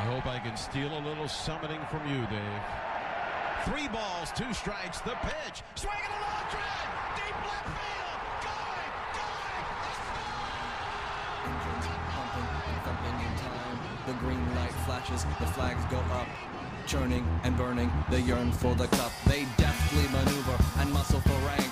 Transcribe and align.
I 0.00 0.04
hope 0.04 0.24
I 0.24 0.38
can 0.38 0.56
steal 0.56 0.88
a 0.96 1.02
little 1.04 1.28
summoning 1.28 1.82
from 1.90 2.00
you, 2.08 2.24
Dave. 2.32 2.62
Three 3.68 3.86
balls, 3.88 4.32
two 4.34 4.50
strikes, 4.54 4.98
the 5.00 5.12
pitch. 5.20 5.60
Swing 5.74 5.92
and 5.92 6.14
a 6.16 6.20
long 6.24 6.46
drive. 6.48 6.88
Deep 7.20 7.36
left 7.44 7.68
field. 7.68 8.20
Going, 8.40 8.92
going. 9.12 9.68
Engines 11.52 11.86
pumping 12.16 12.48
and 12.48 12.80
thumping 12.80 13.18
in 13.28 13.32
time. 13.44 13.76
The 14.06 14.16
green 14.24 14.54
light 14.56 14.72
flashes, 14.88 15.26
the 15.38 15.46
flags 15.52 15.84
go 15.92 15.98
up. 16.16 16.28
Churning 16.86 17.28
and 17.44 17.54
burning, 17.58 17.92
they 18.08 18.20
yearn 18.20 18.52
for 18.52 18.74
the 18.74 18.86
cup. 18.96 19.12
They 19.26 19.44
deftly 19.58 20.08
maneuver 20.16 20.56
and 20.78 20.90
muscle 20.94 21.20
for 21.20 21.36
rank. 21.44 21.68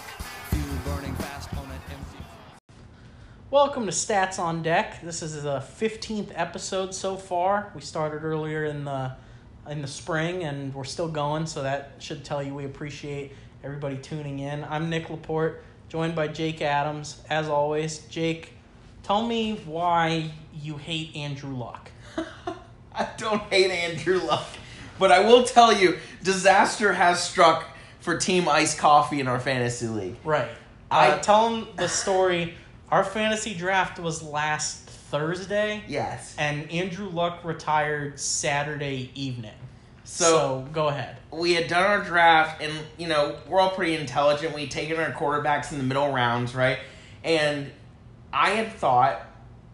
Welcome 3.50 3.86
to 3.86 3.92
Stats 3.92 4.38
on 4.38 4.62
Deck. 4.62 5.00
This 5.02 5.22
is 5.22 5.42
the 5.42 5.60
15th 5.80 6.32
episode 6.34 6.94
so 6.94 7.16
far. 7.16 7.72
We 7.74 7.80
started 7.80 8.22
earlier 8.22 8.66
in 8.66 8.84
the 8.84 9.12
in 9.66 9.80
the 9.80 9.88
spring 9.88 10.44
and 10.44 10.74
we're 10.74 10.84
still 10.84 11.08
going, 11.08 11.46
so 11.46 11.62
that 11.62 11.92
should 11.98 12.24
tell 12.24 12.42
you 12.42 12.54
we 12.54 12.66
appreciate 12.66 13.32
everybody 13.64 13.96
tuning 13.96 14.40
in. 14.40 14.64
I'm 14.64 14.90
Nick 14.90 15.08
Laporte, 15.08 15.62
joined 15.88 16.14
by 16.14 16.28
Jake 16.28 16.60
Adams. 16.60 17.22
As 17.30 17.48
always, 17.48 18.00
Jake, 18.10 18.52
tell 19.02 19.26
me 19.26 19.60
why 19.64 20.30
you 20.54 20.76
hate 20.76 21.16
Andrew 21.16 21.56
Luck. 21.56 21.90
I 22.94 23.08
don't 23.16 23.40
hate 23.44 23.70
Andrew 23.70 24.18
Luck, 24.20 24.46
but 24.98 25.10
I 25.10 25.20
will 25.20 25.44
tell 25.44 25.72
you, 25.72 25.96
disaster 26.22 26.92
has 26.92 27.22
struck 27.22 27.64
for 28.00 28.18
Team 28.18 28.46
Ice 28.46 28.78
Coffee 28.78 29.20
in 29.20 29.26
our 29.26 29.40
fantasy 29.40 29.86
league. 29.86 30.16
Right. 30.22 30.50
I- 30.90 31.12
uh, 31.12 31.18
tell 31.20 31.48
them 31.48 31.68
the 31.76 31.88
story. 31.88 32.54
Our 32.90 33.04
fantasy 33.04 33.54
draft 33.54 33.98
was 33.98 34.22
last 34.22 34.88
Thursday. 34.88 35.82
Yes. 35.86 36.34
And 36.38 36.70
Andrew 36.70 37.08
Luck 37.08 37.44
retired 37.44 38.18
Saturday 38.18 39.10
evening. 39.14 39.52
So, 40.04 40.24
So- 40.24 40.68
go 40.72 40.88
ahead. 40.88 41.16
We 41.30 41.52
had 41.54 41.68
done 41.68 41.82
our 41.84 42.00
draft, 42.02 42.62
and 42.62 42.72
you 42.96 43.06
know 43.08 43.36
we're 43.46 43.60
all 43.60 43.70
pretty 43.70 43.94
intelligent. 43.96 44.54
We'd 44.54 44.70
taken 44.70 44.98
our 44.98 45.10
quarterbacks 45.12 45.70
in 45.72 45.78
the 45.78 45.84
middle 45.84 46.10
rounds, 46.12 46.54
right? 46.54 46.78
And 47.22 47.70
I 48.32 48.50
had 48.50 48.72
thought, 48.72 49.20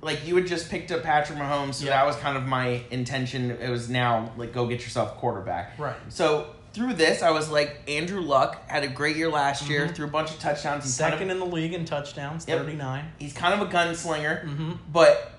like 0.01 0.27
you 0.27 0.35
had 0.35 0.49
just 0.49 0.69
picked 0.71 0.91
up 0.91 1.05
Patrick 1.05 1.39
Mahomes, 1.39 1.75
so 1.75 1.85
Yeah. 1.87 1.93
that 1.93 2.07
was 2.07 2.17
kind 2.17 2.37
of 2.37 2.45
my 2.47 2.83
intention. 2.91 3.53
It 3.53 3.71
was 3.71 3.89
now 3.89 4.33
like 4.37 4.53
go 4.53 4.67
get 4.67 4.83
yourself 4.83 5.13
a 5.13 5.15
quarterback. 5.15 5.79
Right. 5.79 5.95
So 6.09 6.49
through 6.75 6.95
this, 6.95 7.23
I 7.23 7.31
was 7.31 7.49
like, 7.51 7.81
Andrew 7.89 8.21
Luck 8.21 8.69
had 8.69 8.83
a 8.85 8.89
great 8.89 9.17
year 9.17 9.31
last 9.31 9.69
year, 9.69 9.89
threw 9.89 10.07
a 10.07 10.11
bunch 10.11 10.31
of 10.31 10.39
touchdowns. 10.41 10.85
He's 10.85 10.99
kind 10.99 11.15
of- 11.15 11.19
Second 11.21 11.31
in 11.31 11.39
the 11.39 11.47
league 11.47 11.73
in 11.73 11.85
touchdowns, 11.85 12.45
Yep. 12.49 12.59
39. 12.59 13.05
he's 13.19 13.33
kind 13.33 13.55
of 13.61 13.67
a 13.67 13.73
gunslinger, 13.73 14.45
Mhm. 14.45 14.79
but 14.93 15.33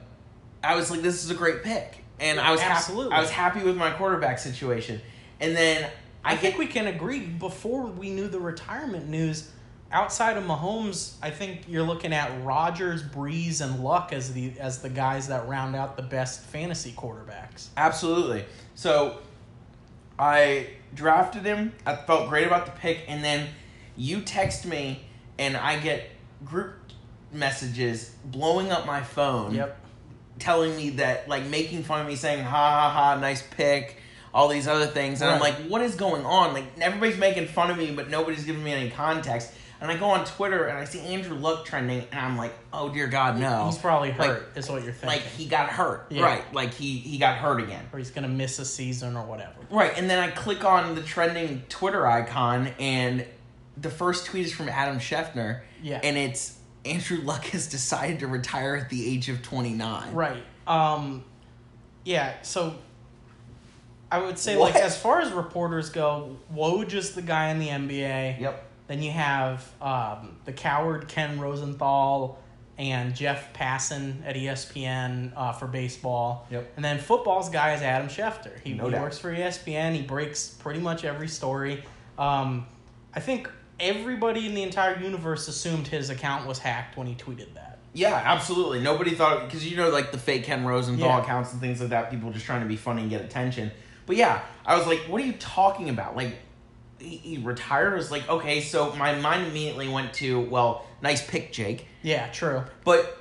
I 0.63 0.75
was 0.75 0.89
like, 0.89 1.02
this 1.02 1.23
is 1.23 1.30
a 1.30 1.36
great 1.36 1.63
pick, 1.63 2.03
and 2.19 2.39
I 2.39 2.52
was 2.52 2.61
Absolutely. 2.61 3.11
happy. 3.11 3.17
I 3.17 3.22
was 3.22 3.30
happy 3.30 3.59
with 3.63 3.75
my 3.78 3.91
quarterback 3.91 4.39
situation, 4.39 5.02
and 5.39 5.56
then 5.56 5.89
I, 6.23 6.31
I 6.31 6.31
get 6.36 6.41
think 6.41 6.58
we 6.58 6.67
can 6.67 6.88
agree 6.88 7.19
before 7.19 7.83
we 7.86 8.09
knew 8.09 8.28
the 8.28 8.39
retirement 8.39 9.08
news, 9.09 9.50
outside 9.91 10.38
of 10.38 10.44
Mahomes, 10.45 11.13
I 11.22 11.30
think 11.30 11.66
you're 11.67 11.83
looking 11.83 12.11
at 12.13 12.31
Rodgers, 12.44 13.03
Brees, 13.03 13.61
and 13.61 13.83
Luck 13.83 14.11
as 14.11 14.33
the 14.33 14.53
as 14.59 14.81
the 14.81 14.89
guys 14.89 15.28
that 15.28 15.47
round 15.47 15.75
out 15.75 15.95
the 15.97 16.02
best 16.03 16.41
fantasy 16.41 16.94
quarterbacks. 16.97 17.67
absolutely. 17.78 18.45
So 18.73 19.19
I 20.17 20.67
drafted 20.94 21.44
him. 21.44 21.73
I 21.85 21.95
felt 21.95 22.30
great 22.30 22.47
about 22.47 22.66
the 22.66 22.71
pick, 22.71 22.99
and 23.08 23.23
then 23.23 23.47
you 23.97 24.22
text 24.22 24.66
me, 24.66 25.05
and 25.38 25.57
I 25.57 25.80
get 25.80 26.09
group 26.45 26.73
messages 27.31 28.16
blowing 28.25 28.72
up 28.72 28.85
my 28.85 29.02
phone. 29.02 29.53
Yep. 29.53 29.77
telling 30.39 30.75
me 30.75 30.89
that 30.91 31.27
like 31.30 31.45
making 31.45 31.83
fun 31.83 32.02
of 32.02 32.07
me 32.07 32.16
saying 32.16 32.44
ha 32.44 32.49
ha 32.72 32.89
ha 32.89 33.19
nice 33.19 33.41
pick 33.41 33.97
all 34.33 34.49
these 34.49 34.67
other 34.67 34.85
things 34.85 35.22
and 35.22 35.31
i'm 35.31 35.39
like 35.39 35.55
what 35.69 35.81
is 35.81 35.95
going 35.95 36.25
on 36.25 36.53
like 36.53 36.66
everybody's 36.81 37.17
making 37.17 37.47
fun 37.47 37.72
of 37.72 37.77
me 37.77 37.91
but 37.91 38.09
nobody's 38.09 38.44
giving 38.44 38.61
me 38.61 38.73
any 38.73 38.89
context 38.89 39.50
and 39.89 39.95
i 39.95 40.00
go 40.00 40.08
on 40.08 40.25
twitter 40.25 40.66
and 40.66 40.78
i 40.78 40.84
see 40.85 41.00
andrew 41.01 41.38
luck 41.38 41.63
trending 41.66 42.00
and 42.12 42.19
i'm 42.19 42.38
like 42.38 42.53
oh 42.73 42.90
dear 42.90 43.07
god 43.07 43.38
no 43.40 43.66
He's 43.68 43.78
probably 43.78 44.09
Like- 44.09 44.28
hurt, 44.29 44.51
is 44.56 44.69
what 44.69 44.84
you're 44.84 44.91
thinking. 44.94 45.07
like 45.09 45.22
he 45.22 45.46
got 45.46 45.69
hurt 45.69 46.07
Yeah. 46.09 46.23
right 46.23 46.53
like 46.53 46.73
he 46.73 46.97
he 46.97 47.18
got 47.18 47.38
hurt 47.38 47.62
again 47.62 47.85
or 47.94 48.00
he's 48.00 48.12
gonna 48.12 48.28
miss 48.28 48.57
a 48.59 48.66
season 48.66 49.16
or 49.16 49.23
whatever. 49.25 49.53
right 49.69 49.94
and 49.97 50.09
then 50.09 50.19
i 50.19 50.31
click 50.31 50.63
on 50.66 50.96
the 50.96 51.01
trending 51.01 51.62
twitter 51.69 52.06
icon 52.07 52.69
and 52.79 53.25
the 53.78 53.90
first 53.90 54.25
tweet 54.25 54.46
is 54.46 54.53
from 54.53 54.69
adam 54.69 54.97
schefter 55.00 55.62
Yeah. 55.84 56.00
and 56.03 56.17
it's 56.17 56.57
andrew 56.85 57.17
luck 57.22 57.46
has 57.46 57.67
decided 57.67 58.19
to 58.19 58.28
retire 58.28 58.75
at 58.75 58.90
the 58.90 59.07
age 59.13 59.29
of 59.29 59.41
29 59.41 60.13
Right. 60.13 60.44
Um 60.67 61.23
yeah, 62.03 62.34
so 62.44 62.75
I 64.12 64.19
would 64.19 64.38
say 64.38 64.56
What? 64.56 64.73
like 64.75 64.84
as 64.84 64.96
far 64.97 65.19
as 65.22 65.31
reporters 65.31 65.90
go, 65.90 66.38
Woj 66.53 66.94
is 66.94 67.16
the 67.16 67.22
guy 67.23 67.50
in 67.50 67.57
the 67.59 67.67
NBA. 67.69 68.40
yep 68.40 68.65
Then 68.88 69.01
you 69.01 69.12
have 69.12 69.68
um, 69.81 70.38
the 70.46 70.53
coward 70.53 71.07
Ken 71.07 71.40
Rosenthal 71.40 72.38
and 72.78 73.16
Jeff 73.16 73.53
Passan 73.53 74.25
at 74.25 74.35
ESPN 74.35 75.31
uh, 75.35 75.53
for 75.53 75.66
baseball. 75.66 76.46
Yep. 76.51 76.73
And 76.75 76.84
then 76.84 77.00
football's 77.00 77.50
guy 77.50 77.73
is 77.73 77.81
Adam 77.81 78.07
Schefter. 78.09 78.59
He, 78.63 78.73
No 78.73 78.88
he 78.90 78.96
works 78.96 79.18
for 79.18 79.34
ESPN. 79.34 79.94
He 79.94 80.01
breaks 80.01 80.50
pretty 80.50 80.79
much 80.81 81.06
every 81.06 81.28
story. 81.29 81.84
Um, 82.19 82.66
I 83.13 83.22
think 83.22 83.50
everybody 83.79 84.46
in 84.46 84.56
the 84.56 84.63
entire 84.63 85.00
universe 85.00 85.47
assumed 85.47 85.88
his 85.88 86.09
account 86.09 86.47
was 86.47 86.59
hacked 86.59 86.97
when 86.97 87.07
he 87.07 87.16
tweeted 87.16 87.53
that. 87.56 87.79
Yeah, 87.94 88.22
absolutely. 88.25 88.81
Nobody 88.81 89.12
thought 89.12 89.46
because 89.46 89.66
you 89.69 89.78
know 89.78 89.90
like 89.90 90.12
the 90.12 90.17
fake 90.17 90.44
Ken 90.44 90.66
Rosenthal 90.66 91.07
Yeah. 91.07 91.22
accounts 91.22 91.53
and 91.53 91.62
things 91.62 91.79
like 91.79 91.91
that. 91.91 92.12
People 92.12 92.29
just 92.31 92.46
trying 92.46 92.62
to 92.62 92.67
be 92.67 92.75
funny 92.75 93.02
and 93.03 93.09
get 93.09 93.22
attention. 93.22 93.72
But 94.06 94.17
yeah, 94.17 94.41
I 94.66 94.78
was 94.78 94.85
like, 94.85 95.00
"What 95.07 95.22
are 95.22 95.25
you 95.25 95.34
talking 95.34 95.90
about?" 95.90 96.16
Like, 96.17 96.35
he, 97.00 97.17
he 97.17 97.38
retired. 97.38 97.94
Was 97.95 98.11
like, 98.11 98.28
okay. 98.29 98.61
So 98.61 98.94
my 98.95 99.16
mind 99.16 99.47
immediately 99.47 99.88
went 99.88 100.13
to, 100.16 100.41
well, 100.41 100.85
nice 101.01 101.25
pick, 101.25 101.51
Jake. 101.51 101.88
Yeah, 102.01 102.28
true. 102.31 102.63
But 102.83 103.17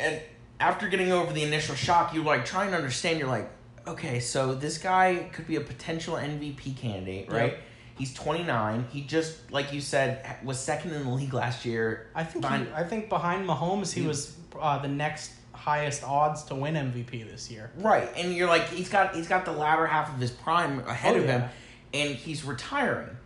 and 0.00 0.20
after 0.60 0.88
getting 0.88 1.12
over 1.12 1.32
the 1.32 1.42
initial 1.42 1.74
shock, 1.74 2.14
you 2.14 2.22
like 2.22 2.44
trying 2.44 2.70
to 2.70 2.76
understand. 2.76 3.18
You're 3.18 3.28
like, 3.28 3.50
okay, 3.86 4.20
so 4.20 4.54
this 4.54 4.78
guy 4.78 5.28
could 5.32 5.46
be 5.46 5.56
a 5.56 5.60
potential 5.60 6.14
MVP 6.16 6.76
candidate, 6.76 7.30
right? 7.30 7.52
Yep. 7.52 7.60
He's 7.98 8.12
29. 8.12 8.86
He 8.90 9.00
just, 9.02 9.50
like 9.50 9.72
you 9.72 9.80
said, 9.80 10.36
was 10.44 10.58
second 10.58 10.92
in 10.92 11.04
the 11.04 11.10
league 11.10 11.32
last 11.32 11.64
year. 11.64 12.08
I 12.14 12.24
think 12.24 12.42
behind- 12.42 12.66
he, 12.68 12.74
I 12.74 12.84
think 12.84 13.08
behind 13.08 13.48
Mahomes, 13.48 13.90
he 13.92 14.02
was 14.06 14.36
uh, 14.60 14.78
the 14.78 14.88
next 14.88 15.32
highest 15.52 16.04
odds 16.04 16.42
to 16.44 16.54
win 16.54 16.74
MVP 16.74 17.28
this 17.30 17.50
year. 17.50 17.70
Right, 17.78 18.08
and 18.16 18.34
you're 18.34 18.48
like 18.48 18.68
he's 18.68 18.90
got 18.90 19.14
he's 19.14 19.26
got 19.28 19.44
the 19.46 19.52
latter 19.52 19.86
half 19.86 20.12
of 20.14 20.20
his 20.20 20.30
prime 20.30 20.80
ahead 20.80 21.14
Oh, 21.16 21.20
of 21.20 21.24
him, 21.24 21.40
yeah. 21.40 21.48
And 21.92 22.14
he's 22.14 22.44
retiring. 22.44 23.16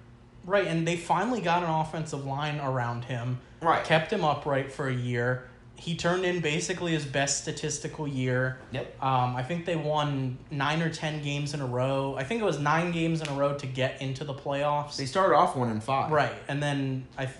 Right, 0.44 0.66
and 0.66 0.87
they 0.88 0.97
finally 0.97 1.41
got 1.41 1.62
an 1.62 1.69
offensive 1.71 2.25
line 2.25 2.60
around 2.60 3.04
him. 3.04 3.41
Right. 3.60 3.84
Kept 3.84 4.12
him 4.12 4.25
upright 4.25 4.72
for 4.72 4.88
a 4.88 4.94
year. 4.94 5.48
He 5.76 5.97
turned 5.97 6.25
in 6.25 6.41
basically 6.41 6.93
his 6.93 7.04
best 7.04 7.43
statistical 7.43 8.06
year. 8.06 8.59
Yep. 8.72 9.03
Um, 9.03 9.37
I 9.37 9.43
think 9.43 9.65
they 9.65 9.76
won 9.76 10.38
nine 10.50 10.82
or 10.82 10.91
ten 10.91 11.22
games 11.22 11.54
in 11.54 11.60
a 11.60 11.66
row. 11.66 12.15
I 12.19 12.25
think 12.25 12.41
it 12.41 12.44
was 12.44 12.59
nine 12.59 12.91
games 12.93 13.21
in 13.21 13.28
a 13.28 13.32
row 13.32 13.54
to 13.56 13.66
get 13.66 14.00
into 14.00 14.25
the 14.25 14.34
playoffs. 14.34 14.97
They 14.97 15.06
started 15.06 15.34
off 15.34 15.56
one 15.56 15.71
and 15.71 15.82
five. 15.82 16.10
Right, 16.10 16.34
and 16.48 16.62
then 16.62 17.06
I, 17.16 17.27
th- 17.27 17.38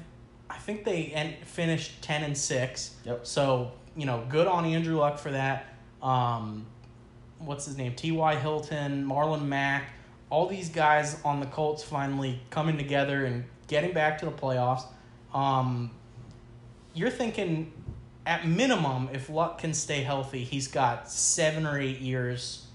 I 0.49 0.57
think 0.59 0.85
they 0.85 1.39
finished 1.45 2.03
ten 2.03 2.23
and 2.23 2.37
six. 2.37 2.97
Yep. 3.05 3.27
So 3.27 3.73
you 3.97 4.07
know, 4.07 4.25
good 4.29 4.47
on 4.47 4.65
Andrew 4.65 4.97
Luck 4.97 5.19
for 5.19 5.31
that. 5.33 5.75
Um, 6.03 6.67
what's 7.39 7.67
his 7.67 7.77
name? 7.77 7.95
T. 7.95 8.13
Y. 8.13 8.37
Hilton, 8.37 9.05
Marlon 9.07 9.47
Mack, 9.47 9.91
all 10.31 10.47
these 10.47 10.69
guys 10.69 11.21
on 11.25 11.41
the 11.41 11.47
Colts 11.47 11.83
finally 11.83 12.41
coming 12.51 12.77
together 12.77 13.25
and 13.25 13.45
getting 13.67 13.93
back 13.93 14.19
to 14.19 14.25
the 14.25 14.31
playoffs. 14.31 14.85
Um, 15.35 15.91
you're 16.95 17.11
thinking, 17.11 17.73
at 18.27 18.47
minimum, 18.47 19.09
if 19.13 19.29
Luck 19.29 19.59
can 19.59 19.75
stay 19.75 20.03
healthy, 20.03 20.45
he's 20.45 20.69
got 20.69 21.11
seven 21.11 21.67
or 21.67 21.79
eight 21.79 21.99
years 22.01 22.67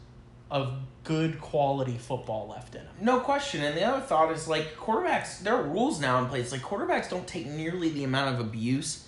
of 0.51 0.73
good 1.03 1.39
quality 1.39 1.97
football 1.97 2.47
left 2.49 2.75
in 2.75 2.81
him. 2.81 2.89
No 3.01 3.19
question. 3.19 3.63
And 3.63 3.75
the 3.77 3.83
other 3.83 4.01
thought 4.01 4.31
is 4.31 4.47
like 4.47 4.75
quarterbacks. 4.75 5.39
There 5.39 5.55
are 5.55 5.63
rules 5.63 5.99
now 5.99 6.19
in 6.19 6.27
place. 6.27 6.51
Like 6.51 6.61
quarterbacks 6.61 7.09
don't 7.09 7.27
take 7.27 7.47
nearly 7.47 7.89
the 7.89 8.03
amount 8.03 8.35
of 8.35 8.41
abuse 8.45 9.07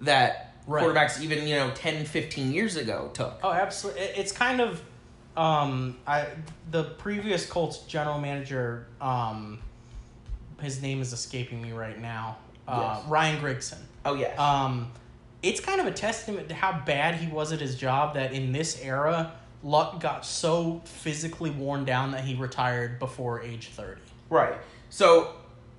that 0.00 0.42
Right. 0.66 0.82
quarterbacks 0.84 1.20
even 1.20 1.46
you 1.46 1.54
know 1.54 1.70
10, 1.74 2.04
15 2.06 2.52
years 2.52 2.76
ago 2.76 3.10
took. 3.14 3.38
Oh, 3.44 3.52
absolutely. 3.52 4.02
It's 4.02 4.32
kind 4.32 4.60
of 4.60 4.82
um 5.36 5.96
I 6.06 6.26
the 6.70 6.84
previous 6.84 7.46
Colts 7.46 7.78
general 7.80 8.18
manager 8.18 8.86
um 9.00 9.58
his 10.60 10.80
name 10.80 11.02
is 11.02 11.12
escaping 11.12 11.60
me 11.60 11.72
right 11.72 12.00
now. 12.00 12.38
Uh, 12.66 12.98
Yes. 12.98 13.08
Ryan 13.08 13.40
Grigson. 13.42 13.78
Oh 14.04 14.14
yes. 14.14 14.38
Um 14.38 14.90
it's 15.42 15.60
kind 15.60 15.80
of 15.80 15.86
a 15.86 15.92
testament 15.92 16.48
to 16.48 16.54
how 16.54 16.82
bad 16.86 17.16
he 17.16 17.30
was 17.30 17.52
at 17.52 17.60
his 17.60 17.76
job 17.76 18.14
that 18.14 18.32
in 18.32 18.52
this 18.52 18.80
era 18.82 19.32
Luck 19.62 20.00
got 20.00 20.24
so 20.24 20.80
physically 20.84 21.50
worn 21.50 21.84
down 21.84 22.12
that 22.12 22.24
he 22.24 22.34
retired 22.34 22.98
before 22.98 23.42
age 23.42 23.68
30. 23.68 24.00
Right. 24.30 24.54
So, 24.90 25.32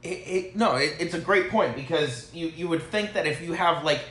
it, 0.03 0.07
it, 0.07 0.55
no, 0.55 0.75
it, 0.75 0.95
it's 0.99 1.13
a 1.13 1.19
great 1.19 1.49
point 1.49 1.75
because 1.75 2.29
you, 2.33 2.47
you 2.47 2.67
would 2.67 2.83
think 2.83 3.13
that 3.13 3.25
if 3.25 3.41
you 3.41 3.53
have 3.53 3.83
like 3.85 4.01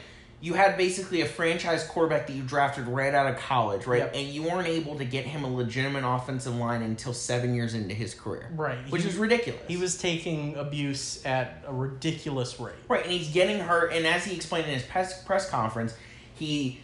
you 0.40 0.52
had 0.54 0.76
basically 0.76 1.22
a 1.22 1.26
franchise 1.26 1.82
quarterback 1.84 2.26
that 2.26 2.34
you 2.34 2.42
drafted 2.42 2.86
right 2.88 3.14
out 3.14 3.26
of 3.26 3.38
college, 3.38 3.86
right? 3.86 4.00
Yep. 4.00 4.12
And 4.14 4.28
you 4.28 4.42
weren't 4.42 4.68
able 4.68 4.96
to 4.98 5.04
get 5.04 5.24
him 5.24 5.44
a 5.44 5.48
legitimate 5.48 6.06
offensive 6.06 6.54
line 6.54 6.82
until 6.82 7.14
seven 7.14 7.54
years 7.54 7.72
into 7.74 7.94
his 7.94 8.12
career. 8.14 8.50
Right. 8.54 8.78
Which 8.90 9.02
He- 9.02 9.08
is 9.08 9.16
ridiculous. 9.16 9.62
He 9.66 9.76
was 9.78 9.96
taking 9.96 10.56
abuse 10.56 11.24
at 11.24 11.64
a 11.66 11.72
ridiculous 11.72 12.60
rate. 12.60 12.74
Right, 12.88 13.02
and 13.02 13.12
he's 13.12 13.30
getting 13.30 13.60
hurt. 13.60 13.92
And 13.94 14.06
as 14.06 14.24
he 14.26 14.36
explained 14.36 14.66
in 14.66 14.74
his 14.74 14.82
press 14.82 15.22
press 15.24 15.48
conference, 15.48 15.94
he 16.34 16.80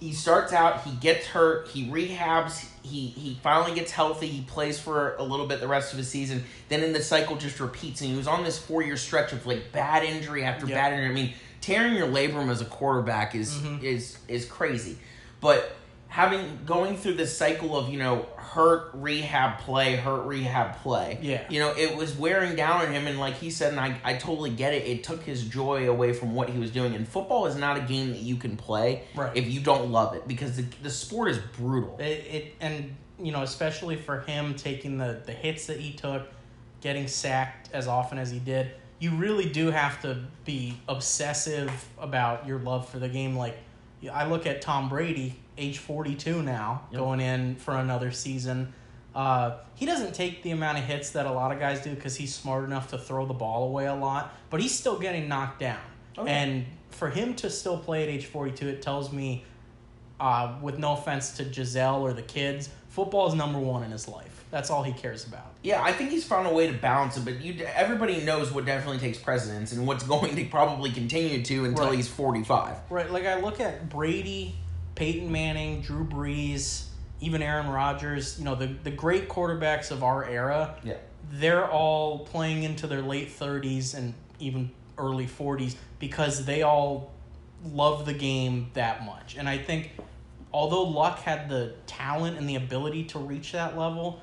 he 0.00 0.12
starts 0.12 0.52
out, 0.52 0.82
he 0.84 0.92
gets 0.96 1.26
hurt, 1.26 1.66
he 1.68 1.88
rehabs, 1.90 2.64
he 2.82 3.06
he 3.08 3.38
finally 3.42 3.74
gets 3.74 3.90
healthy, 3.92 4.26
he 4.28 4.42
plays 4.42 4.78
for 4.78 5.14
a 5.16 5.22
little 5.24 5.46
bit 5.46 5.60
the 5.60 5.66
rest 5.68 5.92
of 5.92 5.98
his 5.98 6.08
season. 6.08 6.44
Then 6.68 6.82
in 6.82 6.92
the 6.92 7.02
cycle 7.02 7.36
just 7.36 7.58
repeats, 7.60 8.00
and 8.00 8.10
he 8.10 8.16
was 8.16 8.26
on 8.28 8.42
this 8.44 8.58
four 8.58 8.82
year 8.82 8.96
stretch 8.96 9.32
of 9.32 9.46
like 9.46 9.72
bad 9.72 10.02
injury 10.04 10.42
after 10.44 10.66
Yep. 10.66 10.74
bad 10.76 10.92
injury. 10.92 11.08
I 11.08 11.12
mean, 11.12 11.34
tearing 11.68 11.94
your 11.94 12.08
labrum 12.08 12.50
as 12.50 12.60
a 12.60 12.64
quarterback 12.64 13.34
is 13.34 13.54
mm-hmm. 13.54 13.84
is 13.84 14.18
is 14.26 14.46
crazy, 14.46 14.96
but 15.40 15.76
having 16.08 16.58
going 16.64 16.96
through 16.96 17.12
this 17.12 17.36
cycle 17.36 17.76
of 17.76 17.90
you 17.90 17.98
know 17.98 18.26
hurt 18.36 18.90
rehab 18.94 19.58
play 19.58 19.94
hurt 19.94 20.24
rehab 20.24 20.74
play 20.78 21.18
Yeah. 21.20 21.44
you 21.50 21.60
know 21.60 21.74
it 21.76 21.94
was 21.94 22.16
wearing 22.16 22.56
down 22.56 22.80
on 22.86 22.92
him. 22.92 23.06
And 23.06 23.20
like 23.20 23.34
he 23.34 23.50
said 23.50 23.72
and 23.72 23.80
I, 23.80 24.00
I 24.02 24.14
totally 24.14 24.48
get 24.48 24.72
it 24.72 24.86
it 24.86 25.04
took 25.04 25.22
his 25.22 25.44
joy 25.44 25.90
away 25.90 26.14
from 26.14 26.34
what 26.34 26.48
he 26.48 26.58
was 26.58 26.70
doing. 26.70 26.94
And 26.94 27.06
football 27.06 27.44
is 27.44 27.56
not 27.56 27.76
a 27.76 27.82
game 27.82 28.08
that 28.08 28.20
you 28.20 28.36
can 28.36 28.56
play 28.56 29.02
Right. 29.14 29.36
if 29.36 29.48
you 29.48 29.60
don't 29.60 29.92
love 29.92 30.14
it 30.14 30.26
because 30.26 30.56
the, 30.56 30.64
the 30.82 30.90
sport 30.90 31.30
is 31.30 31.38
brutal. 31.58 31.98
It, 32.00 32.04
it 32.04 32.54
and 32.60 32.96
you 33.20 33.32
know 33.32 33.42
especially 33.42 33.96
for 33.96 34.20
him 34.20 34.54
taking 34.54 34.96
the 34.96 35.20
the 35.26 35.32
hits 35.32 35.66
that 35.66 35.78
he 35.78 35.92
took, 35.92 36.26
getting 36.80 37.06
sacked 37.06 37.68
as 37.74 37.86
often 37.86 38.16
as 38.16 38.30
he 38.30 38.38
did, 38.38 38.70
you 38.98 39.10
really 39.12 39.48
do 39.48 39.70
have 39.70 40.00
to 40.02 40.18
be 40.44 40.76
obsessive 40.88 41.70
about 42.00 42.46
your 42.46 42.58
love 42.58 42.88
for 42.88 42.98
the 42.98 43.08
game. 43.08 43.36
Like 43.36 43.56
I 44.12 44.26
look 44.28 44.46
at 44.46 44.60
Tom 44.62 44.88
Brady, 44.88 45.36
age 45.56 45.78
forty 45.78 46.14
two 46.14 46.42
now, 46.42 46.82
Yep. 46.90 46.98
going 47.00 47.20
in 47.20 47.56
for 47.56 47.76
another 47.76 48.10
season. 48.10 48.72
Uh, 49.14 49.56
he 49.74 49.86
doesn't 49.86 50.14
take 50.14 50.42
the 50.42 50.50
amount 50.52 50.78
of 50.78 50.84
hits 50.84 51.10
that 51.10 51.26
a 51.26 51.32
lot 51.32 51.50
of 51.50 51.58
guys 51.58 51.80
do 51.80 51.92
because 51.94 52.14
he's 52.16 52.32
smart 52.34 52.64
enough 52.64 52.90
to 52.90 52.98
throw 52.98 53.26
the 53.26 53.34
ball 53.34 53.64
away 53.64 53.86
a 53.86 53.94
lot, 53.94 54.32
but 54.50 54.60
he's 54.60 54.72
still 54.76 54.98
getting 54.98 55.28
knocked 55.28 55.58
down. 55.60 55.80
Okay. 56.16 56.30
And 56.30 56.66
for 56.90 57.10
him 57.10 57.34
to 57.36 57.50
still 57.50 57.78
play 57.78 58.02
at 58.04 58.08
age 58.08 58.26
42, 58.26 58.68
it 58.68 58.82
tells 58.82 59.12
me 59.12 59.44
uh, 60.20 60.54
with 60.62 60.78
no 60.78 60.92
offense 60.92 61.32
to 61.38 61.44
Gisele 61.44 62.02
or 62.02 62.12
the 62.12 62.22
kids, 62.22 62.68
football 62.90 63.26
is 63.28 63.34
number 63.34 63.58
one 63.58 63.82
in 63.82 63.90
his 63.90 64.06
life. 64.08 64.37
That's 64.50 64.70
all 64.70 64.82
he 64.82 64.92
cares 64.92 65.26
about. 65.26 65.52
yeah 65.62 65.82
i 65.82 65.92
think 65.92 66.10
he's 66.10 66.24
found 66.24 66.46
a 66.46 66.52
way 66.52 66.66
to 66.66 66.72
balance 66.72 67.16
it 67.16 67.24
but 67.24 67.40
you 67.42 67.64
everybody 67.74 68.20
knows 68.24 68.50
what 68.52 68.64
definitely 68.64 68.98
takes 68.98 69.18
precedence 69.18 69.72
and 69.72 69.86
what's 69.86 70.04
going 70.14 70.34
to 70.36 70.44
probably 70.46 70.90
continue 70.90 71.42
to 71.42 71.64
until 71.64 71.86
Right. 71.86 71.96
he's 71.96 72.08
45 72.08 72.76
Right, 72.90 73.10
like 73.10 73.26
I 73.26 73.40
look 73.40 73.60
at 73.60 73.88
Brady, 73.88 74.54
Peyton 74.94 75.30
Manning, 75.30 75.80
Drew 75.82 76.04
Brees, 76.04 76.86
even 77.20 77.42
Aaron 77.42 77.68
Rodgers, 77.68 78.38
you 78.38 78.44
know, 78.44 78.54
the, 78.54 78.66
the 78.84 78.90
great 78.90 79.28
quarterbacks 79.28 79.90
of 79.90 80.02
our 80.02 80.24
era, 80.24 80.76
yeah 80.84 80.94
they're 81.30 81.66
all 81.70 82.20
playing 82.20 82.62
into 82.62 82.86
their 82.86 83.02
late 83.02 83.28
30s 83.28 83.94
and 83.94 84.14
even 84.38 84.70
early 84.96 85.26
40s 85.26 85.74
because 85.98 86.46
they 86.46 86.62
all 86.62 87.12
love 87.72 88.06
the 88.06 88.14
game 88.14 88.70
that 88.72 89.04
much. 89.04 89.36
And 89.36 89.46
I 89.46 89.58
think 89.58 89.90
although 90.54 90.84
Luck 90.84 91.18
had 91.18 91.50
the 91.50 91.74
talent 91.86 92.38
and 92.38 92.48
the 92.48 92.54
ability 92.54 93.04
to 93.04 93.18
reach 93.18 93.52
that 93.52 93.76
level, 93.76 94.22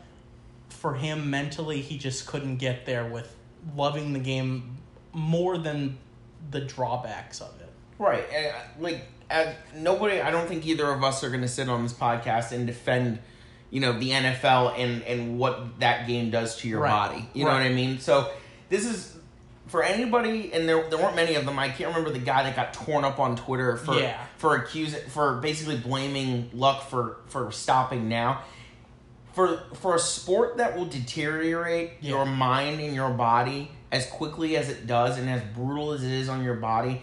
for 0.75 0.95
him 0.95 1.30
mentally, 1.30 1.81
he 1.81 1.98
just 1.98 2.27
couldn't 2.27 2.57
get 2.57 2.86
there 2.86 3.06
with 3.06 3.36
loving 3.75 4.13
the 4.13 4.19
game 4.19 4.77
more 5.13 5.57
than 5.57 5.98
the 6.51 6.62
drawbacks 6.62 7.42
of 7.42 7.50
it. 7.60 7.69
Right. 7.98 8.25
And, 8.33 8.48
uh, 8.48 8.60
like, 8.80 9.07
as 9.30 9.56
nobody, 9.75 10.22
I 10.22 10.30
don't 10.30 10.48
think 10.48 10.66
either 10.68 10.89
of 10.92 11.04
us 11.04 11.24
are 11.24 11.30
going 11.30 11.42
to 11.42 11.48
sit 11.48 11.68
on 11.69 11.81
this 11.83 11.94
podcast 11.94 12.51
and 12.51 12.68
defend, 12.68 13.19
you 13.72 13.80
know, 13.80 13.98
the 13.98 14.12
NFL 14.12 14.77
and, 14.77 15.01
and 15.04 15.39
what 15.39 15.80
that 15.80 16.07
game 16.07 16.30
does 16.30 16.57
to 16.57 16.68
your 16.68 16.81
Right. 16.81 16.89
body. 17.10 17.30
You 17.33 17.45
know 17.45 17.51
what 17.51 17.62
I 17.63 17.69
mean? 17.69 18.00
So, 18.00 18.30
this 18.69 18.86
is 18.86 19.16
for 19.68 19.81
anybody, 19.81 20.51
and 20.54 20.69
there, 20.69 20.88
there 20.89 21.00
weren't 21.00 21.16
many 21.16 21.33
of 21.36 21.45
them. 21.45 21.57
I 21.57 21.69
can't 21.69 21.89
remember 21.89 22.12
the 22.12 22.24
guy 22.24 22.44
that 22.44 22.56
got 22.56 22.74
torn 22.74 23.04
up 23.04 23.18
on 23.19 23.36
Twitter 23.36 23.77
for 23.77 23.95
Yeah. 23.95 24.18
for 24.38 24.56
accusing 24.56 25.01
for 25.10 25.38
basically 25.38 25.77
blaming 25.77 26.51
Luck 26.54 26.88
for 26.89 27.18
for 27.27 27.51
stopping 27.51 28.07
now. 28.07 28.42
For 29.36 29.64
for 29.74 29.96
a 29.96 30.00
sport 30.00 30.58
that 30.58 30.76
will 30.78 30.86
deteriorate 30.86 31.92
Yeah. 32.00 32.12
your 32.12 32.26
mind 32.26 32.80
and 32.80 32.96
your 32.96 33.10
body 33.12 33.70
as 33.92 34.06
quickly 34.08 34.56
as 34.58 34.70
it 34.70 34.88
does, 34.88 35.18
and 35.18 35.30
as 35.30 35.42
brutal 35.54 35.92
as 35.92 36.04
it 36.04 36.12
is 36.12 36.28
on 36.30 36.44
your 36.44 36.56
body, 36.56 37.02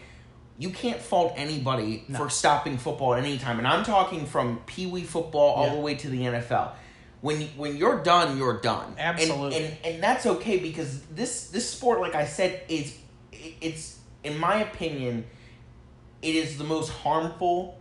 you 0.58 0.70
can't 0.70 1.00
fault 1.00 1.34
anybody 1.36 2.04
No. 2.08 2.18
for 2.18 2.30
stopping 2.30 2.78
football 2.78 3.14
at 3.14 3.22
any 3.24 3.38
time. 3.38 3.58
And 3.58 3.68
I'm 3.68 3.84
talking 3.84 4.26
from 4.26 4.60
pee 4.66 4.86
wee 4.86 5.04
football 5.04 5.52
all 5.54 5.66
Yeah. 5.68 5.74
the 5.74 5.80
way 5.80 5.94
to 5.94 6.08
the 6.08 6.24
NFL. 6.26 6.72
When 7.20 7.42
when 7.56 7.76
you're 7.76 8.02
done, 8.02 8.36
you're 8.38 8.60
done. 8.60 8.94
And- 8.98 9.20
Absolutely. 9.20 9.56
and, 9.64 9.76
and 9.84 10.02
that's 10.02 10.24
okay 10.26 10.58
because 10.58 11.02
this 11.14 11.48
this 11.48 11.68
sport, 11.68 12.00
like 12.00 12.14
I 12.14 12.24
said, 12.26 12.62
is 12.68 12.94
it's 13.60 13.98
in 14.24 14.38
my 14.38 14.56
opinion, 14.62 15.24
it 16.22 16.34
is 16.34 16.56
the 16.56 16.64
most 16.64 16.88
harmful 16.90 17.78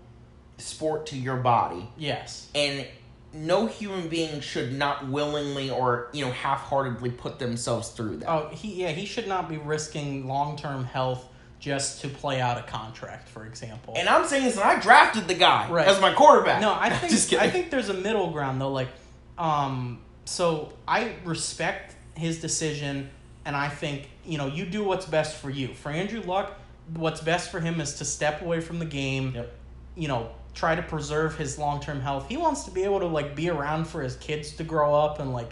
sport 0.57 1.05
to 1.07 1.15
your 1.17 1.37
body, 1.37 1.87
Yes. 1.97 2.47
and 2.53 2.85
no 3.33 3.65
human 3.67 4.07
being 4.09 4.41
should 4.41 4.73
not 4.73 5.07
willingly 5.07 5.69
or 5.69 6.09
you 6.13 6.25
know 6.25 6.31
half-heartedly 6.31 7.11
put 7.11 7.39
themselves 7.39 7.89
through 7.89 8.17
that. 8.17 8.29
Oh, 8.29 8.49
he 8.51 8.81
yeah, 8.81 8.89
he 8.89 9.05
should 9.05 9.27
not 9.27 9.47
be 9.49 9.57
risking 9.57 10.27
long 10.27 10.57
term 10.57 10.83
health 10.83 11.27
just 11.59 12.01
to 12.01 12.07
play 12.09 12.41
out 12.41 12.57
a 12.57 12.63
contract, 12.63 13.29
for 13.29 13.45
example. 13.45 13.93
And 13.95 14.09
I'm 14.09 14.25
saying 14.27 14.45
this, 14.45 14.55
and 14.55 14.63
I 14.65 14.79
drafted 14.79 15.27
the 15.27 15.35
guy 15.35 15.69
Right. 15.69 15.87
as 15.87 16.01
my 16.01 16.11
quarterback. 16.13 16.59
no, 16.59 16.73
I 16.73 16.89
think. 16.95 17.39
I 17.41 17.49
think 17.49 17.69
there's 17.69 17.89
a 17.89 17.93
middle 17.93 18.31
ground 18.31 18.59
though. 18.59 18.71
Like, 18.71 18.89
um, 19.37 20.01
so 20.25 20.73
I 20.87 21.13
respect 21.23 21.95
his 22.15 22.41
decision, 22.41 23.09
and 23.45 23.55
I 23.55 23.69
think 23.69 24.09
you 24.25 24.37
know 24.37 24.47
you 24.47 24.65
do 24.65 24.83
what's 24.83 25.05
best 25.05 25.37
for 25.37 25.49
you. 25.49 25.73
For 25.73 25.89
Andrew 25.89 26.21
Luck, 26.21 26.59
what's 26.95 27.21
best 27.21 27.49
for 27.51 27.59
him 27.59 27.79
is 27.79 27.95
to 27.95 28.05
step 28.05 28.41
away 28.41 28.59
from 28.59 28.79
the 28.79 28.85
game. 28.85 29.33
Yep. 29.35 29.55
You 29.95 30.07
know, 30.07 30.31
try 30.53 30.75
to 30.75 30.81
preserve 30.81 31.37
his 31.37 31.57
long 31.57 31.79
term 31.81 32.01
health. 32.01 32.27
He 32.27 32.37
wants 32.37 32.63
to 32.65 32.71
be 32.71 32.83
able 32.83 32.99
to 32.99 33.07
like 33.07 33.35
be 33.35 33.49
around 33.49 33.85
for 33.85 34.01
his 34.01 34.15
kids 34.17 34.51
to 34.53 34.63
grow 34.63 34.93
up 34.93 35.19
and 35.19 35.33
like 35.33 35.51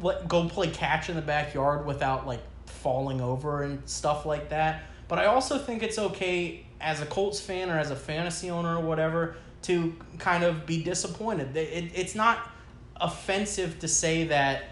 let 0.00 0.28
go 0.28 0.48
play 0.48 0.68
catch 0.68 1.08
in 1.10 1.16
the 1.16 1.22
backyard 1.22 1.84
without 1.86 2.26
like 2.26 2.40
falling 2.66 3.20
over 3.20 3.62
and 3.62 3.86
stuff 3.88 4.24
like 4.24 4.48
that. 4.50 4.84
But 5.08 5.18
I 5.18 5.26
also 5.26 5.58
think 5.58 5.82
it's 5.82 5.98
okay 5.98 6.64
as 6.80 7.02
a 7.02 7.06
Colts 7.06 7.40
fan 7.40 7.68
or 7.68 7.78
as 7.78 7.90
a 7.90 7.96
fantasy 7.96 8.48
owner 8.50 8.76
or 8.76 8.80
whatever 8.80 9.36
to 9.62 9.94
kind 10.18 10.44
of 10.44 10.64
be 10.64 10.82
disappointed. 10.82 11.54
It, 11.54 11.84
it, 11.84 11.90
it's 11.94 12.14
not 12.14 12.48
offensive 12.96 13.78
to 13.80 13.88
say 13.88 14.24
that 14.24 14.64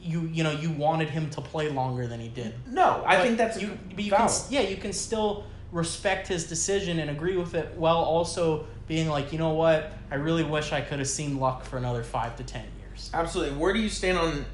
you 0.00 0.28
you 0.32 0.42
know 0.42 0.50
you 0.50 0.70
wanted 0.70 1.08
him 1.08 1.30
to 1.30 1.40
play 1.40 1.70
longer 1.70 2.06
than 2.06 2.20
he 2.20 2.28
did. 2.28 2.54
no, 2.70 3.02
I 3.06 3.16
But 3.16 3.22
think 3.22 3.38
that's 3.38 3.60
you, 3.62 3.78
but 3.94 4.04
you 4.04 4.10
can, 4.10 4.28
yeah, 4.50 4.60
you 4.60 4.76
can 4.76 4.92
still 4.92 5.44
respect 5.72 6.28
his 6.28 6.46
decision 6.46 6.98
and 6.98 7.10
agree 7.10 7.36
with 7.36 7.54
it 7.54 7.74
while 7.76 7.96
also 7.96 8.66
being 8.86 9.08
like, 9.08 9.32
you 9.32 9.38
know 9.38 9.50
what, 9.50 9.92
I 10.10 10.16
really 10.16 10.44
wish 10.44 10.72
I 10.72 10.80
could 10.80 10.98
have 10.98 11.08
seen 11.08 11.38
Luck 11.38 11.64
for 11.64 11.76
another 11.76 12.02
five 12.02 12.36
to 12.36 12.44
ten 12.44 12.66
years. 12.80 13.10
Absolutely. 13.12 13.56
Where 13.56 13.72
do 13.72 13.80
you 13.80 13.88
stand 13.88 14.18
on 14.18 14.44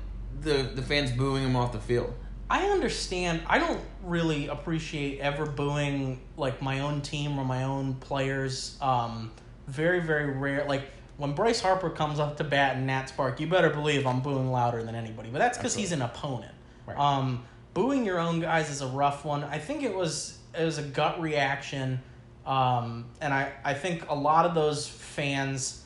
the 0.40 0.70
the 0.74 0.82
fans 0.82 1.10
booing 1.12 1.44
him 1.44 1.56
off 1.56 1.72
the 1.72 1.80
field? 1.80 2.12
I 2.48 2.66
understand. 2.66 3.42
I 3.46 3.58
don't 3.58 3.80
really 4.02 4.48
appreciate 4.48 5.20
ever 5.20 5.46
booing 5.46 6.20
like 6.36 6.60
my 6.60 6.80
own 6.80 7.00
team 7.00 7.38
or 7.38 7.44
my 7.44 7.62
own 7.62 7.94
players. 7.94 8.76
Um, 8.80 9.30
very 9.66 10.00
very 10.00 10.32
rare. 10.32 10.64
Like 10.66 10.82
when 11.16 11.32
Bryce 11.34 11.60
Harper 11.60 11.90
comes 11.90 12.18
up 12.18 12.38
to 12.38 12.44
bat 12.44 12.76
in 12.76 12.86
Nats 12.86 13.12
Park, 13.12 13.40
you 13.40 13.46
better 13.46 13.70
believe 13.70 14.06
I'm 14.06 14.20
booing 14.20 14.50
louder 14.50 14.82
than 14.82 14.94
anybody. 14.94 15.28
But 15.30 15.38
that's 15.38 15.58
because 15.58 15.74
he's 15.74 15.92
an 15.92 16.02
opponent. 16.02 16.54
Right. 16.86 16.98
Um, 16.98 17.44
booing 17.74 18.04
your 18.04 18.18
own 18.18 18.40
guys 18.40 18.70
is 18.70 18.80
a 18.80 18.86
rough 18.86 19.24
one. 19.24 19.44
I 19.44 19.58
think 19.58 19.82
it 19.82 19.94
was 19.94 20.38
it 20.58 20.64
was 20.64 20.78
a 20.78 20.82
gut 20.82 21.20
reaction, 21.20 22.00
um, 22.46 23.06
and 23.20 23.32
I 23.34 23.52
I 23.64 23.74
think 23.74 24.08
a 24.08 24.14
lot 24.14 24.46
of 24.46 24.54
those 24.54 24.86
fans 24.88 25.84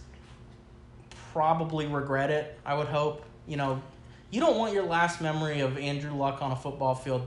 probably 1.33 1.87
regret 1.87 2.31
it. 2.31 2.59
I 2.65 2.75
would 2.75 2.89
hope. 2.89 3.25
You 3.47 3.57
know, 3.57 3.83
you 4.31 4.41
don't 4.41 4.57
want 4.57 4.73
your 4.73 4.85
last 4.85 5.21
memory 5.21 5.61
of 5.61 5.77
Andrew 5.79 6.13
Luck 6.15 6.41
on 6.43 6.53
a 6.53 6.57
football 6.57 6.95
field 6.95 7.27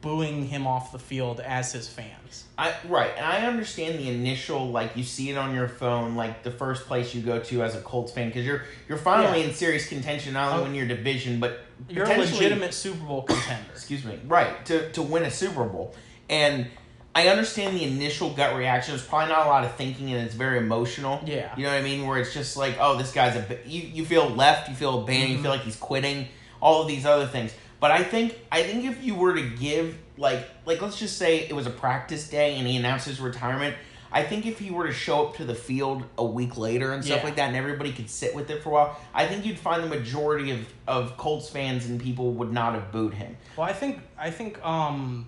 booing 0.00 0.46
him 0.46 0.68
off 0.68 0.92
the 0.92 0.98
field 1.00 1.40
as 1.40 1.72
his 1.72 1.88
fans. 1.88 2.44
I 2.56 2.72
right, 2.88 3.10
and 3.16 3.26
I 3.26 3.38
understand 3.46 3.98
the 3.98 4.08
initial 4.08 4.68
like 4.70 4.96
you 4.96 5.02
see 5.02 5.30
it 5.30 5.36
on 5.36 5.52
your 5.54 5.66
phone, 5.68 6.14
like 6.14 6.44
the 6.44 6.50
first 6.52 6.86
place 6.86 7.12
you 7.12 7.20
go 7.22 7.40
to 7.40 7.62
as 7.64 7.74
a 7.74 7.80
Colts 7.80 8.12
fan 8.12 8.28
because 8.28 8.46
you're 8.46 8.62
you're 8.88 8.98
finally 8.98 9.40
Yeah. 9.40 9.48
in 9.48 9.54
serious 9.54 9.88
contention 9.88 10.32
not 10.34 10.52
only 10.52 10.60
Oh. 10.60 10.64
win 10.66 10.74
your 10.76 10.86
division 10.86 11.40
but 11.40 11.60
You're 11.88 12.04
a 12.06 12.18
legitimate 12.18 12.72
Super 12.72 13.04
Bowl 13.04 13.22
contender. 13.22 13.68
excuse 13.72 14.04
me, 14.04 14.18
right, 14.28 14.64
to, 14.66 14.92
to 14.92 15.02
win 15.02 15.24
a 15.24 15.30
Super 15.30 15.64
Bowl. 15.64 15.92
And 16.30 16.68
I 17.14 17.28
understand 17.28 17.76
the 17.76 17.84
initial 17.84 18.30
gut 18.30 18.56
reaction. 18.56 18.92
There's 18.94 19.06
probably 19.06 19.32
not 19.32 19.46
a 19.46 19.48
lot 19.48 19.64
of 19.64 19.74
thinking 19.76 20.12
and 20.12 20.26
it's 20.26 20.34
very 20.34 20.58
emotional. 20.58 21.22
Yeah. 21.24 21.54
You 21.56 21.62
know 21.64 21.70
what 21.70 21.78
I 21.78 21.82
mean? 21.82 22.06
Where 22.06 22.18
it's 22.18 22.34
just 22.34 22.56
like, 22.56 22.76
oh, 22.80 22.96
this 22.98 23.12
guy's 23.12 23.36
a, 23.36 23.58
you, 23.64 23.82
you 23.82 24.04
feel 24.04 24.28
left, 24.28 24.68
you 24.68 24.74
feel 24.74 25.00
abandoned, 25.02 25.28
you 25.30 25.34
Mm-hmm. 25.36 25.42
feel 25.44 25.52
like 25.52 25.60
he's 25.62 25.76
quitting, 25.76 26.26
all 26.60 26.82
of 26.82 26.88
these 26.88 27.06
other 27.06 27.26
things. 27.26 27.54
But 27.78 27.90
I 27.92 28.02
think, 28.02 28.38
I 28.50 28.62
think 28.64 28.84
if 28.84 29.04
you 29.04 29.14
were 29.14 29.34
to 29.34 29.48
give 29.48 29.96
like 30.16 30.48
like 30.64 30.80
let's 30.80 30.98
just 30.98 31.18
say 31.18 31.40
it 31.40 31.52
was 31.52 31.66
a 31.66 31.70
practice 31.70 32.28
day 32.28 32.56
and 32.56 32.66
he 32.66 32.76
announced 32.76 33.06
his 33.06 33.20
retirement. 33.20 33.76
I 34.12 34.22
think 34.22 34.46
if 34.46 34.60
he 34.60 34.70
were 34.70 34.86
to 34.86 34.92
show 34.92 35.26
up 35.26 35.36
to 35.38 35.44
the 35.44 35.56
field 35.56 36.04
a 36.16 36.24
week 36.24 36.56
later 36.56 36.92
and 36.92 37.04
stuff 37.04 37.18
Yeah. 37.18 37.24
like 37.24 37.34
that, 37.36 37.48
and 37.48 37.56
everybody 37.56 37.92
could 37.92 38.08
sit 38.08 38.32
with 38.32 38.48
it 38.48 38.62
for 38.62 38.68
a 38.68 38.72
while, 38.72 39.00
I 39.12 39.26
think 39.26 39.44
you'd 39.44 39.58
find 39.58 39.82
the 39.82 39.88
majority 39.88 40.52
of, 40.52 40.60
of 40.86 41.16
Colts 41.16 41.48
fans 41.50 41.86
and 41.86 42.00
people 42.00 42.30
would 42.34 42.52
not 42.52 42.74
have 42.74 42.92
booed 42.92 43.14
him. 43.14 43.36
Well, 43.56 43.66
I 43.68 43.72
think 43.72 43.98
I 44.16 44.30
think 44.30 44.64
um, 44.64 45.26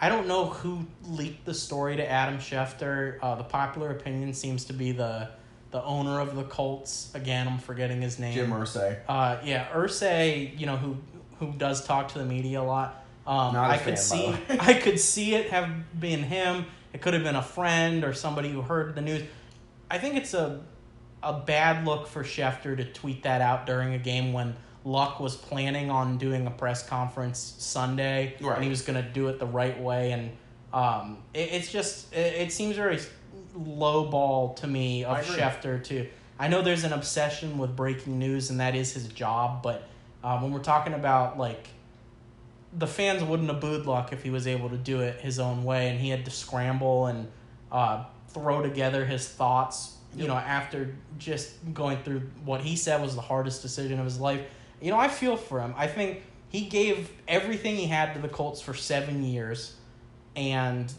I 0.00 0.08
don't 0.08 0.26
know 0.26 0.46
who 0.46 0.86
leaked 1.04 1.44
the 1.44 1.54
story 1.54 1.96
to 1.96 2.10
Adam 2.10 2.38
Schefter. 2.38 3.18
Uh, 3.22 3.36
the 3.36 3.44
popular 3.44 3.90
opinion 3.90 4.34
seems 4.34 4.66
to 4.66 4.72
be 4.72 4.92
the 4.92 5.30
the 5.70 5.82
owner 5.82 6.20
of 6.20 6.36
the 6.36 6.44
Colts. 6.44 7.10
Again, 7.14 7.48
I'm 7.48 7.58
forgetting 7.58 8.00
his 8.00 8.18
name. 8.18 8.34
Jim 8.34 8.50
Irsay. 8.50 8.98
Uh, 9.08 9.38
yeah, 9.44 9.68
Irsay, 9.68 10.58
you 10.58 10.66
know 10.66 10.76
who 10.76 10.96
who 11.38 11.52
does 11.52 11.84
talk 11.84 12.08
to 12.12 12.18
the 12.18 12.24
media 12.24 12.60
a 12.60 12.62
lot. 12.62 13.04
Um, 13.26 13.54
Not 13.54 13.70
a 13.70 13.74
I 13.74 13.78
could 13.78 13.84
fan, 13.84 13.96
see 13.96 14.26
by 14.30 14.56
the. 14.56 14.62
I 14.62 14.74
could 14.74 15.00
see 15.00 15.34
it 15.34 15.50
have 15.50 15.98
been 15.98 16.22
him. 16.22 16.66
It 16.92 17.02
could 17.02 17.14
have 17.14 17.24
been 17.24 17.36
a 17.36 17.42
friend 17.42 18.04
or 18.04 18.12
somebody 18.12 18.50
who 18.50 18.62
heard 18.62 18.94
the 18.94 19.02
news. 19.02 19.22
I 19.90 19.98
think 19.98 20.16
it's 20.16 20.34
a 20.34 20.62
a 21.22 21.32
bad 21.40 21.84
look 21.84 22.06
for 22.06 22.22
Schefter 22.22 22.76
to 22.76 22.84
tweet 22.84 23.24
that 23.24 23.40
out 23.40 23.66
during 23.66 23.94
a 23.94 23.98
game 23.98 24.32
when 24.32 24.54
Luck 24.86 25.18
was 25.18 25.34
planning 25.34 25.90
on 25.90 26.16
doing 26.16 26.46
a 26.46 26.50
press 26.50 26.86
conference 26.86 27.56
Sunday 27.58 28.36
Right. 28.40 28.54
and 28.54 28.62
he 28.62 28.70
was 28.70 28.82
going 28.82 29.02
to 29.02 29.08
do 29.10 29.26
it 29.26 29.40
the 29.40 29.46
right 29.46 29.78
way 29.80 30.12
and 30.12 30.30
um, 30.72 31.18
it, 31.34 31.48
it's 31.52 31.72
just 31.72 32.12
it, 32.14 32.34
it 32.36 32.52
seems 32.52 32.76
very 32.76 33.00
low 33.54 34.04
ball 34.08 34.54
to 34.54 34.66
me 34.68 35.04
of. 35.04 35.16
Schefter 35.26 35.82
to 35.84 36.06
I 36.38 36.46
know 36.48 36.62
there's 36.62 36.84
an 36.84 36.92
obsession 36.92 37.58
with 37.58 37.74
breaking 37.74 38.18
news 38.20 38.50
and 38.50 38.60
that 38.60 38.76
is 38.76 38.92
his 38.92 39.08
job 39.08 39.60
but 39.62 39.88
uh, 40.22 40.38
when 40.38 40.52
we're 40.52 40.60
talking 40.60 40.92
about 40.94 41.36
like 41.36 41.66
the 42.72 42.86
fans 42.86 43.24
wouldn't 43.24 43.48
have 43.50 43.60
booed 43.60 43.86
Luck 43.86 44.12
if 44.12 44.22
he 44.22 44.30
was 44.30 44.46
able 44.46 44.68
to 44.68 44.76
do 44.76 45.00
it 45.00 45.20
his 45.20 45.38
own 45.38 45.64
way, 45.64 45.88
and 45.88 45.98
he 45.98 46.10
had 46.10 46.24
to 46.26 46.30
scramble 46.30 47.06
and 47.06 47.26
uh, 47.72 48.04
throw 48.28 48.60
together 48.60 49.04
his 49.06 49.26
thoughts. 49.26 49.94
You 50.14 50.24
Yep. 50.24 50.28
know, 50.28 50.34
after 50.36 50.94
just 51.18 51.52
going 51.72 51.98
through 52.02 52.20
what 52.44 52.60
he 52.60 52.76
said 52.76 53.00
was 53.00 53.14
the 53.14 53.20
hardest 53.22 53.62
decision 53.62 53.98
of 53.98 54.04
his 54.04 54.20
life. 54.20 54.40
You 54.80 54.90
know, 54.90 54.98
I 54.98 55.08
feel 55.08 55.36
for 55.36 55.60
him. 55.60 55.74
I 55.76 55.86
think 55.86 56.22
he 56.48 56.66
gave 56.66 57.10
everything 57.26 57.76
he 57.76 57.86
had 57.86 58.14
to 58.14 58.20
the 58.20 58.28
Colts 58.28 58.60
for 58.60 58.74
seven 58.74 59.24
years, 59.24 59.74
and 60.34 60.92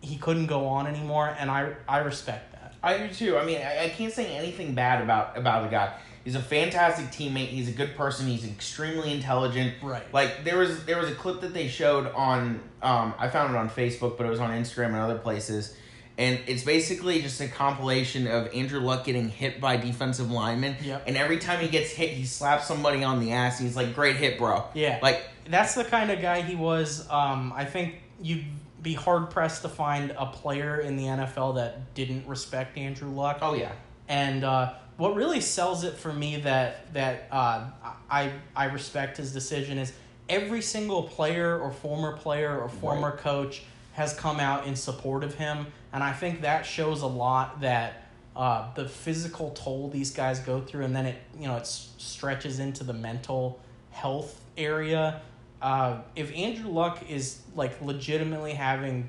he 0.00 0.16
couldn't 0.16 0.46
go 0.46 0.66
on 0.66 0.86
anymore. 0.86 1.34
And 1.38 1.50
I 1.50 1.74
I 1.88 1.98
respect 1.98 2.52
that. 2.52 2.74
I 2.82 2.98
do 2.98 3.08
too. 3.12 3.38
I 3.38 3.44
mean, 3.44 3.58
I, 3.58 3.84
I 3.84 3.88
can't 3.88 4.12
say 4.12 4.34
anything 4.36 4.74
bad 4.74 5.02
about 5.02 5.36
about 5.36 5.64
the 5.64 5.70
guy. 5.70 5.94
He's 6.24 6.36
a 6.36 6.42
fantastic 6.42 7.06
teammate. 7.06 7.48
He's 7.48 7.68
a 7.68 7.72
good 7.72 7.96
person. 7.96 8.26
He's 8.26 8.46
extremely 8.46 9.12
intelligent. 9.12 9.74
Right. 9.82 10.02
Like 10.12 10.42
there 10.44 10.58
was 10.58 10.84
there 10.86 10.98
was 10.98 11.10
a 11.10 11.14
clip 11.14 11.42
that 11.42 11.52
they 11.52 11.68
showed 11.68 12.06
on 12.12 12.60
um 12.82 13.14
I 13.18 13.28
found 13.28 13.54
it 13.54 13.58
on 13.58 13.68
Facebook, 13.68 14.16
but 14.16 14.26
it 14.26 14.30
was 14.30 14.40
on 14.40 14.50
Instagram 14.50 14.86
and 14.86 14.96
other 14.96 15.18
places. 15.18 15.76
And 16.16 16.38
it's 16.46 16.62
basically 16.62 17.20
just 17.22 17.40
a 17.40 17.48
compilation 17.48 18.26
of 18.28 18.54
Andrew 18.54 18.78
Luck 18.80 19.04
getting 19.04 19.28
hit 19.28 19.60
by 19.60 19.76
defensive 19.76 20.30
linemen. 20.30 20.76
Yep. 20.82 21.04
And 21.08 21.16
every 21.16 21.38
time 21.38 21.58
he 21.60 21.68
gets 21.68 21.90
hit, 21.90 22.10
he 22.10 22.24
slaps 22.24 22.66
somebody 22.68 23.02
on 23.02 23.18
the 23.20 23.32
ass. 23.32 23.58
He's 23.58 23.74
like, 23.74 23.94
"Great 23.94 24.16
hit, 24.16 24.38
bro." 24.38 24.64
Yeah. 24.74 25.00
Like 25.02 25.24
that's 25.48 25.74
the 25.74 25.84
kind 25.84 26.10
of 26.12 26.20
guy 26.22 26.42
he 26.42 26.54
was. 26.54 27.08
Um, 27.10 27.52
I 27.56 27.64
think 27.64 27.96
you'd 28.22 28.44
be 28.80 28.94
hard 28.94 29.30
pressed 29.30 29.62
to 29.62 29.68
find 29.68 30.12
a 30.16 30.26
player 30.26 30.78
in 30.80 30.96
the 30.96 31.04
NFL 31.04 31.56
that 31.56 31.94
didn't 31.94 32.26
respect 32.28 32.78
Andrew 32.78 33.10
Luck. 33.10 33.38
oh 33.42 33.54
yeah. 33.54 33.72
And 34.08 34.44
uh, 34.44 34.74
what 34.98 35.16
really 35.16 35.40
sells 35.40 35.82
it 35.82 35.94
for 35.94 36.12
me 36.12 36.36
that 36.42 36.92
that 36.94 37.26
uh, 37.32 37.64
I 38.08 38.30
I 38.54 38.66
respect 38.66 39.16
his 39.16 39.32
decision 39.32 39.78
is 39.78 39.92
every 40.28 40.62
single 40.62 41.02
player 41.02 41.58
or 41.58 41.72
former 41.72 42.16
player 42.16 42.56
or 42.56 42.68
former 42.68 43.10
Right. 43.10 43.18
coach 43.18 43.62
has 43.94 44.12
come 44.14 44.40
out 44.40 44.66
in 44.66 44.74
support 44.76 45.22
of 45.24 45.34
him, 45.36 45.66
and 45.94 46.04
I 46.04 46.12
think 46.12 46.42
that 46.42 46.66
shows 46.66 47.02
a 47.02 47.06
lot 47.06 47.60
that. 47.62 48.00
Uh, 48.36 48.66
the 48.74 48.88
physical 48.88 49.50
toll 49.50 49.88
these 49.88 50.10
guys 50.10 50.40
go 50.40 50.60
through, 50.60 50.84
and 50.84 50.96
then 50.96 51.06
it 51.06 51.14
you 51.38 51.46
know 51.46 51.56
it 51.56 51.64
stretches 51.68 52.58
into 52.58 52.82
the 52.82 52.92
mental 52.92 53.60
health 53.92 54.40
area. 54.58 55.22
Uh, 55.62 55.98
if 56.16 56.34
Andrew 56.34 56.68
Luck 56.68 57.08
is 57.08 57.40
like 57.54 57.80
legitimately 57.80 58.52
having 58.52 59.08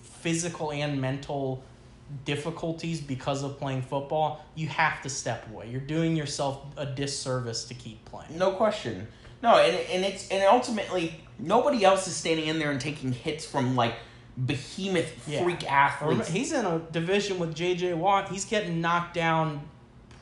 physical 0.00 0.72
and 0.72 1.00
mental 1.00 1.62
difficulties 2.24 3.00
because 3.00 3.42
of 3.42 3.58
playing 3.58 3.82
football, 3.82 4.44
you 4.54 4.68
have 4.68 5.02
to 5.02 5.08
step 5.08 5.46
away. 5.50 5.68
You're 5.68 5.80
doing 5.80 6.16
yourself 6.16 6.64
a 6.76 6.86
disservice 6.86 7.64
to 7.64 7.74
keep 7.74 8.04
playing. 8.04 8.38
No 8.38 8.52
question. 8.52 9.06
No, 9.42 9.58
and 9.58 9.76
and 9.90 10.04
it's 10.04 10.28
and 10.30 10.42
ultimately 10.44 11.20
nobody 11.38 11.84
else 11.84 12.06
is 12.06 12.16
standing 12.16 12.46
in 12.46 12.58
there 12.58 12.70
and 12.70 12.80
taking 12.80 13.12
hits 13.12 13.44
from 13.44 13.76
like 13.76 13.96
behemoth 14.36 15.10
freak 15.24 15.38
Remember, 15.38 15.66
athletes. 15.68 16.28
He's 16.28 16.52
in 16.52 16.64
a 16.64 16.80
division 16.90 17.38
with 17.38 17.54
J.J. 17.54 17.94
Watt. 17.94 18.28
He's 18.28 18.44
getting 18.44 18.80
knocked 18.80 19.14
down 19.14 19.60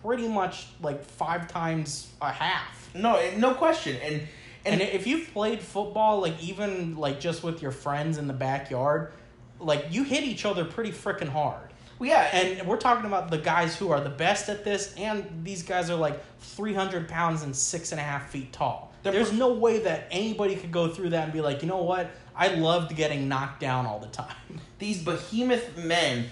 pretty 0.03 0.29
much 0.29 0.67
like 0.83 1.05
five 1.05 1.49
times 1.49 2.09
a 2.21 2.31
half. 2.31 2.91
No, 2.95 3.17
eh, 3.17 3.35
no 3.37 3.55
question. 3.55 3.97
And 4.03 4.23
And, 4.65 4.81
and, 4.81 4.83
if 4.83 5.07
you've 5.07 5.33
played 5.33 5.61
football, 5.61 6.21
like 6.21 6.41
even 6.43 6.97
like 6.97 7.21
just 7.21 7.43
with 7.43 7.63
your 7.63 7.73
friends 7.73 8.19
in 8.19 8.27
the 8.27 8.35
backyard, 8.35 9.13
like 9.59 9.87
you 9.91 10.05
hit 10.05 10.25
each 10.25 10.45
other 10.45 10.65
pretty 10.65 10.91
freaking 10.91 11.29
hard. 11.29 11.71
well, 11.99 12.09
yeah, 12.11 12.29
and 12.33 12.59
And 12.59 12.69
we're 12.69 12.77
talking 12.77 13.07
about 13.07 13.31
the 13.31 13.39
guys 13.39 13.77
who 13.77 13.91
are 13.91 14.01
the 14.01 14.11
best 14.11 14.49
at 14.49 14.65
this, 14.65 14.95
and 14.97 15.45
these 15.45 15.63
guys 15.63 15.89
are 15.91 15.97
like 15.97 16.21
300 16.41 17.09
pounds 17.09 17.43
and 17.43 17.55
six 17.55 17.93
and 17.93 18.01
a 18.01 18.05
half 18.05 18.31
feet 18.31 18.53
tall. 18.53 18.93
There's 19.03 19.29
prof- 19.29 19.39
no 19.39 19.53
way 19.53 19.81
that 19.81 20.07
anybody 20.11 20.55
could 20.55 20.71
go 20.71 20.89
through 20.89 21.11
that 21.11 21.25
and 21.25 21.33
be 21.33 21.41
like, 21.41 21.63
you 21.63 21.69
know 21.69 21.83
what? 21.83 22.11
I 22.37 22.49
loved 22.49 22.97
getting 22.97 23.29
knocked 23.29 23.61
down 23.61 23.87
all 23.87 23.99
the 23.99 24.07
time. 24.09 24.35
these 24.79 25.03
behemoth 25.03 25.77
men 25.77 26.27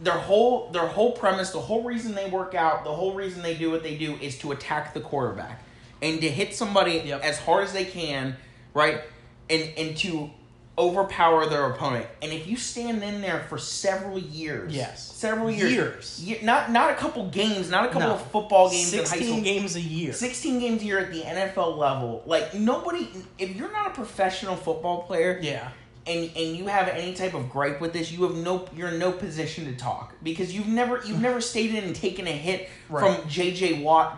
their 0.00 0.14
whole 0.18 0.70
their 0.70 0.86
whole 0.86 1.12
premise 1.12 1.50
the 1.50 1.60
whole 1.60 1.82
reason 1.82 2.14
they 2.14 2.28
work 2.28 2.54
out 2.54 2.84
the 2.84 2.92
whole 2.92 3.14
reason 3.14 3.42
they 3.42 3.54
do 3.54 3.70
what 3.70 3.82
they 3.82 3.96
do 3.96 4.14
is 4.16 4.38
to 4.38 4.50
attack 4.52 4.94
the 4.94 5.00
quarterback 5.00 5.62
and 6.00 6.20
to 6.22 6.28
hit 6.28 6.54
somebody 6.54 7.02
Yep. 7.04 7.22
as 7.22 7.38
hard 7.38 7.64
as 7.64 7.72
they 7.72 7.84
can 7.84 8.36
right 8.72 9.02
and 9.50 9.70
and 9.76 9.96
to 9.98 10.30
overpower 10.78 11.46
their 11.46 11.66
opponent 11.66 12.06
and 12.22 12.32
if 12.32 12.46
you 12.46 12.56
stand 12.56 13.02
in 13.02 13.20
there 13.20 13.40
for 13.48 13.58
several 13.58 14.18
years 14.18 14.74
Yes. 14.74 15.12
several 15.14 15.50
years 15.50 15.72
Years. 15.72 16.20
ye- 16.24 16.38
not 16.42 16.70
not 16.70 16.90
a 16.90 16.94
couple 16.94 17.28
games 17.28 17.68
not 17.68 17.84
a 17.84 17.88
couple 17.88 18.08
No. 18.08 18.14
of 18.14 18.22
football 18.30 18.70
games 18.70 18.92
in 18.92 19.00
high 19.00 19.04
16 19.06 19.28
school 19.28 19.40
games 19.42 19.76
a 19.76 19.80
year. 19.80 20.12
16 20.12 20.58
games 20.60 20.80
a 20.82 20.84
year 20.86 20.98
at 21.00 21.12
the 21.12 21.22
NFL 21.22 21.76
level 21.76 22.22
like 22.24 22.54
nobody 22.54 23.08
if 23.38 23.54
you're 23.56 23.72
not 23.72 23.88
a 23.88 23.90
professional 23.90 24.56
football 24.56 25.02
player 25.02 25.38
Yeah. 25.42 25.68
and 26.06 26.30
and 26.34 26.56
you 26.56 26.68
have 26.68 26.88
any 26.88 27.12
type 27.14 27.34
of 27.34 27.50
gripe 27.50 27.80
with 27.80 27.92
this, 27.92 28.10
you 28.10 28.22
have 28.22 28.36
no 28.36 28.64
you're 28.74 28.88
in 28.88 28.98
no 28.98 29.12
position 29.12 29.66
to 29.66 29.72
talk 29.74 30.14
because 30.22 30.54
you've 30.54 30.68
never 30.68 31.02
you've 31.04 31.20
never 31.20 31.40
stayed 31.42 31.74
in 31.74 31.84
and 31.84 31.94
taken 31.96 32.26
a 32.26 32.32
hit 32.32 32.70
Right. 32.88 33.16
from 33.18 33.28
JJ 33.28 33.82
Watt 33.82 34.16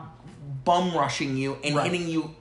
bum 0.65 0.95
rushing 0.95 1.37
you 1.37 1.57
and 1.65 1.75
Right. 1.75 1.91
hitting 1.91 2.09
you 2.09 2.37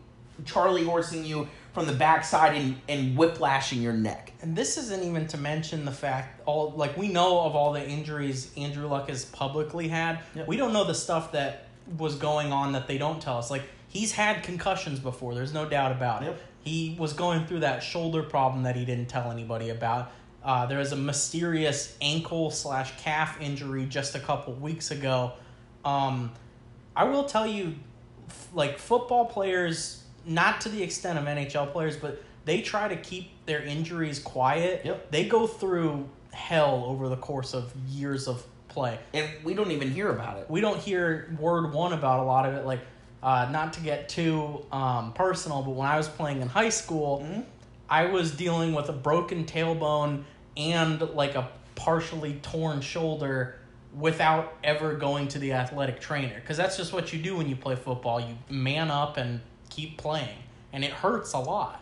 Charlie 0.45 0.83
horsing 0.83 1.23
you 1.25 1.47
from 1.73 1.85
the 1.85 1.93
backside 1.93 2.55
and, 2.55 2.81
and 2.89 3.17
whiplashing 3.17 3.81
your 3.81 3.93
neck. 3.93 4.33
And 4.41 4.55
this 4.55 4.77
isn't 4.77 5.03
even 5.03 5.27
to 5.27 5.37
mention 5.37 5.85
the 5.85 5.91
fact 5.91 6.41
all 6.45 6.71
like 6.71 6.97
we 6.97 7.07
know 7.07 7.41
of 7.41 7.55
all 7.55 7.71
the 7.71 7.87
injuries 7.87 8.51
Andrew 8.57 8.87
Luck 8.87 9.09
has 9.09 9.25
publicly 9.25 9.87
had. 9.87 10.19
Yep. 10.35 10.47
We 10.47 10.57
don't 10.57 10.73
know 10.73 10.83
the 10.83 10.95
stuff 10.95 11.31
that 11.31 11.67
was 11.97 12.15
going 12.15 12.51
on 12.51 12.73
that 12.73 12.87
they 12.87 12.97
don't 12.97 13.21
tell 13.21 13.37
us. 13.37 13.49
Like 13.49 13.63
he's 13.87 14.11
had 14.11 14.43
concussions 14.43 14.99
before. 14.99 15.33
There's 15.33 15.53
no 15.53 15.67
doubt 15.67 15.91
about 15.91 16.23
it. 16.23 16.35
He 16.63 16.95
was 16.99 17.13
going 17.13 17.47
through 17.47 17.61
that 17.61 17.81
shoulder 17.81 18.21
problem 18.21 18.63
that 18.63 18.75
he 18.75 18.85
didn't 18.85 19.07
tell 19.07 19.31
anybody 19.31 19.69
about. 19.69 20.11
Uh, 20.43 20.65
there 20.65 20.79
was 20.79 20.91
a 20.91 20.95
mysterious 20.95 21.95
ankle 22.01 22.49
slash 22.51 22.99
calf 23.01 23.39
injury 23.39 23.85
just 23.85 24.15
a 24.15 24.19
couple 24.19 24.53
weeks 24.53 24.91
ago. 24.91 25.33
Um, 25.85 26.31
I 26.95 27.05
will 27.05 27.25
tell 27.25 27.45
you, 27.47 27.75
f- 28.27 28.49
like 28.53 28.79
football 28.79 29.25
players, 29.25 30.00
not 30.25 30.61
to 30.61 30.69
the 30.69 30.81
extent 30.83 31.17
of 31.17 31.25
NHL 31.25 31.71
players, 31.71 31.97
but 31.97 32.23
they 32.45 32.61
try 32.61 32.87
to 32.87 32.95
keep 32.95 33.31
their 33.45 33.61
injuries 33.61 34.19
quiet. 34.19 34.81
Yep. 34.85 35.11
They 35.11 35.27
go 35.27 35.47
through 35.47 36.09
hell 36.31 36.83
over 36.87 37.09
the 37.09 37.17
course 37.17 37.53
of 37.53 37.73
years 37.89 38.27
of 38.27 38.43
play. 38.67 38.97
And 39.13 39.27
we 39.43 39.53
don't 39.53 39.71
even 39.71 39.91
hear 39.91 40.09
about 40.09 40.37
it. 40.37 40.49
We 40.49 40.61
don't 40.61 40.79
hear 40.79 41.35
word 41.39 41.73
one 41.73 41.93
about 41.93 42.19
a 42.19 42.23
lot 42.23 42.47
of 42.47 42.55
it. 42.55 42.65
Like, 42.65 42.79
uh, 43.21 43.49
not 43.51 43.73
to 43.73 43.81
get 43.81 44.09
too 44.09 44.65
um, 44.71 45.13
personal, 45.13 45.61
but 45.61 45.71
when 45.71 45.87
I 45.87 45.97
was 45.97 46.07
playing 46.07 46.41
in 46.41 46.47
high 46.47 46.69
school, 46.69 47.19
Mhm. 47.19 47.43
I 47.89 48.05
was 48.05 48.31
dealing 48.31 48.73
with 48.73 48.87
a 48.89 48.93
broken 48.93 49.43
tailbone 49.45 50.23
and 50.55 51.01
like 51.01 51.35
a 51.35 51.49
partially 51.75 52.35
torn 52.41 52.81
shoulder 52.81 53.55
without 53.93 54.53
ever 54.63 54.93
going 54.93 55.27
to 55.27 55.39
the 55.39 55.51
athletic 55.51 55.99
trainer 55.99 56.35
because 56.35 56.55
that's 56.55 56.77
just 56.77 56.93
what 56.93 57.11
you 57.11 57.21
do 57.21 57.35
when 57.35 57.49
you 57.49 57.55
play 57.57 57.75
football 57.75 58.21
you 58.21 58.37
man 58.49 58.89
up 58.89 59.17
and 59.17 59.41
keep 59.71 59.97
playing 59.97 60.37
and 60.71 60.83
it 60.83 60.91
hurts 60.91 61.33
a 61.33 61.39
lot 61.39 61.79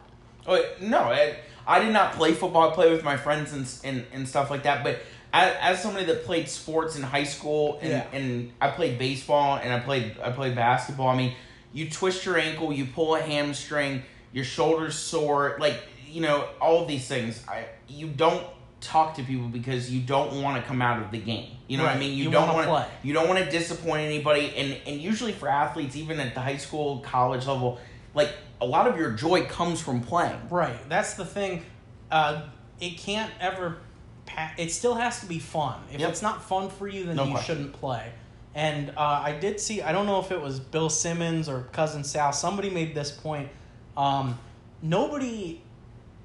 Oh 0.47 0.63
no, 0.81 0.99
I, 0.99 1.35
I 1.67 1.79
did 1.83 1.91
not 1.93 2.13
play 2.13 2.33
football. 2.33 2.71
I 2.71 2.73
played 2.73 2.91
with 2.91 3.03
my 3.03 3.17
friends 3.17 3.53
and 3.53 3.67
and, 3.83 4.05
and 4.13 4.27
stuff 4.27 4.49
like 4.49 4.63
that. 4.63 4.83
But 4.83 4.99
as, 5.33 5.55
as 5.61 5.83
somebody 5.83 6.05
that 6.05 6.23
played 6.25 6.49
sports 6.49 6.95
in 6.95 7.03
high 7.03 7.25
school 7.25 7.77
and, 7.81 7.89
Yeah. 7.89 8.07
and 8.13 8.51
I 8.59 8.71
played 8.71 8.97
baseball 8.97 9.59
and 9.61 9.71
I 9.71 9.79
played 9.79 10.17
I 10.23 10.31
played 10.31 10.55
basketball. 10.55 11.09
I 11.09 11.15
mean, 11.17 11.35
you 11.73 11.89
twist 11.89 12.25
your 12.25 12.37
ankle, 12.39 12.71
you 12.73 12.85
pull 12.85 13.15
a 13.15 13.21
hamstring, 13.21 14.01
your 14.31 14.45
shoulders 14.45 14.95
sore. 14.95 15.57
Like 15.59 15.77
you 16.07 16.21
know, 16.21 16.47
all 16.59 16.81
of 16.81 16.87
these 16.87 17.07
things. 17.07 17.43
I 17.47 17.65
you 17.87 18.07
don't 18.07 18.43
talk 18.81 19.15
to 19.15 19.23
people 19.23 19.47
because 19.47 19.91
you 19.91 20.01
don't 20.01 20.41
want 20.41 20.61
to 20.61 20.67
come 20.67 20.81
out 20.81 21.01
of 21.01 21.11
the 21.11 21.17
game. 21.17 21.51
You 21.67 21.77
know 21.77 21.83
what 21.83 21.95
I 21.95 21.99
mean? 21.99 22.17
You, 22.17 22.25
You 22.25 22.31
don't 22.31 22.49
play. 22.65 22.83
to. 22.83 22.87
You 23.07 23.13
don't 23.13 23.27
want 23.27 23.43
to 23.43 23.49
disappoint 23.49 24.01
anybody. 24.05 24.53
And 24.55 24.77
and 24.87 24.99
usually 25.01 25.31
for 25.33 25.47
athletes, 25.49 25.95
even 25.95 26.19
at 26.19 26.33
the 26.33 26.41
high 26.41 26.57
school, 26.57 26.99
college 26.99 27.45
level, 27.45 27.79
like 28.13 28.31
a 28.61 28.65
lot 28.65 28.87
of 28.87 28.97
your 28.97 29.11
joy 29.11 29.45
comes 29.45 29.79
from 29.81 30.01
playing. 30.01 30.39
Right. 30.49 30.77
That's 30.89 31.13
the 31.13 31.25
thing. 31.25 31.63
Uh, 32.11 32.43
it 32.79 32.97
can't 32.97 33.31
ever. 33.39 33.77
Pa- 34.25 34.53
it 34.57 34.71
still 34.71 34.95
has 34.95 35.19
to 35.21 35.25
be 35.25 35.39
fun. 35.39 35.79
If 35.93 35.99
Yep. 35.99 36.09
it's 36.09 36.21
not 36.21 36.43
fun 36.43 36.69
for 36.69 36.87
you, 36.87 37.05
then 37.05 37.15
No 37.15 37.25
you 37.25 37.31
question. 37.31 37.55
shouldn't 37.57 37.73
play. 37.73 38.11
And 38.55 38.89
uh, 38.97 39.21
I 39.25 39.37
did 39.39 39.59
see. 39.59 39.81
I 39.81 39.91
don't 39.91 40.05
know 40.05 40.19
if 40.19 40.31
it 40.31 40.41
was 40.41 40.59
Bill 40.59 40.89
Simmons 40.89 41.47
or 41.49 41.63
cousin 41.71 42.03
Sal. 42.03 42.31
Somebody 42.33 42.69
made 42.69 42.95
this 42.95 43.11
point. 43.11 43.49
Um, 43.97 44.37
nobody 44.81 45.61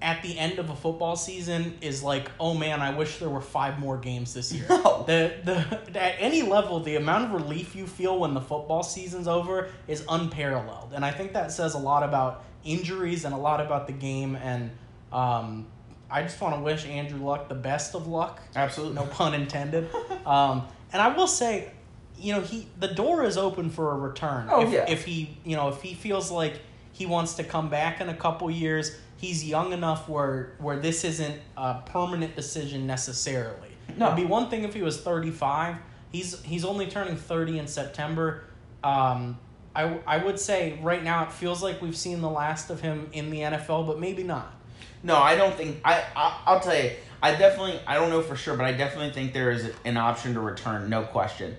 at 0.04 0.22
the 0.22 0.38
end 0.38 0.58
of 0.58 0.68
a 0.68 0.76
football 0.76 1.16
season 1.16 1.78
is 1.80 2.02
like, 2.02 2.30
oh 2.38 2.52
man, 2.52 2.82
I 2.82 2.94
wish 2.94 3.18
there 3.18 3.30
were 3.30 3.40
five 3.40 3.78
more 3.78 3.96
games 3.96 4.34
this 4.34 4.52
year. 4.52 4.66
No. 4.68 5.02
The 5.06 5.34
the 5.42 6.00
at 6.00 6.16
any 6.18 6.42
level, 6.42 6.78
the 6.80 6.96
amount 6.96 7.24
of 7.24 7.32
relief 7.32 7.74
you 7.74 7.86
feel 7.86 8.18
when 8.18 8.34
the 8.34 8.40
football 8.40 8.82
season's 8.82 9.26
over 9.26 9.70
is 9.88 10.04
unparalleled, 10.08 10.92
and 10.94 11.04
I 11.04 11.10
think 11.10 11.32
that 11.32 11.52
says 11.52 11.72
a 11.72 11.78
lot 11.78 12.02
about 12.02 12.44
injuries 12.64 13.24
and 13.24 13.34
a 13.34 13.38
lot 13.38 13.60
about 13.60 13.86
the 13.86 13.94
game. 13.94 14.36
And 14.36 14.70
um, 15.10 15.66
I 16.10 16.22
just 16.22 16.38
want 16.38 16.54
to 16.54 16.60
wish 16.60 16.84
Andrew 16.86 17.24
Luck 17.24 17.48
the 17.48 17.54
best 17.54 17.94
of 17.94 18.06
luck. 18.06 18.42
Absolutely. 18.54 18.96
No 18.96 19.06
pun 19.06 19.32
intended. 19.32 19.88
um, 20.26 20.66
and 20.92 21.00
I 21.00 21.16
will 21.16 21.26
say, 21.26 21.72
you 22.18 22.34
know, 22.34 22.42
he 22.42 22.66
the 22.78 22.88
door 22.88 23.24
is 23.24 23.38
open 23.38 23.70
for 23.70 23.92
a 23.92 23.96
return. 23.96 24.48
Oh, 24.50 24.66
if, 24.66 24.70
yeah. 24.70 24.84
if 24.86 25.06
he, 25.06 25.38
you 25.44 25.56
know, 25.56 25.68
if 25.68 25.80
he 25.80 25.94
feels 25.94 26.30
like 26.30 26.60
he 26.92 27.06
wants 27.06 27.34
to 27.34 27.44
come 27.44 27.70
back 27.70 28.00
in 28.00 28.08
a 28.08 28.14
couple 28.14 28.50
years, 28.50 28.96
he's 29.16 29.44
young 29.44 29.72
enough 29.72 30.08
where 30.08 30.54
where 30.58 30.78
this 30.78 31.04
isn't 31.04 31.40
a 31.56 31.80
permanent 31.86 32.36
decision 32.36 32.86
necessarily. 32.86 33.68
No. 33.96 34.06
It'd 34.06 34.16
be 34.16 34.24
one 34.24 34.50
thing 34.50 34.64
if 34.64 34.74
he 34.74 34.82
was 34.82 35.00
thirty 35.00 35.30
five. 35.30 35.76
He's 36.10 36.40
he's 36.42 36.64
only 36.64 36.86
turning 36.86 37.16
thirty 37.16 37.58
in 37.58 37.66
September. 37.66 38.44
Um, 38.82 39.38
I 39.74 39.98
I 40.06 40.18
would 40.18 40.38
say 40.38 40.78
right 40.82 41.02
now 41.02 41.24
it 41.24 41.32
feels 41.32 41.62
like 41.62 41.82
we've 41.82 41.96
seen 41.96 42.20
the 42.20 42.30
last 42.30 42.70
of 42.70 42.80
him 42.80 43.08
in 43.12 43.30
the 43.30 43.40
NFL, 43.40 43.86
but 43.86 43.98
maybe 43.98 44.22
not. 44.22 44.54
No, 45.02 45.16
I 45.16 45.36
don't 45.36 45.54
think 45.54 45.80
I, 45.84 46.02
I. 46.16 46.40
I'll 46.46 46.60
tell 46.60 46.76
you. 46.76 46.90
I 47.22 47.34
definitely. 47.34 47.78
I 47.86 47.94
don't 47.94 48.10
know 48.10 48.22
for 48.22 48.36
sure, 48.36 48.56
but 48.56 48.64
I 48.66 48.72
definitely 48.72 49.12
think 49.12 49.32
there 49.32 49.50
is 49.50 49.70
an 49.84 49.96
option 49.96 50.34
to 50.34 50.40
return, 50.40 50.88
no 50.88 51.02
question. 51.02 51.56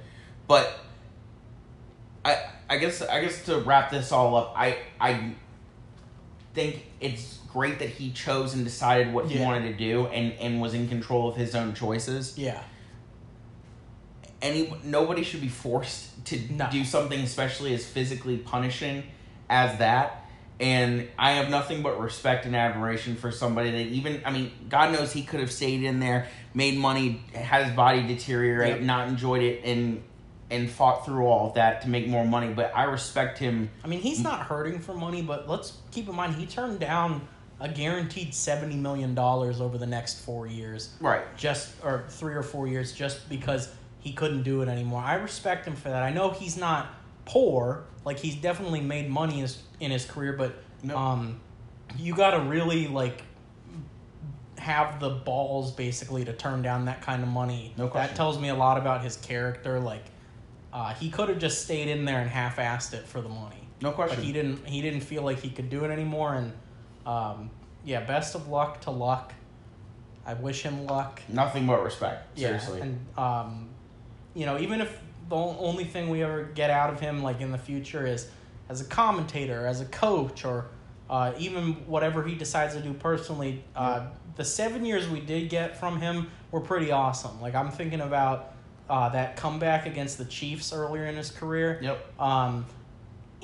But 0.47 0.79
I. 2.23 2.49
I 2.67 2.77
guess. 2.77 3.01
I 3.01 3.21
guess 3.21 3.45
to 3.45 3.59
wrap 3.59 3.91
this 3.91 4.11
all 4.11 4.35
up, 4.35 4.53
I. 4.55 4.77
I 4.99 5.33
think 6.55 6.85
it's 6.99 7.39
great 7.55 7.79
that 7.79 7.87
he 7.87 8.11
chose 8.11 8.53
and 8.53 8.65
decided 8.65 9.13
what 9.13 9.27
he 9.27 9.39
Yeah. 9.39 9.45
wanted 9.45 9.63
to 9.71 9.73
do 9.77 10.07
and 10.07 10.33
and 10.41 10.59
was 10.59 10.73
in 10.73 10.89
control 10.89 11.29
of 11.29 11.37
his 11.37 11.55
own 11.55 11.73
choices. 11.73 12.37
Yeah. 12.37 12.59
Any 14.41 14.73
nobody 14.83 15.23
should 15.23 15.39
be 15.41 15.47
forced 15.47 16.25
to 16.25 16.39
No. 16.51 16.67
do 16.69 16.83
something, 16.83 17.19
especially 17.21 17.73
as 17.73 17.85
physically 17.85 18.37
punishing 18.37 19.03
as 19.49 19.77
that. 19.79 20.21
And 20.59 21.07
I 21.17 21.31
have 21.33 21.49
nothing 21.49 21.81
but 21.81 21.99
respect 21.99 22.45
and 22.45 22.55
admiration 22.55 23.15
for 23.15 23.31
somebody 23.31 23.71
that 23.71 23.87
even 23.87 24.21
I 24.25 24.31
mean, 24.31 24.51
God 24.67 24.91
knows 24.91 25.13
he 25.13 25.23
could 25.23 25.39
have 25.39 25.51
stayed 25.51 25.83
in 25.83 26.01
there, 26.01 26.27
made 26.53 26.77
money, 26.77 27.21
had 27.33 27.67
his 27.67 27.75
body 27.75 28.05
deteriorate, 28.05 28.69
Yep. 28.75 28.81
not 28.81 29.07
enjoyed 29.07 29.41
it, 29.43 29.63
and 29.63 30.03
and 30.51 30.69
fought 30.69 31.05
through 31.05 31.25
all 31.25 31.47
of 31.47 31.53
that 31.55 31.81
to 31.83 31.89
make 31.89 32.07
more 32.07 32.23
money. 32.25 32.53
But 32.53 32.71
I 32.75 32.83
respect 32.83 33.39
him. 33.39 33.69
I 33.83 33.87
mean, 33.87 34.01
he's 34.01 34.21
not 34.21 34.41
hurting 34.41 34.79
for 34.79 34.93
money, 34.93 35.21
but 35.23 35.49
let's 35.49 35.73
keep 35.91 36.07
in 36.09 36.15
mind 36.15 36.35
he 36.35 36.45
turned 36.45 36.79
down 36.79 37.27
a 37.59 37.69
guaranteed 37.69 38.33
seventy 38.33 38.75
million 38.75 39.15
dollars 39.15 39.61
over 39.61 39.77
the 39.77 39.85
next 39.87 40.19
four 40.25 40.45
years, 40.47 40.89
Right. 40.99 41.23
just 41.37 41.73
or 41.83 42.03
three 42.09 42.33
or 42.35 42.43
four 42.43 42.67
years, 42.67 42.91
just 42.93 43.27
because 43.29 43.69
he 43.99 44.11
couldn't 44.13 44.43
do 44.43 44.61
it 44.61 44.67
anymore. 44.67 45.01
I 45.01 45.15
respect 45.15 45.65
him 45.65 45.75
for 45.75 45.89
that. 45.89 46.03
I 46.03 46.11
know 46.11 46.31
he's 46.31 46.57
not 46.57 46.87
poor; 47.25 47.85
like 48.03 48.19
he's 48.19 48.35
definitely 48.35 48.81
made 48.81 49.09
money 49.09 49.35
in 49.35 49.41
his, 49.41 49.61
in 49.79 49.91
his 49.91 50.05
career, 50.05 50.33
but 50.33 50.55
No. 50.83 50.97
um, 50.97 51.39
you 51.97 52.13
got 52.15 52.31
to 52.31 52.39
really 52.41 52.87
like 52.87 53.23
have 54.57 54.99
the 54.99 55.09
balls 55.09 55.71
basically 55.71 56.25
to 56.25 56.33
turn 56.33 56.61
down 56.61 56.85
that 56.85 57.01
kind 57.01 57.21
of 57.23 57.29
money. 57.29 57.73
No 57.77 57.87
question. 57.87 58.09
That 58.09 58.15
tells 58.17 58.39
me 58.39 58.49
a 58.49 58.55
lot 58.55 58.77
about 58.77 59.03
his 59.03 59.17
character. 59.17 59.79
Like, 59.79 60.03
uh, 60.73 60.93
he 60.93 61.09
could 61.09 61.29
have 61.29 61.39
just 61.39 61.63
stayed 61.63 61.87
in 61.87 62.05
there 62.05 62.19
and 62.21 62.29
half-assed 62.29 62.93
it 62.93 63.05
for 63.05 63.21
the 63.21 63.29
money. 63.29 63.67
No 63.81 63.91
question. 63.91 64.15
But 64.17 64.25
he 64.25 64.31
didn't. 64.31 64.65
He 64.67 64.81
didn't 64.81 65.01
feel 65.01 65.23
like 65.23 65.39
he 65.39 65.49
could 65.49 65.69
do 65.69 65.83
it 65.85 65.91
anymore. 65.91 66.35
And 66.35 66.53
um, 67.05 67.49
yeah, 67.83 68.01
best 68.01 68.35
of 68.35 68.47
luck 68.47 68.81
to 68.81 68.91
Luck. 68.91 69.33
I 70.25 70.33
wish 70.33 70.63
him 70.63 70.87
luck. 70.87 71.21
Nothing 71.29 71.67
but 71.67 71.83
respect. 71.83 72.37
Yeah, 72.37 72.59
and 72.81 73.05
um, 73.15 73.69
you 74.33 74.45
know, 74.45 74.57
even 74.57 74.81
if 74.81 74.99
the 75.29 75.35
only 75.35 75.83
thing 75.83 76.09
we 76.09 76.23
ever 76.23 76.43
get 76.43 76.69
out 76.69 76.91
of 76.91 76.99
him, 76.99 77.21
like 77.21 77.41
in 77.41 77.51
the 77.51 77.57
future, 77.57 78.07
is 78.07 78.27
as 78.67 78.81
a 78.81 78.85
commentator, 78.85 79.67
as 79.67 79.81
a 79.81 79.85
coach, 79.85 80.43
or 80.43 80.65
uh, 81.09 81.33
even 81.37 81.73
whatever 81.85 82.23
he 82.23 82.33
decides 82.33 82.73
to 82.73 82.81
do 82.81 82.93
personally, 82.93 83.63
uh, 83.75 84.07
the 84.35 84.43
seven 84.43 84.83
years 84.83 85.07
we 85.07 85.19
did 85.19 85.49
get 85.49 85.77
from 85.79 86.01
him 86.01 86.29
were 86.51 86.61
pretty 86.61 86.91
awesome. 86.91 87.39
Like 87.39 87.53
I'm 87.53 87.69
thinking 87.69 88.01
about 88.01 88.53
uh, 88.89 89.09
that 89.09 89.35
comeback 89.35 89.85
against 89.85 90.17
the 90.17 90.25
Chiefs 90.25 90.73
earlier 90.73 91.05
in 91.05 91.15
his 91.15 91.31
career. 91.31 91.79
Yep. 91.81 92.19
Um, 92.19 92.65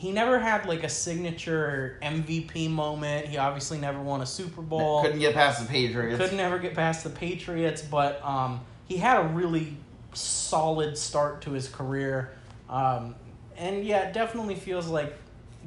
he 0.02 0.12
never 0.12 0.40
had 0.40 0.66
like 0.66 0.84
a 0.84 0.90
signature 0.90 2.00
MVP 2.02 2.72
moment. 2.72 3.28
He 3.28 3.38
obviously 3.38 3.78
never 3.78 4.02
won 4.02 4.22
a 4.22 4.26
Super 4.26 4.64
Bowl 4.64 5.04
Couldn't 5.04 5.20
get 5.20 5.36
past 5.36 5.62
the 5.62 5.68
Patriots. 5.68 6.18
couldn't 6.18 6.40
ever 6.40 6.58
get 6.58 6.74
past 6.74 7.04
the 7.04 7.12
Patriots, 7.12 7.84
but 7.84 8.20
um, 8.26 8.62
he 8.88 8.98
had 8.98 9.24
a 9.24 9.28
really 9.28 9.78
solid 10.14 10.98
start 10.98 11.44
to 11.44 11.52
his 11.52 11.68
career. 11.68 12.32
Um, 12.68 13.14
and 13.56 13.86
yeah, 13.86 14.08
it 14.08 14.14
definitely 14.14 14.56
feels 14.56 14.88
like 14.88 15.16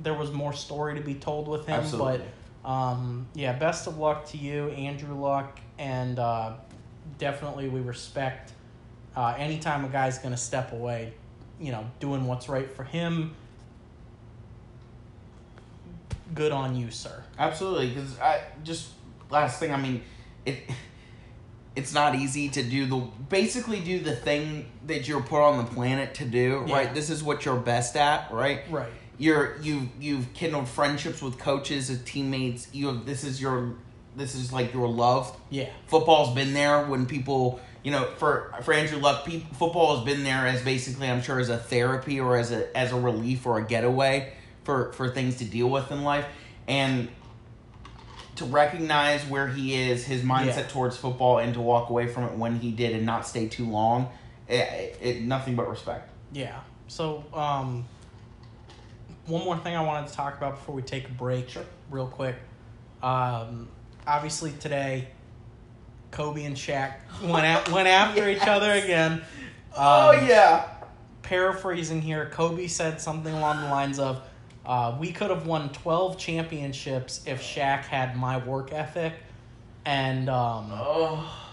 there 0.03 0.15
was 0.15 0.33
more 0.33 0.53
story 0.53 0.97
to 0.97 1.01
be 1.01 1.15
told 1.15 1.47
with 1.47 1.67
him. 1.67 1.79
Absolutely. 1.79 2.23
But 2.65 2.69
um, 2.69 3.29
yeah, 3.35 3.53
best 3.53 3.87
of 3.87 3.99
luck 3.99 4.27
to 4.31 4.37
you, 4.37 4.71
Andrew 4.71 5.15
Luck, 5.15 5.61
and 5.79 6.19
uh, 6.19 6.55
definitely 7.19 7.69
we 7.69 7.83
respect 7.83 8.53
uh, 9.15 9.37
anytime 9.39 9.85
a 9.85 9.89
guy's 9.89 10.19
going 10.19 10.35
to 10.35 10.41
step 10.41 10.73
away, 10.73 11.13
you 11.61 11.71
know, 11.71 11.89
doing 12.01 12.27
what's 12.27 12.49
right 12.49 12.69
for 12.69 12.83
him. 12.83 13.37
Good 16.35 16.53
on 16.53 16.77
you, 16.77 16.91
sir. 16.91 17.23
Absolutely, 17.39 17.91
because 17.91 18.19
I 18.19 18.43
just 18.65 18.91
last 19.31 19.61
thing. 19.61 19.73
I 19.73 19.77
mean, 19.77 20.03
it 20.45 20.59
it's 21.77 21.95
not 21.95 22.15
easy 22.15 22.49
to 22.51 22.63
do 22.63 22.87
the 22.87 22.97
basically 23.29 23.81
do 23.81 24.01
the 24.01 24.15
thing 24.15 24.71
that 24.87 25.07
you're 25.09 25.23
put 25.23 25.43
on 25.43 25.65
the 25.65 25.71
planet 25.71 26.15
to 26.17 26.25
do. 26.25 26.65
Yeah. 26.67 26.75
Right, 26.75 26.95
this 26.95 27.11
is 27.11 27.23
what 27.23 27.45
you're 27.45 27.57
best 27.57 27.97
at. 27.97 28.33
Right, 28.33 28.63
Right. 28.71 28.91
You're 29.17 29.61
you 29.61 29.89
you've 30.01 30.33
kindled 30.35 30.69
friendships 30.69 31.23
with 31.23 31.39
coaches 31.39 31.89
and 31.89 32.05
teammates. 32.05 32.67
You 32.73 32.89
have 32.89 33.07
this 33.07 33.23
is 33.23 33.41
your 33.41 33.77
this 34.17 34.35
is 34.35 34.53
like 34.53 34.75
your 34.75 34.89
love. 34.89 35.37
Yeah. 35.51 35.69
Football's 35.87 36.35
been 36.35 36.53
there 36.53 36.85
when 36.87 37.07
people. 37.07 37.61
You 37.85 37.91
know, 37.91 38.07
for 38.17 38.55
for 38.63 38.73
Andrew 38.73 38.99
Luck, 38.99 39.27
people, 39.27 39.55
football 39.55 39.97
has 39.97 40.07
been 40.07 40.25
there 40.25 40.47
as 40.47 40.63
basically, 40.63 41.07
I'm 41.07 41.21
sure, 41.21 41.39
as 41.39 41.51
a 41.51 41.59
therapy 41.59 42.19
or 42.19 42.39
as 42.39 42.51
a 42.51 42.75
as 42.75 42.93
a 42.93 42.99
relief 42.99 43.45
or 43.45 43.59
a 43.59 43.63
getaway 43.63 44.33
for 44.65 44.93
for 44.93 45.09
things 45.09 45.37
to 45.37 45.45
deal 45.45 45.69
with 45.71 45.91
in 45.93 46.03
life, 46.03 46.27
and 46.67 47.09
to 48.37 48.45
recognize 48.47 49.25
where 49.27 49.47
he 49.47 49.75
is, 49.75 50.05
his 50.05 50.23
mindset 50.23 50.57
Yeah. 50.57 50.67
towards 50.69 50.97
football, 50.97 51.39
and 51.39 51.55
to 51.55 51.61
walk 51.61 51.91
away 51.91 52.09
from 52.09 52.25
it 52.25 52.33
when 52.37 52.59
he 52.59 52.73
did 52.73 52.93
and 52.95 53.07
not 53.07 53.27
stay 53.29 53.47
too 53.49 53.65
long, 53.71 54.09
it, 54.49 54.99
it, 55.01 55.23
nothing 55.23 55.55
but 55.55 55.69
respect. 55.69 56.11
Yeah. 56.33 56.59
So, 56.89 57.25
um, 57.33 57.85
one 59.27 59.45
more 59.45 59.57
thing 59.57 59.77
I 59.77 59.83
wanted 59.83 60.09
to 60.09 60.15
talk 60.15 60.37
about 60.37 60.57
before 60.57 60.75
we 60.75 60.83
take 60.83 61.09
a 61.09 61.13
break, 61.13 61.49
Sure. 61.49 61.63
real 61.91 62.09
quick. 62.09 62.35
Um, 63.03 63.69
obviously 64.07 64.51
today, 64.53 65.09
Kobe 66.11 66.45
and 66.45 66.57
Shaq 66.57 66.95
went 67.23 67.45
at, 67.45 67.69
went 67.71 67.87
after 67.89 68.29
each 68.29 68.47
other 68.47 68.73
again. 68.73 69.23
oh 69.77 70.11
Um, 70.19 70.27
yeah, 70.27 70.67
Paraphrasing 71.23 72.03
here, 72.03 72.29
Kobe 72.33 72.67
said 72.67 73.01
something 73.01 73.33
along 73.33 73.61
the 73.63 73.69
lines 73.69 73.99
of, 74.01 74.21
uh, 74.67 74.97
"We 74.99 75.13
could 75.13 75.31
have 75.31 75.47
won 75.47 75.71
twelve 75.71 76.19
championships 76.19 77.23
if 77.27 77.43
Shaq 77.43 77.85
had 77.85 78.17
my 78.17 78.39
work 78.39 78.73
ethic," 78.73 79.15
and 79.85 80.29
um, 80.29 80.71
oh 80.73 81.45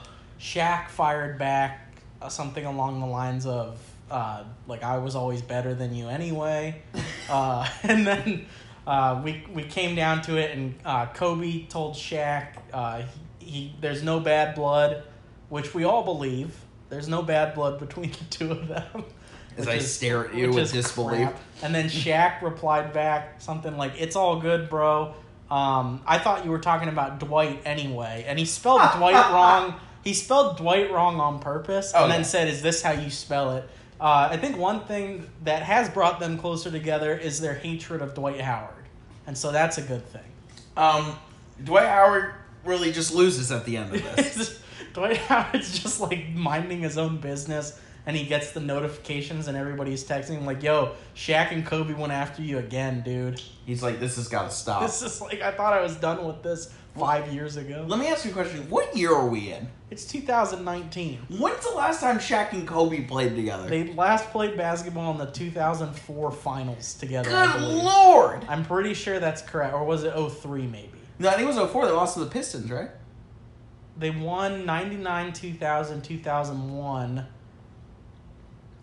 Shaq 0.42 0.90
fired 0.90 1.38
back 1.38 1.92
uh, 2.22 2.28
something 2.28 2.66
along 2.66 3.00
the 3.00 3.06
lines 3.06 3.46
of, 3.46 3.78
uh, 4.10 4.44
like, 4.68 4.84
I 4.84 4.98
was 4.98 5.16
always 5.16 5.42
better 5.42 5.76
than 5.76 5.94
you 5.94 6.10
anyway. 6.10 6.82
uh, 7.30 7.68
and 7.84 8.08
then 8.08 8.46
uh, 8.88 9.22
we, 9.24 9.46
we 9.54 9.64
came 9.64 9.96
down 9.96 10.24
to 10.24 10.38
it, 10.38 10.58
and 10.58 10.76
uh, 10.84 11.06
Kobe 11.08 11.66
told 11.68 11.94
Shaq 11.94 12.48
uh, 12.74 13.04
he, 13.40 13.46
he, 13.46 13.76
there's 13.82 14.02
no 14.02 14.20
bad 14.20 14.56
blood, 14.56 15.04
which 15.50 15.76
we 15.76 15.84
all 15.84 16.04
believe. 16.04 16.56
There's 16.90 17.08
no 17.08 17.22
bad 17.22 17.54
blood 17.54 17.80
between 17.80 18.12
the 18.12 18.24
two 18.30 18.52
of 18.52 18.68
them. 18.68 19.06
As 19.58 19.68
I 19.68 19.78
stare 19.80 20.28
at 20.28 20.34
you 20.36 20.52
with 20.52 20.72
disbelief. 20.72 21.28
crap. 21.30 21.40
And 21.64 21.76
then 21.76 21.86
Shaq 21.88 22.42
replied 22.42 22.94
back 22.94 23.42
something 23.42 23.78
like, 23.78 23.94
"It's 23.98 24.16
all 24.16 24.40
good, 24.40 24.70
bro. 24.70 25.14
Um, 25.50 26.02
I 26.08 26.18
thought 26.18 26.46
you 26.46 26.52
were 26.52 26.60
talking 26.60 26.88
about 26.88 27.20
Dwight 27.20 27.62
anyway, 27.66 28.24
and 28.28 28.40
he 28.40 28.46
spelled 28.46 28.82
Dwight 28.98 29.32
wrong. 29.32 29.76
He 30.04 30.14
spelled 30.14 30.58
Dwight 30.58 30.92
wrong 30.92 31.20
on 31.20 31.40
purpose, 31.40 31.92
Oh, 31.94 32.04
and 32.04 32.12
then 32.12 32.22
yeah. 32.22 32.26
said, 32.26 32.48
"Is 32.48 32.62
this 32.62 32.82
how 32.82 32.92
you 32.92 33.10
spell 33.10 33.58
it?" 33.58 33.70
Uh, 34.00 34.30
I 34.32 34.38
think 34.38 34.58
one 34.58 34.86
thing 34.86 35.30
that 35.44 35.62
has 35.62 35.88
brought 35.90 36.20
them 36.20 36.38
closer 36.40 36.72
together 36.72 37.16
is 37.16 37.40
their 37.40 37.54
hatred 37.54 38.02
of 38.02 38.16
Dwight 38.16 38.42
Howard, 38.42 38.86
and 39.28 39.38
so 39.38 39.52
that's 39.52 39.78
a 39.78 39.82
good 39.84 40.04
thing. 40.08 40.24
Um, 40.78 41.16
Dwight 41.64 41.88
Howard 41.88 42.34
really 42.66 42.92
just 42.92 43.14
loses 43.14 43.52
at 43.52 43.66
the 43.66 43.78
end 43.78 43.94
of 43.94 44.02
this. 44.16 44.60
Dwight 44.94 45.18
Howard's 45.18 45.78
just 45.78 46.00
like 46.02 46.30
minding 46.30 46.80
his 46.80 46.98
own 46.98 47.18
business, 47.18 47.80
and 48.06 48.18
he 48.18 48.26
gets 48.26 48.52
the 48.52 48.60
notifications, 48.60 49.48
and 49.48 49.58
everybody's 49.58 50.04
texting 50.04 50.38
him 50.38 50.46
like, 50.46 50.64
"Yo, 50.64 50.94
Shaq 51.16 51.52
and 51.52 51.66
Kobe 51.66 51.94
went 51.94 52.12
after 52.12 52.42
you 52.42 52.58
again, 52.58 53.02
dude." 53.02 53.42
He's 53.66 53.84
like, 53.84 54.00
this 54.00 54.16
has 54.16 54.28
got 54.28 54.50
to 54.50 54.56
stop. 54.56 54.82
This 54.82 55.02
is 55.02 55.22
like 55.22 55.42
I 55.42 55.52
thought 55.52 55.74
I 55.74 55.82
was 55.82 55.96
done 55.96 56.26
with 56.26 56.44
this 56.44 56.74
five 56.98 57.32
years 57.34 57.58
ago. 57.58 57.86
Let 57.88 58.00
me 58.00 58.08
ask 58.08 58.26
you 58.26 58.32
a 58.32 58.34
question. 58.34 58.70
What 58.70 58.96
year 58.96 59.14
are 59.14 59.28
we 59.28 59.54
in? 59.54 59.70
It's 59.90 60.06
2019. 60.06 61.20
When's 61.40 61.64
the 61.66 61.76
last 61.76 62.02
time 62.02 62.18
Shaq 62.18 62.54
and 62.54 62.68
Kobe 62.68 63.06
played 63.06 63.36
together? 63.36 63.68
They 63.68 63.94
last 63.94 64.30
played 64.32 64.58
basketball 64.58 65.12
in 65.12 65.18
the 65.18 65.26
2004 65.28 66.32
finals 66.32 66.94
together. 66.96 67.30
Good 67.30 67.62
lord! 67.62 68.46
I'm 68.48 68.66
pretty 68.66 68.94
sure 68.94 69.20
that's 69.20 69.42
correct, 69.42 69.74
or 69.74 69.84
was 69.84 70.04
it 70.04 70.14
03 70.14 70.68
maybe? 70.68 70.92
No, 71.20 71.30
I 71.30 71.34
think 71.34 71.44
it 71.44 71.56
was 71.56 71.70
04. 71.72 71.86
They 71.86 71.92
lost 71.92 72.16
to 72.16 72.22
the 72.22 72.30
Pistons, 72.30 72.72
right? 72.72 72.90
They 73.98 74.10
won 74.10 74.66
99, 74.66 75.34
2000, 75.34 76.02
2001. 76.02 77.28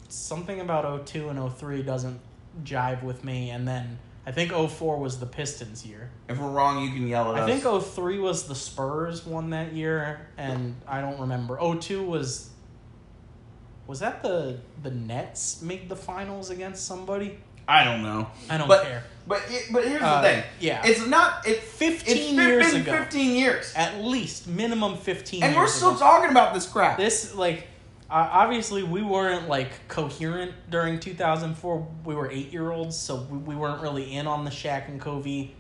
Something 0.09 0.61
about 0.61 1.07
02 1.07 1.29
and 1.29 1.53
03 1.53 1.83
doesn't 1.83 2.21
jive 2.65 3.03
with 3.03 3.25
me. 3.25 3.51
And 3.51 3.67
then 3.69 3.99
I 4.27 4.33
think 4.33 4.53
04 4.53 4.99
was 4.99 5.21
the 5.21 5.27
Pistons 5.27 5.85
year. 5.87 6.11
If 6.29 6.39
we're 6.39 6.49
wrong, 6.51 6.83
you 6.85 6.91
can 6.91 7.07
yell 7.07 7.31
at 7.35 7.43
us. 7.43 7.49
I 7.49 7.53
us. 7.53 7.63
think 7.63 7.83
03 7.95 8.19
was 8.19 8.49
the 8.49 8.55
Spurs 8.55 9.27
won 9.27 9.51
that 9.51 9.73
year. 9.73 10.29
And 10.37 10.77
I 10.87 11.01
don't 11.01 11.21
remember. 11.21 11.59
02 11.61 12.03
was. 12.03 12.51
Was 13.87 14.01
that 14.01 14.23
the 14.23 14.59
the 14.83 14.91
Nets 14.91 15.63
made 15.63 15.89
the 15.89 15.97
finals 15.97 16.51
against 16.51 16.85
somebody? 16.87 17.39
I 17.67 17.85
don't 17.85 18.03
know. 18.03 18.29
I 18.49 18.57
don't 18.59 18.69
but, 18.69 18.83
care. 18.85 19.05
But 19.27 19.43
but 19.73 19.87
here's 19.87 20.01
Uh, 20.03 20.23
the 20.23 20.29
thing. 20.29 20.45
yeah. 20.61 20.83
It's 20.87 21.07
not. 21.07 21.47
It, 21.47 21.63
15 21.63 22.17
it's 22.17 22.33
years 22.33 22.73
been 22.73 22.81
ago. 22.83 22.93
15 22.93 23.35
years. 23.37 23.73
At 23.77 24.01
least 24.03 24.47
minimum 24.47 24.97
15 24.97 25.43
And 25.43 25.55
we're 25.57 25.67
still 25.67 25.91
ago. 25.91 25.99
talking 25.99 26.31
about 26.31 26.55
this 26.55 26.67
crap. 26.67 26.97
this 26.99 27.35
like 27.35 27.67
obviously 28.11 28.83
we 28.83 29.03
weren't 29.03 29.49
like 29.49 29.87
coherent 29.89 30.53
during 30.71 30.99
2004 30.99 31.89
we 32.05 32.15
were 32.15 32.31
eight 32.31 32.53
year 32.53 32.71
olds 32.71 32.97
so 32.97 33.27
we, 33.31 33.39
we 33.39 33.55
weren't 33.55 33.83
really 33.83 34.15
in 34.15 34.27
on 34.27 34.45
the 34.45 34.51
Shaq 34.51 34.89
and 34.89 35.01
Kobe 35.01 35.51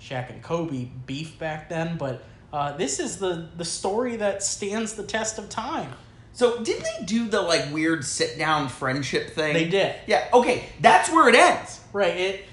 Shaq 0.00 0.30
and 0.30 0.42
Kobe 0.42 0.88
beef 1.06 1.38
back 1.38 1.68
then 1.68 1.96
but 1.98 2.22
uh, 2.52 2.76
this 2.76 2.98
is 3.00 3.18
the 3.18 3.48
the 3.56 3.64
story 3.64 4.16
that 4.16 4.42
stands 4.42 4.94
the 4.94 5.02
test 5.02 5.38
of 5.38 5.48
time 5.48 5.92
So 6.32 6.62
didn't 6.62 6.84
they 6.84 7.04
do 7.04 7.28
the 7.28 7.42
like 7.42 7.72
weird 7.72 8.04
sit 8.04 8.38
down 8.38 8.68
friendship 8.68 9.30
thing? 9.30 9.52
They 9.54 9.68
did. 9.68 9.96
Yeah. 10.06 10.28
Okay. 10.32 10.66
That's 10.80 11.10
where 11.10 11.28
it 11.28 11.34
ends. 11.34 11.80
right 11.92 12.16
it 12.16 12.44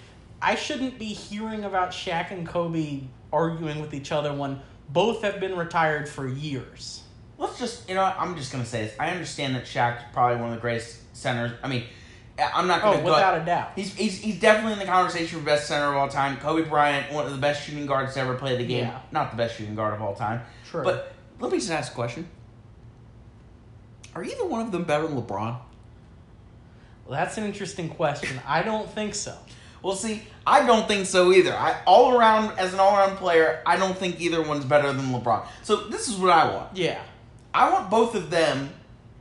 I 0.42 0.56
shouldn't 0.56 1.00
be 1.00 1.06
hearing 1.06 1.64
about 1.64 1.92
Shaq 1.92 2.32
and 2.32 2.48
Kobe 2.48 3.02
arguing 3.32 3.80
with 3.80 3.94
each 3.94 4.12
other 4.12 4.34
when 4.34 4.60
both 4.90 5.22
have 5.24 5.40
been 5.40 5.56
retired 5.56 6.10
for 6.10 6.28
years 6.28 7.04
Let's 7.38 7.60
just 7.60 7.88
you 7.90 7.96
know 7.96 8.04
I'm 8.04 8.36
just 8.36 8.52
gonna 8.52 8.66
say 8.66 8.86
this. 8.86 8.96
I 9.00 9.10
understand 9.10 9.56
that 9.56 9.66
Shaq's 9.66 10.04
probably 10.14 10.38
one 10.38 10.50
of 10.50 10.56
the 10.56 10.62
greatest 10.62 11.00
centers. 11.16 11.52
I 11.64 11.68
mean, 11.68 11.84
I'm 12.40 12.68
not 12.68 12.80
oh 12.82 12.92
gonna. 12.92 12.98
go- 13.00 13.06
without 13.06 13.42
a 13.42 13.46
doubt 13.46 13.72
He's, 13.76 13.94
he's, 13.94 14.20
he's 14.20 14.40
definitely 14.40 14.74
in 14.74 14.80
the 14.80 14.86
conversation 14.86 15.40
for 15.40 15.46
best 15.46 15.68
center 15.68 15.88
of 15.88 15.96
all 15.96 16.08
time. 16.08 16.38
Kobe 16.38 16.68
Bryant, 16.68 17.12
one 17.14 17.26
of 17.26 17.32
the 17.32 17.38
best 17.38 17.66
shooting 17.66 17.86
guards 17.86 18.14
to 18.14 18.20
ever 18.22 18.36
play 18.36 18.56
the 18.58 18.66
game. 18.66 18.86
Yeah. 18.86 19.00
Not 19.12 19.32
the 19.32 19.38
best 19.38 19.58
shooting 19.58 19.76
guard 19.76 19.94
of 19.94 20.02
all 20.02 20.16
time. 20.16 20.42
True. 20.70 20.84
But 20.84 21.14
let 21.40 21.52
me 21.52 21.58
just 21.58 21.72
ask 21.72 21.92
a 21.92 21.96
question. 21.96 22.28
Are 24.16 24.24
either 24.24 24.46
one 24.46 24.62
of 24.66 24.72
them 24.72 24.84
better 24.84 25.08
than 25.08 25.22
LeBron? 25.22 25.58
Well, 27.06 27.20
that's 27.20 27.38
an 27.38 27.44
interesting 27.44 27.90
question 27.90 28.40
I 28.48 28.64
don't 28.64 28.90
think 28.90 29.14
so 29.14 29.38
Well, 29.84 29.96
see, 29.96 30.24
I 30.48 30.66
don't 30.66 30.88
think 30.88 31.06
so 31.06 31.32
either. 31.34 31.54
I 31.54 31.80
all 31.86 32.18
around 32.18 32.58
as 32.58 32.74
an 32.74 32.80
all 32.80 32.98
around 32.98 33.18
player, 33.18 33.62
I 33.66 33.78
don't 33.78 33.98
think 33.98 34.20
either 34.20 34.42
one's 34.42 34.66
better 34.66 34.92
than 34.92 35.08
LeBron. 35.12 35.46
So 35.64 35.88
this 35.88 36.08
is 36.08 36.16
what 36.16 36.32
I 36.32 36.52
want. 36.52 36.76
yeah 36.78 37.02
I 37.56 37.72
want 37.72 37.90
both 37.90 38.16
of 38.16 38.30
them 38.30 38.70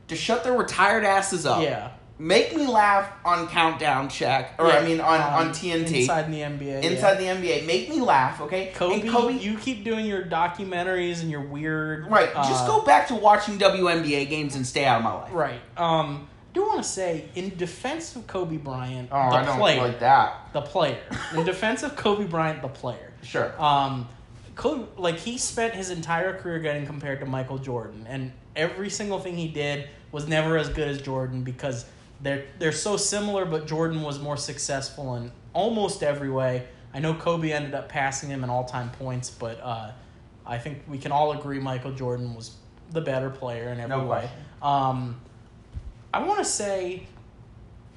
to 0.08 0.16
shut 0.16 0.44
their 0.44 0.52
retired 0.54 1.04
asses 1.04 1.46
up. 1.46 1.62
yeah 1.62 1.90
Make 2.16 2.54
me 2.54 2.66
laugh 2.68 3.10
on 3.24 3.48
Countdown 3.48 4.08
Check, 4.08 4.54
or 4.60 4.68
Yeah, 4.68 4.74
I 4.78 4.84
mean 4.84 5.00
on, 5.00 5.20
on 5.20 5.48
TNT. 5.50 6.02
inside 6.02 6.30
the 6.32 6.38
NBA. 6.42 6.82
Inside 6.84 7.20
yeah. 7.20 7.34
the 7.34 7.40
NBA. 7.48 7.66
Make 7.66 7.88
me 7.88 8.00
laugh, 8.00 8.40
okay? 8.42 8.70
Kobe, 8.72 9.00
And 9.00 9.10
Kobe 9.10 9.32
you 9.36 9.58
keep 9.58 9.82
doing 9.82 10.06
your 10.06 10.22
documentaries 10.22 11.22
and 11.22 11.30
your 11.30 11.40
weird 11.40 12.08
Right. 12.08 12.30
uh, 12.34 12.48
just 12.48 12.68
go 12.68 12.82
back 12.82 13.08
to 13.08 13.16
watching 13.16 13.58
WNBA 13.58 14.28
games 14.28 14.54
and 14.54 14.64
stay 14.64 14.84
out 14.84 14.98
of 14.98 15.02
my 15.04 15.12
life. 15.12 15.30
right. 15.32 15.60
Um, 15.76 16.28
do 16.52 16.62
want 16.62 16.84
to 16.84 16.88
say 16.88 17.24
in 17.34 17.56
defense 17.56 18.14
of 18.14 18.28
Kobe 18.28 18.58
Bryant, 18.58 19.08
Oh, 19.10 19.30
the 19.30 19.36
I 19.36 19.44
don't 19.44 19.58
player, 19.58 19.82
like 19.82 19.98
that. 19.98 20.50
the 20.52 20.60
player. 20.62 21.00
In 21.36 21.44
defense 21.52 21.82
of 21.82 21.96
Kobe 21.96 22.26
Bryant, 22.26 22.62
the 22.62 22.68
player. 22.68 23.12
Sure. 23.24 23.52
Um, 23.60 24.08
Kobe, 24.54 24.86
like 24.96 25.18
he 25.18 25.38
spent 25.38 25.74
his 25.74 25.90
entire 25.90 26.38
career 26.38 26.58
getting 26.58 26.86
compared 26.86 27.20
to 27.20 27.26
Michael 27.26 27.58
Jordan, 27.58 28.06
and 28.08 28.32
every 28.54 28.90
single 28.90 29.18
thing 29.18 29.36
he 29.36 29.48
did 29.48 29.88
was 30.12 30.28
never 30.28 30.56
as 30.56 30.68
good 30.68 30.88
as 30.88 31.00
Jordan 31.00 31.42
because 31.42 31.86
they're 32.22 32.44
they're 32.58 32.72
so 32.72 32.96
similar. 32.96 33.44
But 33.44 33.66
Jordan 33.66 34.02
was 34.02 34.20
more 34.20 34.36
successful 34.36 35.16
in 35.16 35.32
almost 35.52 36.02
every 36.02 36.30
way. 36.30 36.66
I 36.92 37.00
know 37.00 37.14
Kobe 37.14 37.50
ended 37.50 37.74
up 37.74 37.88
passing 37.88 38.30
him 38.30 38.44
in 38.44 38.50
all 38.50 38.64
time 38.64 38.90
points, 38.90 39.28
but 39.30 39.60
uh, 39.60 39.90
I 40.46 40.58
think 40.58 40.82
we 40.86 40.98
can 40.98 41.10
all 41.10 41.32
agree 41.32 41.58
Michael 41.58 41.92
Jordan 41.92 42.34
was 42.34 42.52
the 42.90 43.00
better 43.00 43.30
player 43.30 43.70
in 43.70 43.80
every 43.80 43.96
No 43.96 44.06
way. 44.06 44.30
Um, 44.62 45.20
I 46.12 46.22
want 46.22 46.38
to 46.38 46.44
say, 46.44 47.06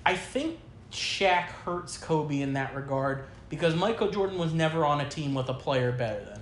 I 0.05 0.15
think 0.15 0.57
Shaq 0.91 1.43
hurts 1.49 1.97
Kobe 1.97 2.41
in 2.41 2.53
that 2.53 2.75
regard 2.75 3.25
because 3.49 3.75
Michael 3.75 4.09
Jordan 4.09 4.37
was 4.37 4.53
never 4.53 4.83
on 4.83 5.01
a 5.01 5.09
team 5.09 5.33
with 5.33 5.49
a 5.49 5.53
player 5.53 5.91
better 5.91 6.23
than 6.25 6.33
him. 6.33 6.36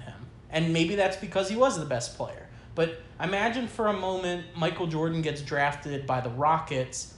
And 0.55 0.73
maybe 0.73 0.95
that's 0.95 1.17
because 1.17 1.49
he 1.49 1.55
was 1.55 1.77
the 1.77 1.85
best 1.85 2.17
player. 2.17 2.47
But 2.73 3.01
imagine 3.21 3.67
for 3.67 3.87
a 3.87 3.93
moment 3.93 4.45
Michael 4.55 4.87
Jordan 4.87 5.21
gets 5.21 5.41
drafted 5.41 6.07
by 6.07 6.21
the 6.21 6.29
Rockets 6.31 7.13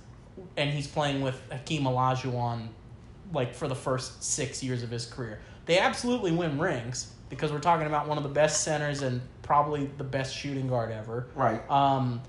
and 0.58 0.70
he's 0.70 0.88
playing 0.88 1.22
with 1.22 1.42
Hakeem 1.52 1.84
Olajuwon 1.84 2.68
like 3.34 3.54
for 3.54 3.68
the 3.68 3.76
first 3.76 4.24
six 4.24 4.62
years 4.62 4.84
of 4.84 4.90
his 4.90 5.06
career. 5.06 5.40
They 5.66 5.80
absolutely 5.80 6.32
win 6.32 6.60
rings 6.60 7.14
because 7.30 7.52
we're 7.52 7.60
talking 7.60 7.88
about 7.88 8.08
one 8.08 8.18
of 8.18 8.24
the 8.24 8.30
best 8.30 8.64
centers 8.64 9.02
and 9.02 9.22
probably 9.42 9.90
the 9.98 10.04
best 10.04 10.36
shooting 10.36 10.68
guard 10.68 10.92
ever. 10.92 11.28
right. 11.36 11.70
Um, 11.70 12.22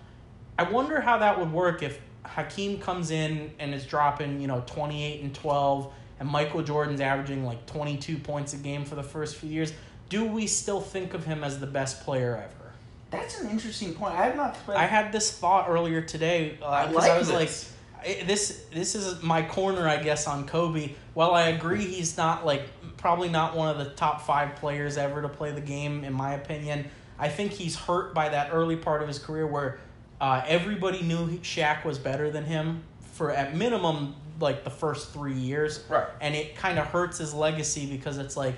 I 0.59 0.64
wonder 0.64 1.01
how 1.01 1.18
that 1.18 1.38
would 1.38 1.53
work 1.53 1.83
if 1.85 2.01
Hakeem 2.25 2.81
comes 2.81 3.12
in 3.12 3.53
and 3.61 3.73
is 3.73 3.87
dropping, 3.87 4.40
you 4.40 4.49
know, 4.49 4.62
28 4.66 5.23
and 5.23 5.33
12, 5.33 5.92
and 6.18 6.29
Michael 6.29 6.62
Jordan's 6.62 7.01
averaging 7.01 7.44
like 7.44 7.64
22 7.66 8.18
points 8.18 8.55
a 8.55 8.57
game 8.57 8.85
for 8.85 8.97
the 8.97 9.03
first 9.03 9.37
few 9.37 9.51
years. 9.51 9.73
Do 10.09 10.25
we 10.25 10.47
still 10.47 10.81
think 10.81 11.14
of 11.14 11.25
him 11.25 11.44
as 11.44 11.61
the 11.61 11.66
best 11.66 12.03
player 12.05 12.37
ever? 12.37 12.73
That's 13.11 13.40
an 13.40 13.51
interesting 13.51 13.94
point. 13.94 14.14
I 14.14 14.25
have 14.27 14.37
not. 14.37 14.57
I 14.68 14.85
had 14.87 15.12
this 15.12 15.33
thought 15.33 15.68
earlier 15.68 16.01
today 16.03 16.59
I 16.64 16.87
because 16.87 16.94
like 17.05 17.11
I 17.11 17.18
was 17.18 17.29
this. 17.29 17.73
like, 18.05 18.27
this 18.27 18.64
this 18.73 18.94
is 18.94 19.23
my 19.23 19.42
corner, 19.42 19.88
I 19.88 20.03
guess, 20.03 20.27
on 20.27 20.47
Kobe. 20.47 20.92
While 21.14 21.33
I 21.33 21.49
agree 21.49 21.85
he's 21.85 22.16
not 22.16 22.44
like 22.44 22.62
probably 22.99 23.29
not 23.29 23.57
one 23.57 23.68
of 23.68 23.79
the 23.79 23.92
top 23.94 24.21
five 24.23 24.57
players 24.57 24.97
ever 24.99 25.23
to 25.23 25.29
play 25.29 25.53
the 25.53 25.61
game, 25.61 26.05
in 26.05 26.12
my 26.12 26.35
opinion. 26.35 26.87
I 27.18 27.29
think 27.29 27.53
he's 27.53 27.75
hurt 27.77 28.14
by 28.14 28.29
that 28.29 28.51
early 28.53 28.77
part 28.77 29.03
of 29.03 29.09
his 29.09 29.18
career 29.18 29.47
where 29.47 29.81
uh, 30.21 30.42
everybody 30.47 31.03
knew 31.03 31.29
Shaq 31.38 31.85
was 31.85 31.99
better 31.99 32.31
than 32.31 32.44
him 32.44 32.83
for 33.12 33.31
at 33.33 33.57
minimum 33.57 34.14
like 34.40 34.62
the 34.64 34.71
first 34.71 35.12
three 35.12 35.35
years, 35.35 35.83
Right. 35.88 36.07
and 36.21 36.35
it 36.35 36.55
kind 36.57 36.79
of 36.79 36.87
hurts 36.87 37.18
his 37.18 37.35
legacy 37.35 37.87
because 37.87 38.18
it's 38.18 38.37
like 38.37 38.55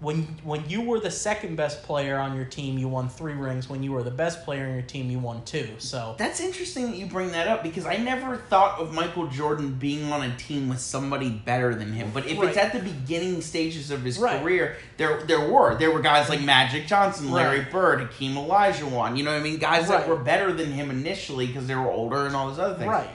when 0.00 0.22
when 0.44 0.68
you 0.68 0.80
were 0.82 1.00
the 1.00 1.10
second 1.10 1.56
best 1.56 1.82
player 1.82 2.18
on 2.18 2.36
your 2.36 2.44
team, 2.44 2.78
you 2.78 2.86
won 2.86 3.08
three 3.08 3.32
rings. 3.32 3.68
When 3.68 3.82
you 3.82 3.90
were 3.90 4.04
the 4.04 4.12
best 4.12 4.44
player 4.44 4.64
on 4.66 4.72
your 4.72 4.82
team, 4.82 5.10
you 5.10 5.18
won 5.18 5.44
two. 5.44 5.68
So 5.78 6.14
That's 6.18 6.38
interesting 6.40 6.90
that 6.92 6.96
you 6.96 7.06
bring 7.06 7.32
that 7.32 7.48
up 7.48 7.64
because 7.64 7.84
I 7.84 7.96
never 7.96 8.36
thought 8.36 8.78
of 8.78 8.94
Michael 8.94 9.26
Jordan 9.26 9.74
being 9.74 10.12
on 10.12 10.22
a 10.22 10.36
team 10.36 10.68
with 10.68 10.78
somebody 10.78 11.30
better 11.30 11.74
than 11.74 11.92
him. 11.92 12.12
But 12.14 12.26
if 12.26 12.38
Right. 12.38 12.48
it's 12.50 12.56
at 12.56 12.72
the 12.72 12.78
beginning 12.78 13.40
stages 13.40 13.90
of 13.90 14.04
his 14.04 14.18
Right. 14.20 14.40
career, 14.40 14.76
there 14.98 15.24
there 15.26 15.40
were 15.50 15.74
there 15.74 15.90
were 15.90 16.00
guys 16.00 16.28
like 16.28 16.42
Magic 16.42 16.86
Johnson, 16.86 17.32
Larry 17.32 17.58
Right. 17.60 17.72
Bird, 17.72 18.00
Hakeem 18.00 18.36
Olajuwon. 18.36 19.16
You 19.16 19.24
know 19.24 19.32
what 19.32 19.40
I 19.40 19.42
mean? 19.42 19.58
Guys 19.58 19.88
that 19.88 20.06
were 20.08 20.14
better 20.16 20.52
than 20.52 20.70
him 20.70 20.90
initially 20.90 21.48
because 21.48 21.66
they 21.66 21.74
were 21.74 21.90
older 21.90 22.24
and 22.26 22.36
all 22.36 22.46
those 22.46 22.60
other 22.60 22.74
things. 22.76 22.88
right, 22.88 23.08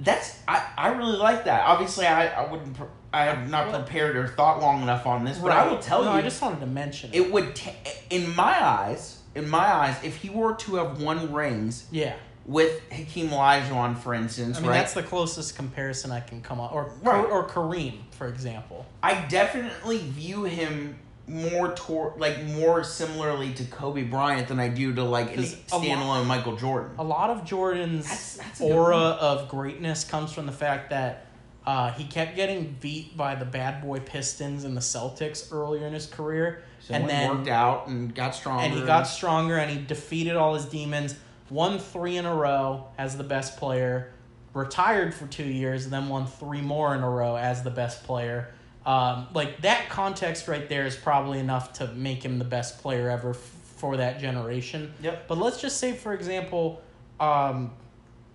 That's 0.00 0.36
I, 0.48 0.64
I 0.76 0.88
really 0.88 1.16
like 1.16 1.44
that. 1.44 1.64
Obviously, 1.64 2.06
I 2.08 2.26
I 2.26 2.50
wouldn't 2.50 2.74
pre- 2.76 2.88
I 3.12 3.24
have 3.24 3.50
not 3.50 3.68
Well- 3.68 3.82
prepared 3.82 4.16
or 4.16 4.26
thought 4.28 4.60
long 4.60 4.82
enough 4.82 5.06
on 5.06 5.24
this, 5.24 5.38
but 5.38 5.52
I 5.52 5.66
will 5.68 5.78
tell 5.78 6.02
no, 6.04 6.12
you 6.12 6.18
I 6.18 6.22
just 6.22 6.40
wanted 6.40 6.60
to 6.60 6.66
mention 6.66 7.10
it. 7.12 7.16
it 7.16 7.32
would 7.32 7.54
ta 7.54 7.70
in 8.10 8.34
my 8.34 8.64
eyes 8.66 9.18
in 9.34 9.48
my 9.48 9.66
eyes 9.66 9.96
if 10.02 10.16
he 10.16 10.28
were 10.30 10.54
to 10.54 10.74
have 10.76 11.00
won 11.00 11.32
rings 11.32 11.86
yeah, 11.90 12.14
with 12.46 12.80
Hakeem 12.90 13.28
Olajuwon, 13.30 13.96
for 13.98 14.12
instance, 14.14 14.58
I 14.58 14.60
mean 14.60 14.70
right? 14.70 14.76
that's 14.76 14.92
the 14.94 15.02
closest 15.02 15.56
comparison 15.56 16.10
I 16.10 16.20
can 16.20 16.42
come 16.42 16.60
up, 16.60 16.72
or 16.74 16.90
Right. 17.02 17.24
or 17.24 17.46
Kareem, 17.48 18.00
for 18.10 18.26
example. 18.28 18.84
I 19.02 19.14
definitely 19.30 19.98
view 19.98 20.44
him 20.44 20.98
more 21.26 21.68
tor- 21.72 22.12
like 22.18 22.42
more 22.44 22.82
similarly 22.84 23.54
to 23.54 23.64
Kobe 23.64 24.02
Bryant 24.02 24.48
than 24.48 24.58
I 24.60 24.68
do 24.68 24.92
to 24.94 25.02
like 25.04 25.32
a 25.32 25.36
'Cause 25.36 25.56
a 25.72 25.76
lot- 25.78 25.86
standalone 25.86 26.26
Michael 26.26 26.56
Jordan. 26.56 26.90
a 26.98 27.04
lot 27.04 27.30
of 27.30 27.44
Jordan's 27.44 28.04
That's- 28.04 28.36
that's 28.36 28.60
aura 28.60 28.96
of 28.98 29.48
greatness 29.48 30.04
comes 30.04 30.32
from 30.32 30.44
the 30.46 30.52
fact 30.52 30.90
that 30.90 31.26
uh, 31.66 31.92
he 31.92 32.04
kept 32.04 32.34
getting 32.36 32.76
beat 32.80 33.16
by 33.16 33.34
the 33.34 33.44
bad 33.44 33.82
boy 33.82 34.00
Pistons 34.00 34.64
and 34.64 34.76
the 34.76 34.80
Celtics 34.80 35.52
earlier 35.52 35.86
in 35.86 35.92
his 35.92 36.06
career, 36.06 36.62
So 36.80 36.94
and 36.94 37.04
he 37.04 37.08
then 37.08 37.36
worked 37.36 37.48
out 37.48 37.86
and 37.86 38.14
got 38.14 38.34
stronger. 38.34 38.64
and 38.64 38.74
he 38.74 38.84
got 38.84 39.04
stronger 39.04 39.56
and 39.58 39.70
he 39.70 39.84
defeated 39.84 40.36
all 40.36 40.54
his 40.54 40.64
demons. 40.64 41.14
Won 41.50 41.78
three 41.78 42.16
in 42.16 42.24
a 42.26 42.34
row 42.34 42.86
as 42.98 43.16
the 43.16 43.24
best 43.24 43.58
player. 43.58 44.12
Retired 44.54 45.14
for 45.14 45.26
two 45.26 45.44
years, 45.44 45.84
and 45.84 45.92
then 45.92 46.08
won 46.10 46.26
three 46.26 46.60
more 46.60 46.94
in 46.94 47.02
a 47.02 47.08
row 47.08 47.36
as 47.36 47.62
the 47.62 47.70
best 47.70 48.04
player. 48.04 48.48
Um, 48.84 49.28
like 49.32 49.62
that 49.62 49.88
context 49.88 50.46
right 50.48 50.68
there 50.68 50.84
is 50.84 50.94
probably 50.96 51.38
enough 51.38 51.72
to 51.74 51.86
make 51.94 52.22
him 52.24 52.38
the 52.38 52.44
best 52.44 52.80
player 52.82 53.08
ever 53.08 53.30
f- 53.30 53.36
for 53.76 53.96
that 53.96 54.20
generation. 54.20 54.92
Yep. 55.02 55.26
But 55.28 55.38
let's 55.38 55.60
just 55.60 55.78
say, 55.78 55.92
for 55.92 56.12
example, 56.12 56.82
um, 57.20 57.70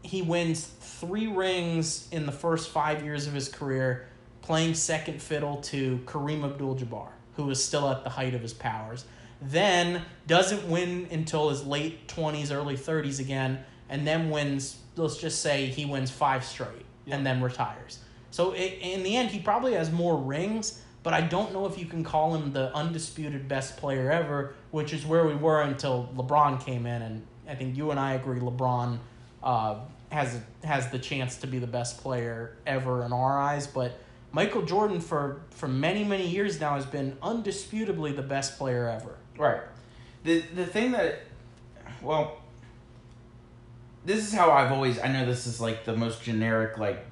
he 0.07 0.21
wins 0.21 0.65
three 0.65 1.27
rings 1.27 2.07
in 2.11 2.25
the 2.25 2.31
first 2.31 2.69
five 2.69 3.03
years 3.03 3.27
of 3.27 3.33
his 3.33 3.49
career, 3.49 4.07
playing 4.41 4.73
second 4.73 5.21
fiddle 5.21 5.57
to 5.57 5.99
Kareem 6.05 6.45
Abdul-Jabbar, 6.45 7.09
who 7.35 7.43
was 7.43 7.63
still 7.63 7.89
at 7.89 8.05
the 8.05 8.09
height 8.09 8.33
of 8.33 8.41
his 8.41 8.53
powers. 8.53 9.03
Then 9.41 10.03
doesn't 10.25 10.67
win 10.67 11.07
until 11.11 11.49
his 11.49 11.65
late 11.65 12.07
twenties, 12.07 12.51
early 12.51 12.77
thirties 12.77 13.19
again, 13.19 13.59
and 13.89 14.07
then 14.07 14.29
wins. 14.29 14.77
Let's 14.95 15.17
just 15.17 15.41
say 15.41 15.67
he 15.67 15.85
wins 15.85 16.09
five 16.09 16.43
straight, 16.43 16.85
and 17.05 17.25
then 17.25 17.41
retires. 17.41 17.99
So 18.31 18.53
i 18.53 18.57
in 18.57 19.03
the 19.03 19.15
end, 19.15 19.29
he 19.29 19.39
probably 19.39 19.73
has 19.73 19.91
more 19.91 20.17
rings, 20.17 20.81
but 21.03 21.13
I 21.13 21.21
don't 21.21 21.53
know 21.53 21.65
if 21.65 21.77
you 21.77 21.85
can 21.85 22.03
call 22.03 22.33
him 22.33 22.53
the 22.53 22.73
undisputed 22.73 23.47
best 23.47 23.77
player 23.77 24.09
ever, 24.09 24.55
which 24.71 24.93
is 24.93 25.05
where 25.05 25.27
we 25.27 25.35
were 25.35 25.61
until 25.61 26.09
LeBron 26.15 26.65
came 26.65 26.85
in, 26.85 27.01
and 27.01 27.27
I 27.47 27.55
think 27.55 27.77
you 27.77 27.91
and 27.91 27.99
I 27.99 28.13
agree 28.13 28.39
LeBron 28.39 28.99
uh, 29.43 29.75
has 30.09 30.39
has 30.63 30.89
the 30.89 30.99
chance 30.99 31.37
to 31.37 31.47
be 31.47 31.59
the 31.59 31.67
best 31.67 31.99
player 32.01 32.55
ever 32.65 33.03
in 33.05 33.13
our 33.13 33.39
eyes, 33.39 33.67
but. 33.67 33.99
Michael 34.29 34.63
Jordan 34.63 34.99
for 34.99 35.41
for 35.51 35.69
many 35.69 36.03
many 36.03 36.27
years 36.27 36.59
now 36.59 36.75
has 36.75 36.85
been 36.85 37.13
undisputably 37.23 38.13
the 38.13 38.21
best 38.21 38.57
player 38.57 38.87
ever. 38.89 39.15
Right. 39.37 39.61
The 40.25 40.41
the 40.53 40.65
thing 40.65 40.91
that 40.91 41.21
well 42.01 42.37
this 44.05 44.19
is 44.19 44.33
how 44.33 44.51
I've 44.51 44.71
always 44.71 44.99
I 44.99 45.07
know 45.11 45.25
this 45.25 45.47
is 45.47 45.61
like 45.61 45.85
the 45.85 45.95
most 45.95 46.21
generic 46.23 46.77
like 46.77 47.05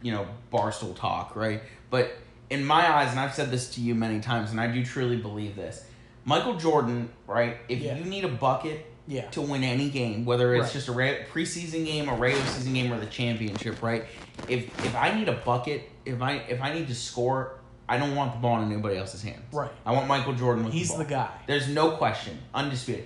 you 0.00 0.12
know 0.12 0.26
barstool 0.50 0.96
talk, 0.96 1.36
right? 1.36 1.62
But 1.90 2.16
in 2.48 2.64
my 2.64 2.90
eyes 2.90 3.10
and 3.10 3.20
I've 3.20 3.34
said 3.34 3.50
this 3.50 3.74
to 3.74 3.82
you 3.82 3.94
many 3.94 4.20
times 4.20 4.50
and 4.50 4.58
I 4.58 4.66
do 4.66 4.82
truly 4.84 5.16
believe 5.18 5.56
this. 5.56 5.84
Michael 6.24 6.56
Jordan, 6.56 7.10
right? 7.26 7.58
If 7.68 7.80
Yeah. 7.80 7.96
you 7.98 8.04
need 8.04 8.24
a 8.24 8.28
bucket 8.28 8.86
Yeah. 9.08 9.28
to 9.30 9.40
win 9.40 9.62
any 9.64 9.88
game, 9.90 10.24
whether 10.24 10.54
it's 10.54 10.64
Right. 10.64 10.72
just 10.72 10.88
a 10.88 10.92
re- 10.92 11.24
preseason 11.32 11.84
game, 11.84 12.08
a 12.08 12.14
regular 12.14 12.44
season 12.46 12.74
game, 12.74 12.92
or 12.92 12.98
the 12.98 13.06
championship, 13.06 13.82
right? 13.82 14.04
If 14.48 14.64
if 14.84 14.94
I 14.96 15.14
need 15.14 15.28
a 15.28 15.32
bucket, 15.44 15.88
if 16.04 16.20
I 16.22 16.34
if 16.48 16.60
I 16.60 16.72
need 16.74 16.88
to 16.88 16.94
score, 16.94 17.58
I 17.88 17.98
don't 17.98 18.16
want 18.16 18.32
the 18.32 18.38
ball 18.38 18.60
in 18.62 18.72
anybody 18.72 18.96
else's 18.98 19.22
hands. 19.22 19.42
Right. 19.52 19.70
I 19.84 19.92
want 19.92 20.08
Michael 20.08 20.32
Jordan 20.34 20.64
with 20.64 20.74
He's 20.74 20.90
the, 20.90 20.98
the 20.98 21.10
guy. 21.10 21.30
There's 21.46 21.68
no 21.68 21.92
question, 21.92 22.38
undisputed. 22.52 23.04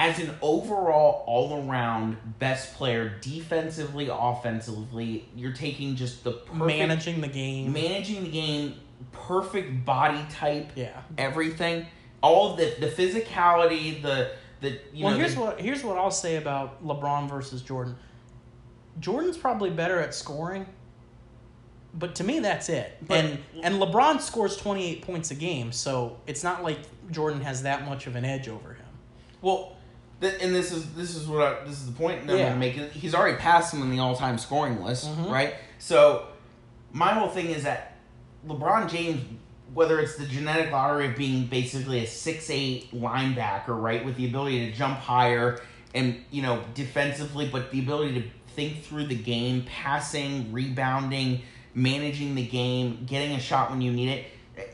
As 0.00 0.18
an 0.20 0.30
overall, 0.42 1.24
all 1.26 1.68
around 1.68 2.18
best 2.38 2.74
player, 2.74 3.16
defensively, 3.20 4.08
offensively, 4.12 5.28
you're 5.34 5.52
taking 5.54 5.96
just 5.96 6.22
the 6.22 6.32
perfect 6.32 6.54
Managing 6.66 7.20
the 7.20 7.26
game. 7.28 7.72
managing 7.72 8.22
the 8.22 8.30
game, 8.30 8.74
perfect 9.10 9.84
body 9.84 10.24
type, 10.30 10.70
yeah. 10.76 11.00
everything, 11.16 11.86
all 12.22 12.54
the 12.54 12.74
the 12.78 12.86
physicality, 12.86 14.00
the 14.02 14.30
the 14.60 14.78
you 14.92 15.04
well, 15.04 15.12
know. 15.14 15.18
here's 15.20 15.34
the, 15.34 15.40
what 15.40 15.60
here's 15.60 15.84
what 15.84 15.96
I'll 15.98 16.10
say 16.10 16.36
about 16.36 16.84
LeBron 16.84 17.28
versus 17.28 17.62
Jordan. 17.62 17.96
Jordan's 19.00 19.36
probably 19.36 19.70
better 19.70 20.00
at 20.00 20.14
scoring, 20.14 20.66
but 21.94 22.14
to 22.16 22.24
me 22.24 22.40
that's 22.40 22.68
it. 22.68 22.96
But- 23.06 23.18
and 23.24 23.38
and 23.62 23.74
LeBron 23.76 24.20
scores 24.20 24.56
28 24.56 25.02
points 25.02 25.30
a 25.30 25.34
game, 25.34 25.72
so 25.72 26.18
it's 26.26 26.42
not 26.42 26.62
like 26.62 26.78
Jordan 27.10 27.40
has 27.42 27.62
that 27.62 27.86
much 27.86 28.06
of 28.06 28.16
an 28.16 28.24
edge 28.24 28.48
over 28.48 28.74
him. 28.74 28.84
Well, 29.40 29.76
th- 30.20 30.34
and 30.42 30.54
this 30.54 30.72
is 30.72 30.92
this 30.94 31.14
is 31.14 31.26
what 31.28 31.40
I, 31.42 31.64
this 31.64 31.78
is 31.80 31.86
the 31.86 31.92
point 31.92 32.26
that 32.26 32.36
Yeah. 32.38 32.52
I'm 32.52 32.58
making. 32.58 32.90
He's 32.90 33.14
already 33.14 33.36
passed 33.38 33.72
him 33.72 33.82
in 33.82 33.90
the 33.90 34.00
all-time 34.00 34.38
scoring 34.38 34.82
list, 34.82 35.06
Mhm. 35.08 35.30
right? 35.30 35.54
So 35.78 36.26
my 36.92 37.12
whole 37.14 37.28
thing 37.28 37.46
is 37.50 37.62
that 37.62 37.96
LeBron 38.46 38.88
James, 38.90 39.22
whether 39.78 40.00
it's 40.00 40.16
the 40.16 40.26
genetic 40.26 40.72
lottery 40.72 41.06
of 41.06 41.14
being 41.14 41.46
basically 41.46 42.02
a 42.02 42.06
six 42.06 42.50
eight 42.50 42.90
linebacker, 42.92 43.80
right, 43.80 44.04
with 44.04 44.16
the 44.16 44.26
ability 44.26 44.68
to 44.68 44.76
jump 44.76 44.98
higher 44.98 45.60
and 45.94 46.16
you 46.32 46.42
know 46.42 46.60
defensively, 46.74 47.48
but 47.48 47.70
the 47.70 47.78
ability 47.78 48.20
to 48.20 48.28
think 48.56 48.82
through 48.82 49.06
the 49.06 49.14
game, 49.14 49.64
passing, 49.66 50.52
rebounding, 50.52 51.42
managing 51.74 52.34
the 52.34 52.44
game, 52.44 53.04
getting 53.06 53.36
a 53.36 53.38
shot 53.38 53.70
when 53.70 53.80
you 53.80 53.92
need 53.92 54.08
it. 54.08 54.24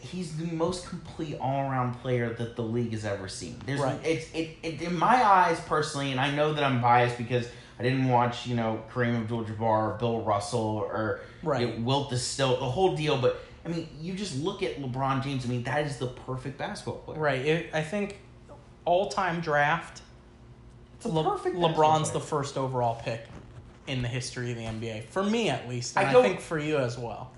He's 0.01 0.39
the 0.39 0.47
most 0.47 0.89
complete 0.89 1.37
all-around 1.39 2.01
player 2.01 2.33
that 2.33 2.57
the 2.57 2.63
league 2.63 2.93
has 2.93 3.05
ever 3.05 3.29
seen. 3.29 3.61
There's 3.67 3.81
Right. 3.81 4.01
it's 4.03 4.33
it, 4.33 4.57
it 4.63 4.81
in 4.81 4.99
my 4.99 5.23
eyes 5.23 5.61
personally, 5.67 6.13
and 6.13 6.19
I 6.19 6.31
know 6.31 6.55
that 6.55 6.65
I'm 6.65 6.81
biased 6.81 7.19
because 7.19 7.47
I 7.79 7.83
didn't 7.83 8.09
watch 8.09 8.47
you 8.47 8.57
know 8.57 8.83
Kareem 8.91 9.17
Abdul-Jabbar, 9.21 9.61
or 9.61 9.97
Bill 10.01 10.23
Russell, 10.23 10.61
or 10.61 11.21
Right. 11.43 11.61
you 11.61 11.67
know, 11.67 11.75
Wilt 11.85 12.09
the 12.09 12.17
Stilt, 12.17 12.59
the 12.61 12.71
whole 12.71 12.97
deal. 12.97 13.19
But 13.19 13.45
I 13.65 13.69
mean, 13.69 13.89
you 14.01 14.13
just 14.15 14.39
look 14.43 14.63
at 14.63 14.81
LeBron 14.81 15.23
James. 15.23 15.45
I 15.45 15.49
mean, 15.49 15.63
that 15.65 15.87
is 15.87 15.97
the 15.97 16.09
perfect 16.09 16.59
basketball 16.59 16.97
player. 16.99 17.19
Right. 17.19 17.45
It, 17.45 17.71
I 17.73 17.83
think 17.83 18.19
all 18.85 19.09
time 19.09 19.41
draft. 19.41 20.03
It's 20.97 21.07
a 21.07 21.09
Le- 21.09 21.25
perfect 21.25 21.57
LeBron's 21.57 22.11
the 22.11 22.21
first 22.21 22.57
overall 22.59 23.01
pick 23.03 23.25
in 23.87 24.03
the 24.03 24.09
history 24.09 24.51
of 24.51 24.57
the 24.57 24.65
NBA 24.65 25.05
for 25.05 25.23
me 25.23 25.51
at 25.51 25.69
least, 25.69 25.97
and 25.97 26.07
I 26.07 26.19
I, 26.19 26.23
think 26.23 26.41
for 26.41 26.59
you 26.59 26.79
as 26.79 26.99
well. 26.99 27.33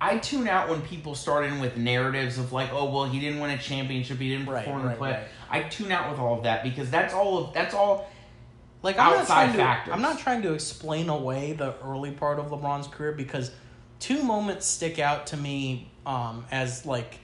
I 0.00 0.18
tune 0.18 0.46
out 0.48 0.68
when 0.68 0.80
people 0.82 1.14
start 1.14 1.46
in 1.46 1.58
with 1.60 1.76
narratives 1.76 2.38
of 2.38 2.52
like, 2.52 2.72
oh 2.72 2.90
well, 2.92 3.04
he 3.04 3.18
didn't 3.20 3.40
win 3.40 3.50
a 3.50 3.58
championship, 3.58 4.18
he 4.18 4.28
didn't 4.30 4.46
Right, 4.46 4.64
perform 4.64 4.80
in 4.80 4.84
the 4.84 4.88
right, 4.90 4.98
play. 4.98 5.10
right. 5.12 5.24
I 5.50 5.62
tune 5.68 5.90
out 5.92 6.10
with 6.10 6.20
all 6.20 6.36
of 6.36 6.44
that 6.44 6.62
because 6.62 6.90
that's 6.90 7.14
all 7.14 7.38
of 7.38 7.54
that's 7.54 7.74
all. 7.74 8.08
Like 8.82 8.98
I'm 8.98 9.12
not 9.12 9.20
Outside 9.22 9.52
to, 9.52 9.58
factors. 9.58 9.94
I'm 9.94 10.02
not 10.02 10.18
trying 10.18 10.42
to 10.42 10.52
explain 10.52 11.08
away 11.08 11.54
the 11.54 11.74
early 11.82 12.10
part 12.12 12.38
of 12.38 12.46
LeBron's 12.46 12.86
career 12.86 13.12
because 13.12 13.50
two 14.04 14.22
moments 14.22 14.66
stick 14.66 14.98
out 14.98 15.28
to 15.28 15.34
me 15.34 15.90
um, 16.04 16.44
as 16.50 16.84
like 16.84 17.20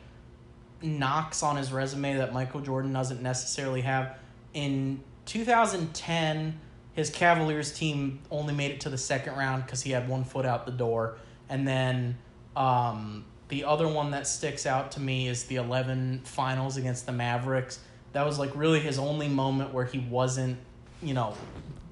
knocks 0.80 1.42
on 1.42 1.58
his 1.58 1.70
resume 1.74 2.16
that 2.16 2.32
Michael 2.32 2.62
Jordan 2.62 2.90
doesn't 2.90 3.20
necessarily 3.20 3.82
have. 3.82 4.16
In 4.54 5.02
2010, 5.26 6.58
his 6.94 7.10
Cavaliers 7.10 7.70
team 7.74 8.20
only 8.30 8.54
made 8.54 8.70
it 8.70 8.80
to 8.80 8.88
the 8.88 8.96
second 8.96 9.36
round 9.36 9.66
because 9.66 9.82
he 9.82 9.90
had 9.90 10.08
one 10.08 10.24
foot 10.24 10.46
out 10.46 10.64
the 10.64 10.72
door, 10.72 11.18
and 11.50 11.68
then 11.68 12.16
um, 12.56 13.26
the 13.48 13.64
other 13.64 13.86
one 13.86 14.12
that 14.12 14.26
sticks 14.26 14.64
out 14.64 14.92
to 14.92 15.00
me 15.00 15.28
is 15.28 15.44
the 15.44 15.56
11 15.56 16.22
finals 16.24 16.78
against 16.78 17.04
the 17.04 17.12
Mavericks. 17.12 17.78
That 18.14 18.24
was 18.24 18.38
like 18.38 18.56
really 18.56 18.80
his 18.80 18.98
only 18.98 19.28
moment 19.28 19.74
where 19.74 19.84
he 19.84 19.98
wasn't, 19.98 20.56
you 21.02 21.12
know, 21.12 21.34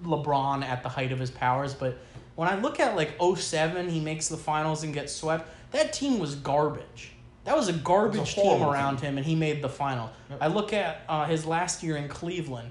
LeBron 0.03 0.65
at 0.65 0.83
the 0.83 0.89
height 0.89 1.13
of 1.13 1.19
his 1.19 1.31
powers. 1.31 1.75
But 1.75 1.99
when 2.39 2.49
I 2.49 2.55
look 2.55 2.79
at 2.79 2.95
like 2.95 3.21
07, 3.21 3.89
he 3.89 3.99
makes 3.99 4.29
the 4.29 4.37
finals 4.37 4.85
and 4.85 4.95
gets 4.95 5.13
swept. 5.13 5.51
That 5.73 5.93
team 5.93 6.21
was 6.21 6.37
garbage. 6.37 7.11
That 7.43 7.57
was 7.57 7.67
a 7.67 7.73
garbage 7.73 8.37
team 8.37 8.63
around 8.63 8.99
team. 8.99 9.09
him, 9.09 9.19
and 9.19 9.27
he 9.27 9.35
made 9.35 9.61
the 9.61 9.69
final. 9.69 10.09
I 10.41 10.47
look 10.47 10.73
at 10.73 11.03
uh, 11.09 11.27
his 11.27 11.45
last 11.45 11.83
year 11.83 11.97
in 11.97 12.07
Cleveland. 12.07 12.71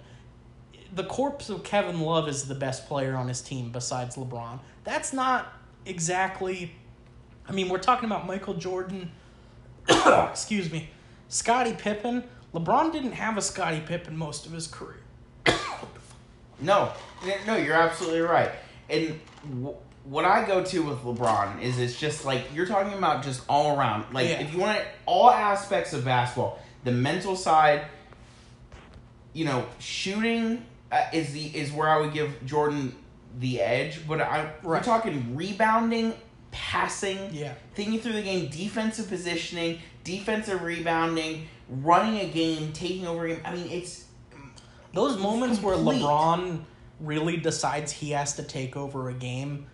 The 0.95 1.03
corpse 1.03 1.49
of 1.49 1.65
Kevin 1.65 1.99
Love 1.99 2.29
is 2.29 2.47
the 2.47 2.55
best 2.55 2.87
player 2.87 3.17
on 3.17 3.27
his 3.27 3.41
team 3.41 3.73
besides 3.73 4.15
LeBron. 4.15 4.61
That's 4.85 5.11
not 5.11 5.51
exactly. 5.85 6.73
I 7.45 7.51
mean, 7.51 7.67
we're 7.67 7.77
talking 7.77 8.05
about 8.05 8.25
Michael 8.25 8.53
Jordan. 8.53 9.11
excuse 10.29 10.71
me, 10.71 10.91
Scottie 11.27 11.73
Pippen. 11.73 12.23
LeBron 12.53 12.93
didn't 12.93 13.11
have 13.11 13.35
a 13.35 13.41
Scottie 13.41 13.81
Pippen 13.81 14.15
most 14.15 14.45
of 14.45 14.53
his 14.53 14.65
career. 14.65 15.01
No, 16.59 16.91
no, 17.45 17.55
you're 17.55 17.75
absolutely 17.75 18.21
right. 18.21 18.49
And 18.89 19.19
what 20.03 20.25
I 20.25 20.45
go 20.45 20.63
to 20.63 20.83
with 20.83 20.99
LeBron 20.99 21.61
is 21.61 21.79
it's 21.79 21.99
just 21.99 22.25
like 22.25 22.43
you're 22.55 22.65
talking 22.65 22.93
about 22.97 23.23
just 23.23 23.41
all 23.49 23.77
around. 23.77 24.05
Like 24.13 24.27
Yeah. 24.29 24.39
if 24.41 24.53
you 24.53 24.59
want 24.59 24.81
all 25.05 25.29
aspects 25.29 25.93
of 25.93 26.05
basketball, 26.05 26.59
the 26.83 26.91
mental 26.91 27.35
side, 27.35 27.85
you 29.33 29.45
know, 29.45 29.65
shooting 29.79 30.65
uh, 30.91 31.03
is 31.13 31.33
the 31.33 31.45
is 31.45 31.71
where 31.71 31.89
I 31.89 31.99
would 31.99 32.13
give 32.13 32.45
Jordan 32.45 32.95
the 33.39 33.61
edge. 33.61 34.07
But 34.07 34.21
I 34.21 34.51
we're 34.63 34.81
talking 34.81 35.35
rebounding, 35.35 36.13
passing, 36.51 37.33
Yeah. 37.33 37.53
thinking 37.75 37.99
through 37.99 38.13
the 38.13 38.21
game, 38.23 38.49
defensive 38.49 39.09
positioning, 39.09 39.79
defensive 40.03 40.61
rebounding, 40.61 41.47
running 41.69 42.19
a 42.21 42.29
game, 42.29 42.71
taking 42.71 43.05
over 43.05 43.25
a 43.25 43.29
game. 43.35 43.41
I 43.43 43.53
mean, 43.53 43.69
it's 43.69 44.05
Those 44.93 45.17
moments 45.19 45.61
where. 45.61 45.75
LeBron 45.75 46.61
really 46.99 47.37
decides 47.37 47.91
he 47.91 48.11
has 48.11 48.35
to 48.35 48.43
take 48.43 48.75
over 48.75 49.09
a 49.09 49.13
game, 49.13 49.67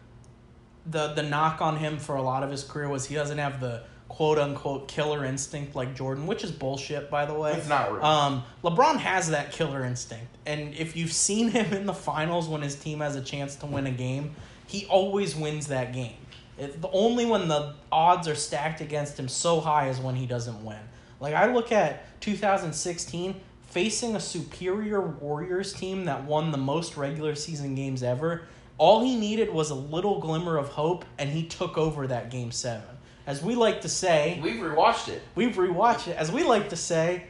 the 0.86 1.14
the 1.14 1.24
knock 1.24 1.62
on 1.62 1.78
him 1.78 1.98
for 1.98 2.16
a 2.16 2.22
lot 2.22 2.44
of 2.44 2.52
his 2.52 2.64
career 2.64 2.90
was 2.90 3.06
he 3.06 3.16
doesn't 3.16 3.38
have 3.38 3.60
the 3.60 3.84
quote 4.10 4.38
unquote 4.38 4.88
killer 4.88 5.26
instinct 5.26 5.76
like 5.76 5.96
Jordan, 5.96 6.28
which 6.28 6.44
is 6.44 6.52
bullshit, 6.52 7.10
by 7.10 7.26
the 7.26 7.34
way. 7.34 7.54
It's 7.54 7.70
not 7.70 7.94
real. 7.94 8.04
Um, 8.04 8.44
LeBron 8.64 8.98
has 8.98 9.30
that 9.30 9.52
killer 9.52 9.84
instinct, 9.86 10.28
and 10.46 10.74
if 10.76 10.96
you've 10.96 11.14
seen 11.14 11.50
him 11.50 11.74
in 11.74 11.86
the 11.86 11.94
finals 11.94 12.48
when 12.48 12.62
his 12.62 12.76
team 12.76 13.00
has 13.00 13.16
a 13.16 13.22
chance 13.22 13.56
to 13.58 13.66
win 13.66 13.88
a 13.88 13.92
game, 13.92 14.36
he 14.68 14.86
always 14.86 15.36
wins 15.36 15.68
that 15.68 15.94
game. 15.94 16.18
It, 16.58 16.82
the 16.82 16.90
only 16.92 17.26
when 17.26 17.48
the 17.48 17.74
odds 17.92 18.28
are 18.28 18.36
stacked 18.36 18.82
against 18.82 19.18
him 19.18 19.28
so 19.28 19.60
high 19.60 19.90
is 19.90 20.00
when 20.00 20.16
he 20.16 20.28
doesn't 20.28 20.64
win. 20.64 20.78
Like 21.20 21.34
I 21.34 21.52
look 21.52 21.72
at 21.72 22.20
2016 22.22 23.36
facing 23.74 24.16
a 24.16 24.20
superior 24.20 25.02
Warriors 25.02 25.74
team 25.74 26.06
that 26.06 26.26
won 26.26 26.52
the 26.52 26.58
most 26.60 26.96
regular 26.96 27.34
season 27.34 27.74
games 27.74 28.04
ever. 28.04 28.44
All 28.78 29.04
he 29.04 29.16
needed 29.16 29.52
was 29.52 29.72
a 29.72 29.76
little 29.76 30.20
glimmer 30.20 30.58
of 30.58 30.70
hope, 30.70 31.06
and 31.18 31.28
he 31.30 31.44
took 31.48 31.76
over 31.78 32.06
that 32.08 32.30
game 32.30 32.52
seven. 32.52 32.86
As 33.26 33.42
we 33.42 33.56
like 33.56 33.82
to 33.82 33.90
say, 33.90 34.40
We've 34.44 34.62
rewatched 34.62 35.10
it. 35.10 35.22
we've 35.34 35.56
rewatched 35.56 36.08
it. 36.10 36.18
As 36.18 36.32
we 36.32 36.44
like 36.44 36.70
to 36.70 36.76
say, 36.76 37.24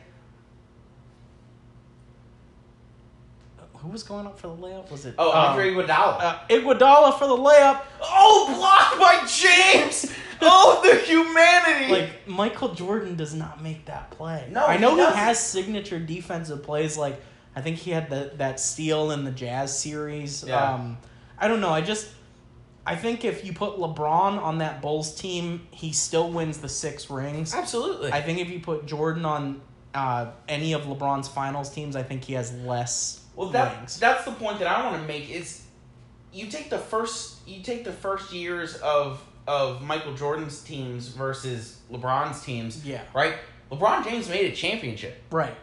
who 3.78 3.90
was 3.90 4.04
going 4.04 4.26
up 4.26 4.40
for 4.40 4.48
the 4.48 4.56
layup? 4.56 4.90
Was 4.92 5.06
it? 5.06 5.16
Oh, 5.18 5.32
um, 5.32 5.52
Andre 5.52 5.72
Iguodala. 5.74 6.18
uh, 6.22 6.40
Iguodala 6.50 7.18
for 7.20 7.28
the 7.28 7.36
layup. 7.38 7.82
oh, 8.02 8.54
blocked 8.58 8.98
by 9.00 9.28
James. 9.28 10.12
Oh, 10.46 10.82
the 10.84 10.98
humanity. 11.00 11.92
Like 11.92 12.28
Michael 12.28 12.74
Jordan 12.74 13.16
does 13.16 13.34
not 13.34 13.62
make 13.62 13.86
that 13.86 14.12
play. 14.12 14.48
No, 14.52 14.66
I 14.66 14.78
know 14.78 14.96
he 14.96 15.06
he, 15.06 15.18
has 15.18 15.40
signature 15.40 16.00
defensive 16.00 16.64
plays. 16.64 16.98
Like 16.98 17.22
I 17.56 17.62
think 17.62 17.78
he 17.78 17.92
had 17.92 18.10
the, 18.10 18.32
that 18.38 18.60
steal 18.60 19.12
in 19.12 19.24
the 19.24 19.32
Jazz 19.32 19.78
series. 19.78 20.44
Yeah. 20.44 20.74
Um, 20.74 20.98
I 21.38 21.48
don't 21.48 21.62
know. 21.62 21.70
I 21.70 21.82
just 21.82 22.08
I 22.86 22.96
think 22.96 23.24
if 23.24 23.46
you 23.46 23.54
put 23.54 23.78
LeBron 23.78 24.42
on 24.42 24.58
that 24.58 24.82
Bulls 24.82 25.16
team, 25.16 25.68
he 25.72 25.94
still 25.94 26.30
wins 26.32 26.58
the 26.58 26.70
six 26.70 27.10
rings. 27.10 27.54
Absolutely. 27.54 28.12
I 28.12 28.22
think 28.22 28.40
if 28.40 28.50
you 28.50 28.60
put 28.60 28.86
Jordan 28.86 29.26
on 29.26 29.62
uh, 29.94 30.32
any 30.50 30.74
of 30.74 30.84
LeBron's 30.84 31.28
finals 31.28 31.70
teams, 31.70 31.96
I 31.96 32.04
think 32.04 32.24
he 32.24 32.34
has 32.34 32.54
less 32.54 33.24
Well, 33.36 33.50
that, 33.50 33.78
rings. 33.78 34.00
that's 34.00 34.26
the 34.26 34.32
point 34.32 34.60
that 34.60 34.68
I 34.68 34.86
want 34.86 35.02
to 35.02 35.08
make 35.08 35.30
is 35.30 35.64
you 36.34 36.48
take 36.48 36.70
the 36.70 36.80
first 36.80 37.48
you 37.48 37.62
take 37.62 37.84
the 37.84 37.92
first 37.92 38.34
years 38.34 38.76
of 38.78 39.24
of 39.48 39.82
Michael 39.82 40.14
Jordan's 40.14 40.62
teams 40.62 41.10
versus 41.10 41.80
LeBron's 41.92 42.42
teams. 42.42 42.86
Yeah. 42.86 43.02
Right. 43.14 43.36
LeBron 43.72 44.04
James 44.04 44.30
made 44.30 44.52
a 44.52 44.56
championship. 44.56 45.22
right. 45.32 45.56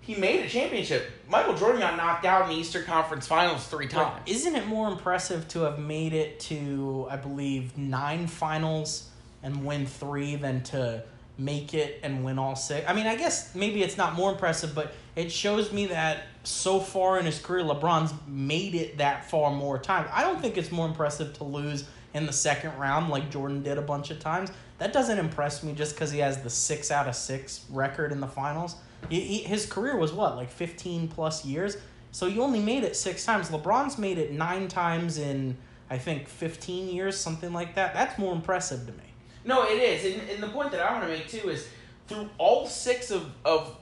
He 0.00 0.14
made 0.16 0.44
a 0.44 0.48
championship. 0.50 1.10
Michael 1.30 1.54
Jordan 1.56 1.80
got 1.80 1.96
knocked 1.96 2.26
out 2.26 2.42
in 2.42 2.50
the 2.50 2.60
Eastern 2.60 2.84
Conference 2.84 3.26
Finals 3.26 3.66
three 3.68 3.88
times. 3.88 4.20
isn't 4.26 4.54
it 4.54 4.66
more 4.66 4.88
impressive 4.88 5.48
to 5.48 5.60
have 5.60 5.78
made 5.78 6.12
it 6.12 6.38
to, 6.40 7.06
I 7.10 7.16
believe, 7.16 7.78
nine 7.78 8.26
finals 8.26 9.08
and 9.42 9.64
win 9.64 9.86
three 9.86 10.36
than 10.36 10.62
to 10.64 11.02
make 11.38 11.72
it 11.72 12.00
and 12.02 12.22
win 12.22 12.38
all 12.38 12.54
six? 12.54 12.86
I 12.86 12.92
mean, 12.92 13.06
I 13.06 13.16
guess 13.16 13.54
maybe 13.54 13.82
it's 13.82 13.96
not 13.96 14.14
more 14.14 14.30
impressive, 14.30 14.74
but 14.74 14.92
it 15.16 15.32
shows 15.32 15.72
me 15.72 15.86
that 15.86 16.24
so 16.42 16.80
far 16.80 17.18
in 17.18 17.24
his 17.24 17.38
career, 17.38 17.64
LeBron's 17.64 18.12
made 18.28 18.74
it 18.74 18.98
that 18.98 19.30
far 19.30 19.52
more 19.52 19.78
times. 19.78 20.10
I 20.12 20.20
don't 20.20 20.38
think 20.38 20.58
it's 20.58 20.70
more 20.70 20.86
impressive 20.86 21.32
to 21.38 21.44
lose 21.44 21.84
in 22.14 22.26
the 22.26 22.32
second 22.32 22.76
round 22.78 23.10
like 23.10 23.30
Jordan 23.30 23.62
did 23.62 23.76
a 23.76 23.82
bunch 23.82 24.10
of 24.10 24.20
times. 24.20 24.50
That 24.78 24.92
doesn't 24.92 25.18
impress 25.18 25.62
me 25.62 25.72
just 25.72 25.94
because 25.94 26.10
he 26.10 26.20
has 26.20 26.42
the 26.42 26.50
six 26.50 26.90
out 26.90 27.08
of 27.08 27.14
six 27.14 27.66
record 27.70 28.12
in 28.12 28.20
the 28.20 28.26
finals. 28.26 28.76
He, 29.10 29.20
he, 29.20 29.38
his 29.40 29.66
career 29.66 29.96
was 29.96 30.12
what, 30.12 30.36
like 30.36 30.50
15 30.50 31.08
plus 31.08 31.44
years? 31.44 31.76
So 32.12 32.26
you 32.26 32.42
only 32.42 32.60
made 32.60 32.84
it 32.84 32.96
six 32.96 33.24
times. 33.24 33.50
LeBron's 33.50 33.98
made 33.98 34.18
it 34.18 34.32
nine 34.32 34.68
times 34.68 35.18
in, 35.18 35.56
I 35.90 35.98
think, 35.98 36.28
15 36.28 36.88
years, 36.88 37.16
something 37.16 37.52
like 37.52 37.74
that. 37.74 37.92
That's 37.92 38.18
more 38.18 38.32
impressive 38.32 38.86
to 38.86 38.92
me. 38.92 39.04
No, 39.44 39.64
it 39.64 39.82
is. 39.82 40.14
And, 40.14 40.30
and 40.30 40.42
the 40.42 40.48
point 40.48 40.70
that 40.70 40.80
I 40.80 40.92
want 40.92 41.04
to 41.04 41.10
make 41.10 41.28
too 41.28 41.50
is 41.50 41.68
through 42.06 42.30
all 42.38 42.66
six 42.66 43.10
of, 43.10 43.30
of 43.44 43.76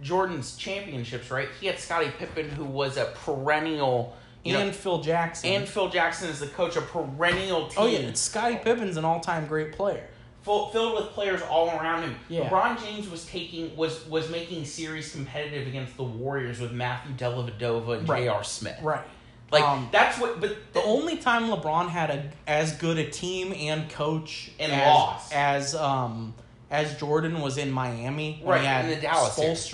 Jordan's 0.00 0.56
championships, 0.56 1.30
right? 1.30 1.48
He 1.60 1.66
had 1.66 1.78
Scottie 1.78 2.10
Pippen, 2.18 2.48
who 2.50 2.64
was 2.64 2.96
a 2.96 3.12
perennial, 3.24 4.16
you 4.44 4.56
and 4.56 4.68
know, 4.68 4.72
Phil 4.72 5.00
Jackson. 5.02 5.50
and 5.50 5.68
Phil 5.68 5.88
Jackson 5.88 6.28
is 6.30 6.40
the 6.40 6.46
coach, 6.48 6.76
of 6.76 6.86
perennial 6.88 7.66
team. 7.68 7.78
oh, 7.78 7.86
yeah, 7.86 7.98
it's 8.00 8.20
Scottie 8.20 8.56
Pippen's 8.56 8.96
an 8.96 9.04
all 9.04 9.20
time 9.20 9.46
great 9.46 9.72
player. 9.72 10.04
full, 10.42 10.68
filled 10.70 10.94
with 10.96 11.10
players 11.12 11.40
all 11.42 11.68
around 11.70 12.02
him. 12.02 12.16
Yeah. 12.28 12.48
LeBron 12.48 12.82
James 12.84 13.08
was 13.08 13.24
taking 13.26 13.76
was 13.76 14.04
was 14.06 14.28
making 14.30 14.64
series 14.64 15.12
competitive 15.12 15.66
against 15.68 15.96
the 15.96 16.02
Warriors 16.04 16.60
with 16.60 16.72
Matthew 16.72 17.14
Dellavedova 17.14 17.98
and 17.98 18.08
Right. 18.08 18.24
J.R. 18.24 18.42
Smith. 18.44 18.78
Right. 18.82 19.04
Like 19.52 19.62
Um, 19.64 19.88
that's 19.92 20.18
what. 20.18 20.40
But 20.40 20.56
The 20.72 20.82
only 20.82 21.18
time 21.18 21.44
LeBron 21.44 21.88
had 21.90 22.10
a 22.10 22.30
as 22.48 22.72
good 22.76 22.98
a 22.98 23.08
team 23.08 23.52
and 23.56 23.88
coach 23.90 24.50
And 24.58 24.72
as, 24.72 24.86
lost. 24.86 25.32
as 25.32 25.74
um 25.74 26.34
as 26.70 26.96
Jordan 26.98 27.40
was 27.42 27.58
in 27.58 27.70
Miami 27.70 28.40
Right, 28.42 28.62
he 28.62 28.66
had 28.66 28.86
in 28.86 28.90
the 28.92 28.96
Dallas 28.96 29.34
series. 29.36 29.72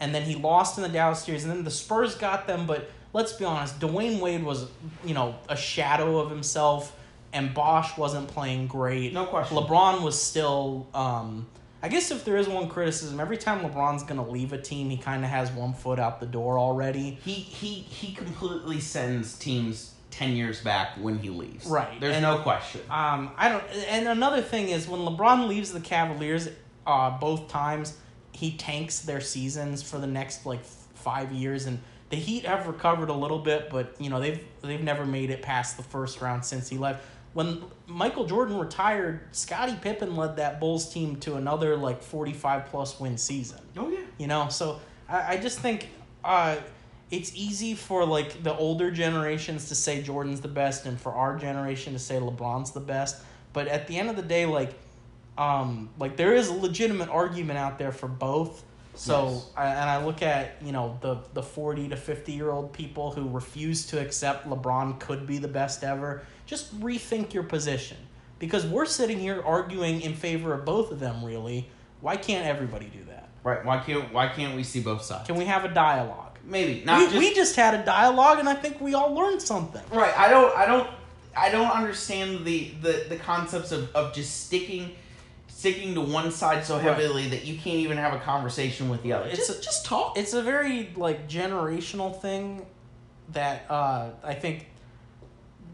And 0.00 0.14
then 0.14 0.22
he 0.22 0.34
lost 0.36 0.76
in 0.76 0.82
the 0.82 0.88
Dallas 0.90 1.24
series, 1.24 1.42
and 1.44 1.52
then 1.52 1.64
the 1.64 1.70
Spurs 1.72 2.14
got 2.14 2.46
them. 2.46 2.66
But 2.66 2.88
let's 3.12 3.32
be 3.32 3.44
honest, 3.44 3.78
Dwyane 3.80 4.20
Wade 4.20 4.42
was 4.44 4.66
you 5.04 5.14
know 5.14 5.34
a 5.48 5.56
shadow 5.56 6.18
of 6.18 6.30
himself, 6.30 6.96
and 7.32 7.52
Bosh 7.54 7.96
wasn't 7.96 8.28
playing 8.28 8.66
great. 8.66 9.12
No 9.12 9.26
question. 9.26 9.56
LeBron 9.56 10.02
was 10.02 10.20
still. 10.20 10.86
Um, 10.94 11.46
I 11.80 11.88
guess 11.88 12.10
if 12.10 12.24
there 12.24 12.36
is 12.36 12.48
one 12.48 12.68
criticism, 12.68 13.20
every 13.20 13.36
time 13.36 13.60
LeBron's 13.60 14.02
gonna 14.02 14.28
leave 14.28 14.52
a 14.52 14.58
team, 14.60 14.90
he 14.90 14.96
kind 14.96 15.22
of 15.24 15.30
has 15.30 15.50
one 15.52 15.74
foot 15.74 16.00
out 16.00 16.18
the 16.18 16.26
door 16.26 16.58
already. 16.58 17.18
he 17.24 17.32
he 17.34 17.74
he 17.74 18.12
completely 18.14 18.80
sends 18.80 19.38
teams 19.38 19.94
ten 20.10 20.34
years 20.34 20.60
back 20.60 20.96
when 21.00 21.18
he 21.20 21.30
leaves. 21.30 21.66
Right, 21.66 22.00
There's 22.00 22.14
and- 22.16 22.22
no 22.24 22.38
question. 22.38 22.80
Um, 22.90 23.30
I 23.36 23.48
don't. 23.48 23.62
And 23.88 24.08
another 24.08 24.42
thing 24.42 24.70
is 24.70 24.88
when 24.88 25.00
LeBron 25.02 25.46
leaves 25.46 25.72
the 25.72 25.78
Cavaliers, 25.80 26.48
uh, 26.84 27.16
both 27.18 27.46
times 27.48 27.96
he 28.32 28.52
tanks 28.56 29.00
their 29.00 29.20
seasons 29.20 29.80
for 29.82 29.98
the 29.98 30.06
next 30.08 30.46
like 30.46 30.64
five 30.64 31.30
years, 31.30 31.66
and 31.66 31.78
the 32.10 32.16
Heat 32.16 32.46
have 32.46 32.66
recovered 32.66 33.10
a 33.10 33.14
little 33.14 33.38
bit, 33.38 33.70
but 33.70 33.94
you 33.98 34.10
know 34.10 34.20
they've 34.20 34.40
they've 34.62 34.82
never 34.82 35.04
made 35.04 35.30
it 35.30 35.42
past 35.42 35.76
the 35.76 35.82
first 35.82 36.20
round 36.20 36.44
since 36.44 36.68
he 36.68 36.78
left. 36.78 37.04
When 37.34 37.62
Michael 37.86 38.24
Jordan 38.24 38.58
retired, 38.58 39.20
Scottie 39.32 39.76
Pippen 39.80 40.16
led 40.16 40.36
that 40.36 40.58
Bulls 40.60 40.92
team 40.92 41.16
to 41.16 41.36
another 41.36 41.76
like 41.76 42.02
forty 42.02 42.32
five 42.32 42.66
plus 42.66 42.98
win 42.98 43.18
season. 43.18 43.60
Oh 43.76 43.90
yeah. 43.90 44.00
You 44.16 44.26
know, 44.26 44.48
so 44.48 44.80
I, 45.08 45.34
I 45.34 45.36
just 45.36 45.60
think 45.60 45.88
uh, 46.24 46.56
it's 47.10 47.32
easy 47.34 47.74
for 47.74 48.04
like 48.04 48.42
the 48.42 48.54
older 48.56 48.90
generations 48.90 49.68
to 49.68 49.74
say 49.74 50.02
Jordan's 50.02 50.40
the 50.40 50.48
best, 50.48 50.86
and 50.86 50.98
for 50.98 51.12
our 51.12 51.36
generation 51.36 51.92
to 51.92 51.98
say 51.98 52.16
LeBron's 52.16 52.72
the 52.72 52.80
best. 52.80 53.22
But 53.52 53.68
at 53.68 53.86
the 53.86 53.98
end 53.98 54.10
of 54.10 54.16
the 54.16 54.22
day, 54.22 54.46
like, 54.46 54.72
um, 55.36 55.90
like 55.98 56.16
there 56.16 56.34
is 56.34 56.48
a 56.48 56.54
legitimate 56.54 57.08
argument 57.08 57.58
out 57.58 57.78
there 57.78 57.92
for 57.92 58.08
both. 58.08 58.64
So, 58.98 59.28
Yes. 59.28 59.46
I, 59.56 59.66
and 59.66 59.90
I 59.90 60.04
look 60.04 60.22
at 60.22 60.56
you 60.60 60.72
know 60.72 60.98
the 61.00 61.18
the 61.32 61.42
forty 61.42 61.88
to 61.88 61.96
fifty 61.96 62.32
year 62.32 62.50
old 62.50 62.72
people 62.72 63.12
who 63.12 63.28
refuse 63.28 63.86
to 63.86 64.00
accept 64.00 64.48
LeBron 64.48 64.98
could 64.98 65.26
be 65.26 65.38
the 65.38 65.48
best 65.48 65.84
ever. 65.84 66.22
Just 66.46 66.78
rethink 66.80 67.32
your 67.32 67.44
position 67.44 67.96
because 68.40 68.66
we're 68.66 68.86
sitting 68.86 69.18
here 69.20 69.40
arguing 69.44 70.00
in 70.00 70.14
favor 70.14 70.52
of 70.52 70.64
both 70.64 70.90
of 70.90 70.98
them. 70.98 71.24
Really, 71.24 71.68
why 72.00 72.16
can't 72.16 72.44
everybody 72.44 72.86
do 72.86 73.04
that? 73.04 73.28
Right. 73.44 73.64
Why 73.64 73.78
can't 73.78 74.12
Why 74.12 74.28
can't 74.28 74.56
we 74.56 74.64
see 74.64 74.80
both 74.80 75.02
sides? 75.02 75.26
Can 75.28 75.36
we 75.36 75.44
have 75.44 75.64
a 75.64 75.68
dialogue? 75.68 76.38
Maybe 76.44 76.82
not 76.84 76.98
we, 76.98 77.04
just. 77.06 77.18
we 77.18 77.34
just 77.34 77.56
had 77.56 77.74
a 77.74 77.84
dialogue, 77.84 78.40
and 78.40 78.48
I 78.48 78.54
think 78.54 78.80
we 78.80 78.94
all 78.94 79.14
learned 79.14 79.42
something. 79.42 79.82
right. 79.92 80.16
I 80.18 80.28
don't. 80.28 80.56
I 80.56 80.66
don't. 80.66 80.88
I 81.36 81.50
don't 81.50 81.70
understand 81.70 82.44
the 82.44 82.72
the 82.82 83.04
the 83.10 83.16
concepts 83.16 83.70
of 83.70 83.94
of 83.94 84.12
just 84.12 84.46
sticking. 84.46 84.90
Sticking 85.58 85.92
to 85.94 86.00
one 86.00 86.30
side 86.30 86.64
so 86.64 86.76
Right. 86.76 86.84
heavily 86.84 87.28
that 87.30 87.44
you 87.44 87.54
can't 87.58 87.78
even 87.78 87.96
have 87.98 88.12
a 88.14 88.20
conversation 88.20 88.88
with 88.88 89.02
the 89.02 89.12
other. 89.12 89.26
It's 89.28 89.48
just, 89.48 89.58
a- 89.58 89.60
just 89.60 89.84
talk. 89.84 90.16
It's 90.16 90.32
a 90.32 90.40
very 90.40 90.90
like 90.94 91.28
generational 91.28 92.16
thing 92.20 92.64
that 93.30 93.66
uh, 93.68 94.10
I 94.22 94.34
think 94.34 94.68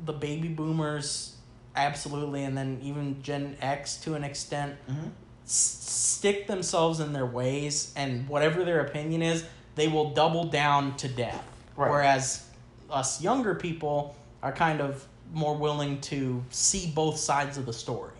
the 0.06 0.14
baby 0.14 0.48
boomers 0.48 1.34
absolutely, 1.76 2.44
and 2.44 2.56
then 2.56 2.80
even 2.82 3.22
Gen 3.22 3.58
X 3.60 3.96
to 3.98 4.14
an 4.14 4.24
extent 4.24 4.76
Mhm. 4.90 5.10
s- 5.44 5.52
stick 5.82 6.46
themselves 6.46 6.98
in 7.00 7.12
their 7.12 7.26
ways, 7.26 7.92
and 7.94 8.26
whatever 8.26 8.64
their 8.64 8.80
opinion 8.80 9.20
is, 9.20 9.44
they 9.74 9.88
will 9.88 10.12
double 10.12 10.44
down 10.44 10.96
to 10.96 11.08
death. 11.08 11.44
Right. 11.76 11.90
Whereas 11.90 12.44
us 12.90 13.20
younger 13.20 13.54
people 13.54 14.14
are 14.42 14.52
kind 14.52 14.80
of 14.80 15.04
more 15.34 15.54
willing 15.56 16.00
to 16.00 16.42
see 16.48 16.86
both 16.94 17.18
sides 17.18 17.58
of 17.58 17.66
the 17.66 17.72
story. 17.74 18.12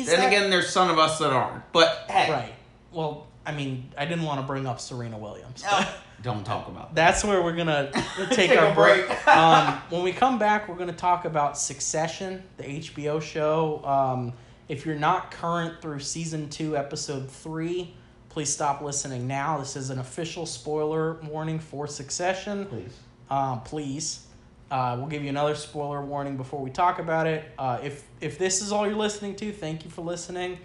Is 0.00 0.06
Then 0.08 0.20
that- 0.20 0.26
again, 0.28 0.50
there's 0.50 0.68
some 0.70 0.90
of 0.90 0.98
us 0.98 1.18
that 1.18 1.32
aren't. 1.32 1.70
But 1.72 2.06
hey, 2.08 2.30
right? 2.30 2.52
Well, 2.92 3.26
I 3.44 3.52
mean, 3.52 3.92
I 3.96 4.04
didn't 4.06 4.24
want 4.24 4.40
to 4.40 4.46
bring 4.46 4.66
up 4.66 4.80
Serena 4.80 5.18
Williams. 5.18 5.62
Uh, 5.68 5.84
don't 6.22 6.44
talk 6.44 6.68
about 6.68 6.94
that. 6.94 7.12
That's 7.12 7.24
where 7.24 7.42
we're 7.42 7.54
gonna 7.56 7.90
take, 8.30 8.50
Take 8.50 8.58
our 8.58 8.74
break. 8.74 9.06
break. 9.06 9.28
um, 9.36 9.74
when 9.90 10.02
we 10.02 10.12
come 10.12 10.38
back, 10.38 10.68
we're 10.68 10.74
gonna 10.76 10.92
talk 10.92 11.24
about 11.24 11.56
Succession, 11.58 12.42
the 12.56 12.64
HBO 12.64 13.20
show. 13.22 13.84
Um, 13.84 14.32
if 14.68 14.84
you're 14.84 14.96
not 14.96 15.30
current 15.30 15.80
through 15.80 16.00
season 16.00 16.48
two, 16.48 16.76
episode 16.76 17.30
three, 17.30 17.94
please 18.30 18.48
stop 18.52 18.82
listening 18.82 19.26
now. 19.28 19.58
This 19.58 19.76
is 19.76 19.90
an 19.90 20.00
official 20.00 20.44
spoiler 20.44 21.14
warning 21.22 21.60
for 21.60 21.86
Succession. 21.86 22.66
Please. 22.66 22.98
Um, 23.30 23.60
please. 23.62 24.25
Uh, 24.70 24.96
we'll 24.98 25.06
give 25.06 25.22
you 25.22 25.28
another 25.28 25.54
spoiler 25.54 26.02
warning 26.02 26.36
before 26.36 26.60
we 26.60 26.70
talk 26.70 26.98
about 26.98 27.26
it. 27.26 27.44
Uh, 27.56 27.78
if 27.82 28.04
if 28.20 28.36
this 28.36 28.60
is 28.60 28.72
all 28.72 28.86
you're 28.86 28.96
listening 28.96 29.36
to, 29.36 29.52
thank 29.52 29.84
you 29.84 29.90
for 29.90 30.02
listening. 30.02 30.58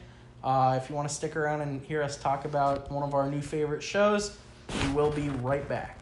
Uh, 0.43 0.80
if 0.82 0.89
you 0.89 0.95
want 0.95 1.08
to 1.08 1.14
stick 1.14 1.36
around 1.36 1.62
and 1.62 1.84
hear 1.84 2.02
us 2.02 2.18
talk 2.18 2.45
about 2.45 2.91
one 2.91 3.04
of 3.04 3.14
our 3.14 3.30
new 3.30 3.41
favorite 3.41 3.84
shows, 3.84 4.38
we 4.82 4.89
will 4.93 5.12
be 5.12 5.30
right 5.30 5.68
back. 5.70 5.99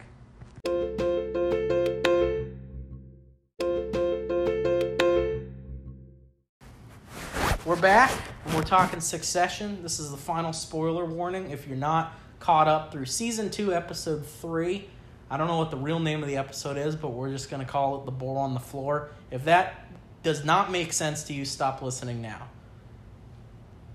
We're 7.66 7.76
back 7.76 8.10
and 8.46 8.54
we're 8.54 8.62
talking 8.62 9.00
Succession. 9.00 9.82
This 9.82 10.00
is 10.00 10.10
the 10.10 10.16
final 10.16 10.54
spoiler 10.54 11.04
warning. 11.04 11.50
If 11.50 11.68
you're 11.68 11.76
not 11.76 12.18
caught 12.40 12.66
up 12.66 12.90
through 12.90 13.04
season 13.04 13.50
two, 13.50 13.74
episode 13.74 14.26
three, 14.26 14.88
I 15.30 15.36
don't 15.36 15.46
know 15.46 15.58
what 15.58 15.70
the 15.70 15.76
real 15.76 16.00
name 16.00 16.22
of 16.22 16.28
the 16.28 16.36
episode 16.36 16.76
is, 16.76 16.96
but 16.96 17.08
we're 17.08 17.30
just 17.30 17.50
going 17.50 17.64
to 17.64 17.70
call 17.70 18.00
it 18.00 18.04
The 18.04 18.10
Boar 18.10 18.40
on 18.40 18.52
the 18.52 18.60
Floor. 18.60 19.10
If 19.30 19.44
that 19.44 19.86
does 20.24 20.44
not 20.44 20.72
make 20.72 20.92
sense 20.92 21.22
to 21.24 21.32
you, 21.32 21.44
stop 21.44 21.82
listening 21.82 22.20
now. 22.20 22.48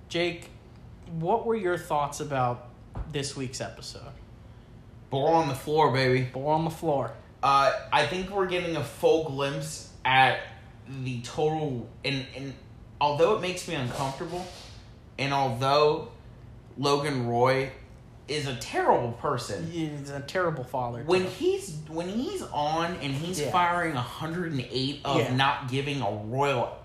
Jake, 0.07 0.49
what 1.19 1.45
were 1.45 1.55
your 1.55 1.77
thoughts 1.77 2.21
about 2.21 2.69
this 3.11 3.35
week's 3.35 3.59
episode? 3.59 4.01
Ball 5.09 5.27
on 5.27 5.49
the 5.49 5.55
floor, 5.55 5.91
baby. 5.91 6.21
Boar 6.21 6.53
on 6.53 6.63
the 6.63 6.69
Floor. 6.69 7.11
Uh, 7.43 7.71
I 7.91 8.05
think 8.05 8.29
we're 8.29 8.47
getting 8.47 8.77
a 8.77 8.83
full 8.83 9.25
glimpse 9.25 9.91
at 10.03 10.39
the 11.03 11.21
total, 11.21 11.87
and 12.03 12.25
and 12.35 12.53
although 12.99 13.35
it 13.35 13.41
makes 13.41 13.67
me 13.67 13.75
uncomfortable, 13.75 14.45
and 15.19 15.33
although 15.33 16.09
Logan 16.77 17.27
Roy 17.27 17.71
is 18.27 18.47
a 18.47 18.55
terrible 18.55 19.11
person, 19.13 19.69
He's 19.71 20.09
a 20.09 20.19
terrible 20.21 20.63
father. 20.63 21.03
when 21.05 21.21
too. 21.23 21.27
he's 21.29 21.77
when 21.87 22.09
he's 22.09 22.41
on 22.41 22.95
and 23.01 23.13
he's 23.13 23.39
Yeah. 23.39 23.51
firing 23.51 23.95
108 23.95 25.01
of 25.05 25.17
Yeah. 25.17 25.35
not 25.35 25.69
giving 25.69 26.01
a 26.01 26.09
royal 26.11 26.75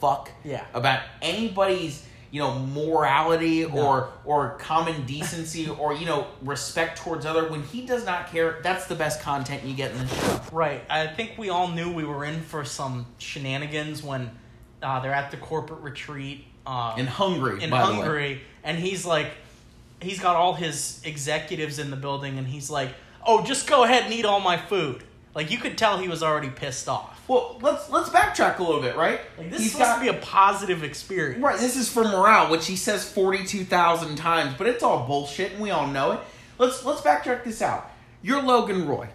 fuck 0.00 0.30
Yeah. 0.44 0.64
about 0.72 1.00
anybody's 1.22 2.04
you 2.30 2.40
know 2.40 2.58
morality 2.58 3.64
No. 3.64 3.70
or 3.86 4.08
or 4.24 4.56
common 4.58 5.04
decency 5.06 5.68
or 5.78 5.94
you 5.94 6.06
know 6.06 6.26
respect 6.42 6.98
towards 6.98 7.24
other 7.26 7.48
when 7.48 7.62
he 7.62 7.86
does 7.86 8.04
not 8.04 8.30
care 8.30 8.58
that's 8.62 8.86
the 8.86 8.94
best 8.94 9.20
content 9.20 9.62
you 9.64 9.74
get 9.74 9.92
in 9.92 9.98
the 9.98 10.06
show 10.08 10.40
Right. 10.52 10.82
I 10.90 11.06
think 11.08 11.32
we 11.38 11.48
all 11.50 11.68
knew 11.68 11.92
we 11.92 12.04
were 12.04 12.24
in 12.24 12.40
for 12.40 12.64
some 12.64 13.06
shenanigans 13.18 14.02
when 14.02 14.30
uh, 14.82 15.00
they're 15.00 15.14
at 15.14 15.30
the 15.30 15.36
corporate 15.38 15.80
retreat 15.80 16.44
uh, 16.66 16.94
in 16.96 17.06
Hungary 17.06 17.62
in 17.62 17.70
by 17.70 17.84
the 17.86 17.90
way. 17.92 17.96
Hungary, 17.96 18.40
and 18.62 18.78
he's 18.78 19.04
like, 19.06 19.28
he's 20.04 20.20
got 20.20 20.36
all 20.36 20.54
his 20.54 21.00
executives 21.04 21.78
in 21.78 21.90
the 21.90 21.96
building, 21.96 22.38
and 22.38 22.46
he's 22.46 22.70
like, 22.70 22.90
"Oh, 23.26 23.44
just 23.44 23.66
go 23.66 23.84
ahead 23.84 24.04
and 24.04 24.12
eat 24.12 24.24
all 24.24 24.40
my 24.40 24.56
food." 24.56 25.02
Like 25.34 25.50
you 25.50 25.58
could 25.58 25.76
tell 25.76 25.98
he 25.98 26.06
was 26.08 26.22
already 26.22 26.50
pissed 26.50 26.88
off. 26.88 27.20
well 27.26 27.58
let's 27.60 27.90
let's 27.90 28.08
backtrack 28.10 28.58
a 28.58 28.62
little 28.62 28.80
bit 28.82 28.96
right 28.96 29.20
Like 29.38 29.50
this 29.50 29.58
He's 29.60 29.66
is 29.68 29.72
supposed 29.72 29.90
got- 29.92 30.04
to 30.04 30.12
be 30.12 30.16
a 30.16 30.20
positive 30.20 30.84
experience. 30.84 31.42
Right, 31.42 31.58
this 31.58 31.74
is 31.76 31.88
for 31.88 32.04
morale, 32.04 32.50
which 32.50 32.66
he 32.68 32.76
says 32.76 33.10
forty 33.10 33.44
two 33.44 33.64
thousand 33.64 34.14
times, 34.16 34.54
but 34.56 34.66
it's 34.68 34.82
all 34.84 35.06
bullshit, 35.06 35.52
and 35.52 35.60
we 35.60 35.70
all 35.72 35.86
know 35.88 36.12
it. 36.12 36.20
Let's 36.58 36.84
let's 36.84 37.00
backtrack 37.00 37.42
this 37.44 37.60
out. 37.62 37.90
You're 38.22 38.42
Logan 38.42 38.86
Roy. 38.86 39.08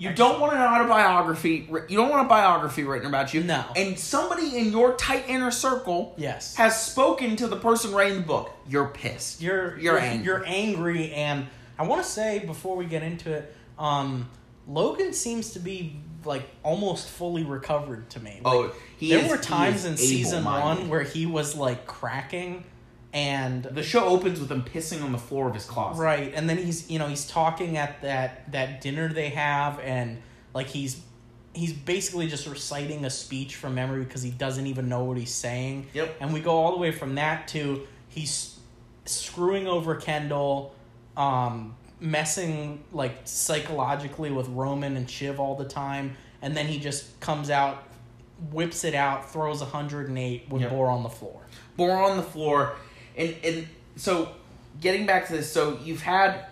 You 0.00 0.14
don't 0.14 0.40
want 0.40 0.54
an 0.54 0.60
autobiography. 0.60 1.68
You 1.88 1.96
don't 1.98 2.08
want 2.08 2.24
a 2.24 2.28
biography 2.28 2.84
written 2.84 3.06
about 3.06 3.34
you. 3.34 3.42
No. 3.42 3.64
And 3.76 3.98
somebody 3.98 4.56
in 4.58 4.72
your 4.72 4.94
tight 4.96 5.26
inner 5.28 5.50
circle 5.50 6.14
Yes. 6.16 6.56
has 6.56 6.80
spoken 6.82 7.36
to 7.36 7.46
the 7.46 7.56
person 7.56 7.92
writing 7.92 8.16
the 8.22 8.26
book. 8.26 8.50
You're 8.66 8.86
pissed. 8.88 9.42
You're 9.42 9.76
you're 9.78 9.80
you're 9.94 9.98
angry. 9.98 10.24
You're 10.24 10.44
angry, 10.46 11.12
and 11.12 11.46
I 11.78 11.82
want 11.84 12.02
to 12.02 12.08
say 12.08 12.38
before 12.38 12.76
we 12.76 12.86
get 12.86 13.02
into 13.02 13.30
it, 13.32 13.54
um, 13.78 14.28
Logan 14.66 15.12
seems 15.12 15.50
to 15.52 15.58
be 15.58 15.96
like 16.24 16.42
almost 16.62 17.08
fully 17.08 17.44
recovered 17.44 18.08
to 18.10 18.20
me. 18.20 18.40
Like, 18.42 18.54
Oh, 18.54 18.72
he 18.96 19.10
there 19.10 19.20
is- 19.24 19.30
were 19.30 19.36
times 19.38 19.84
in 19.84 19.96
season 19.98 20.44
one 20.44 20.88
where 20.88 21.02
he 21.02 21.26
was 21.26 21.54
like 21.54 21.86
cracking, 21.86 22.64
and 23.12 23.64
the 23.64 23.82
show 23.82 24.04
opens 24.04 24.38
with 24.38 24.50
him 24.50 24.62
pissing 24.62 25.02
on 25.02 25.12
the 25.12 25.18
floor 25.18 25.48
of 25.48 25.54
his 25.54 25.64
closet. 25.64 26.00
right, 26.00 26.32
and 26.34 26.48
then 26.48 26.58
he's 26.58 26.90
you 26.90 26.98
know 26.98 27.08
he's 27.08 27.26
talking 27.26 27.76
at 27.76 28.00
that 28.02 28.50
that 28.52 28.80
dinner 28.80 29.08
they 29.12 29.30
have, 29.30 29.80
and 29.80 30.22
like 30.54 30.68
he's 30.68 31.02
he's 31.52 31.72
basically 31.72 32.28
just 32.28 32.46
reciting 32.46 33.04
a 33.04 33.10
speech 33.10 33.56
from 33.56 33.74
memory 33.74 34.04
because 34.04 34.22
he 34.22 34.30
doesn't 34.30 34.66
even 34.66 34.88
know 34.88 35.04
what 35.04 35.16
he's 35.16 35.34
saying. 35.34 35.88
Yep. 35.94 36.16
And 36.20 36.32
we 36.32 36.40
go 36.40 36.52
all 36.52 36.72
the 36.72 36.78
way 36.78 36.92
from 36.92 37.16
that 37.16 37.48
to 37.48 37.86
he's 38.08 38.58
screwing 39.04 39.66
over 39.66 39.96
Kendall, 39.96 40.74
um, 41.16 41.74
messing 41.98 42.84
like 42.92 43.12
psychologically 43.24 44.30
with 44.30 44.48
Roman 44.48 44.96
and 44.96 45.10
Shiv 45.10 45.40
all 45.40 45.56
the 45.56 45.64
time, 45.64 46.16
and 46.42 46.56
then 46.56 46.66
he 46.66 46.78
just 46.78 47.18
comes 47.20 47.50
out, 47.50 47.82
whips 48.52 48.84
it 48.84 48.94
out, 48.94 49.32
throws 49.32 49.60
108 49.60 50.48
with 50.48 50.62
Yep. 50.62 50.70
Boar 50.70 50.88
on 50.88 51.02
the 51.02 51.08
floor. 51.08 51.40
Born 51.76 52.10
on 52.10 52.16
the 52.16 52.22
floor, 52.22 52.76
and 53.20 53.36
and 53.44 53.66
so 53.96 54.30
getting 54.80 55.06
back 55.06 55.26
to 55.28 55.32
this, 55.34 55.52
so 55.52 55.78
you've 55.84 56.02
had 56.02 56.46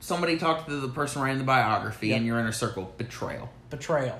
somebody 0.00 0.38
talk 0.38 0.66
to 0.66 0.76
the 0.76 0.88
person 0.88 1.22
writing 1.22 1.38
the 1.38 1.44
biography 1.44 2.08
Yep. 2.08 2.18
in 2.18 2.26
your 2.26 2.38
inner 2.38 2.52
circle. 2.52 2.92
Betrayal. 2.98 3.48
Betrayal. 3.70 4.18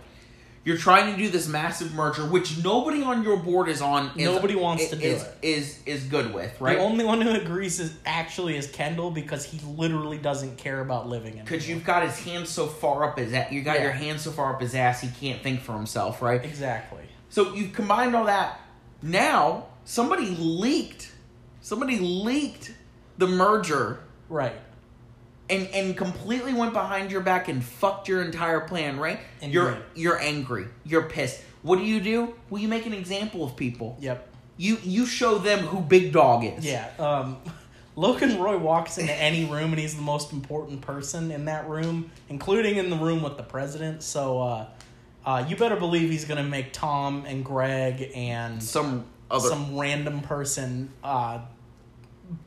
You're 0.65 0.79
trying 0.79 1.13
to 1.15 1.19
do 1.23 1.29
this 1.29 1.47
massive 1.47 1.93
merger, 1.93 2.25
which 2.25 2.65
nobody 2.65 3.03
on 3.03 3.23
your 3.23 3.37
board 3.37 3.69
is 3.69 3.83
on. 3.83 4.11
Is, 4.17 4.25
Nobody 4.25 4.55
wants 4.55 4.89
to 4.89 4.97
do 4.97 5.05
is, 5.07 5.23
it. 5.23 5.35
Is 5.43 5.81
is 5.85 6.05
good 6.05 6.33
with 6.33 6.59
right? 6.59 6.79
The 6.79 6.83
only 6.85 7.05
one 7.05 7.21
who 7.21 7.33
agrees 7.35 7.79
is 7.81 7.95
actually 8.07 8.57
is 8.57 8.67
Kendall 8.69 9.11
because 9.11 9.45
he 9.45 9.61
literally 9.77 10.17
doesn't 10.17 10.57
care 10.57 10.81
about 10.81 11.07
living. 11.07 11.35
Because 11.37 11.69
you've 11.69 11.85
got 11.85 12.03
his 12.03 12.19
hands 12.19 12.49
so 12.49 12.67
far 12.67 13.05
up 13.05 13.19
his 13.19 13.35
ass, 13.35 13.53
you 13.53 13.61
got 13.61 13.77
Yeah. 13.77 13.83
your 13.83 13.93
hands 13.93 14.23
so 14.23 14.31
far 14.31 14.55
up 14.55 14.61
his 14.63 14.75
ass, 14.75 15.03
he 15.03 15.09
can't 15.21 15.43
think 15.43 15.61
for 15.61 15.73
himself, 15.75 16.23
right? 16.23 16.43
exactly. 16.43 17.03
So 17.29 17.53
you've 17.53 17.75
combined 17.75 18.17
all 18.17 18.25
that. 18.25 18.59
Now 19.03 19.67
somebody 19.85 20.35
leaked, 20.39 21.13
somebody 21.65 21.99
leaked 21.99 22.73
the 23.19 23.27
merger 23.27 24.01
Right. 24.29 24.53
and 25.51 25.67
and 25.69 25.97
completely 25.97 26.53
went 26.55 26.73
behind 26.73 27.11
your 27.11 27.21
back 27.23 27.49
and 27.49 27.63
fucked 27.65 28.07
your 28.09 28.23
entire 28.23 28.61
plan, 28.61 28.99
right? 28.99 29.19
You're 29.43 29.69
Indeed. 29.71 29.83
you're 29.97 30.19
angry. 30.21 30.67
You're 30.85 31.03
pissed. 31.09 31.43
What 31.63 31.77
do 31.79 31.85
you 31.85 32.01
do? 32.01 32.35
Well, 32.51 32.61
you 32.61 32.69
make 32.69 32.87
an 32.87 32.93
example 32.93 33.43
of 33.45 33.57
people. 33.57 33.97
Yep. 34.01 34.29
You 34.59 34.79
you 34.83 35.07
show 35.07 35.39
them 35.39 35.61
who 35.61 35.81
Big 35.81 36.13
Dog 36.13 36.45
is. 36.45 36.65
Yeah. 36.65 36.89
Um, 36.99 37.39
Logan 37.97 38.41
Roy 38.41 38.59
walks 38.59 38.99
into 38.99 39.15
any 39.15 39.45
room 39.45 39.71
and 39.73 39.79
he's 39.79 39.95
the 39.95 40.03
most 40.03 40.33
important 40.33 40.81
person 40.81 41.31
in 41.31 41.45
that 41.45 41.69
room, 41.69 42.11
including 42.29 42.77
in 42.77 42.91
the 42.91 42.97
room 42.97 43.23
with 43.23 43.37
the 43.37 43.43
president. 43.45 44.03
So 44.03 44.41
uh, 44.43 44.67
uh, 45.25 45.45
you 45.49 45.57
better 45.57 45.77
believe 45.77 46.11
he's 46.11 46.25
going 46.25 46.43
to 46.43 46.49
make 46.49 46.73
Tom 46.73 47.25
and 47.27 47.45
Greg 47.45 48.11
and 48.15 48.61
Some 48.63 49.05
other. 49.31 49.49
some 49.49 49.79
random 49.79 50.21
person 50.23 50.91
uh, 51.05 51.39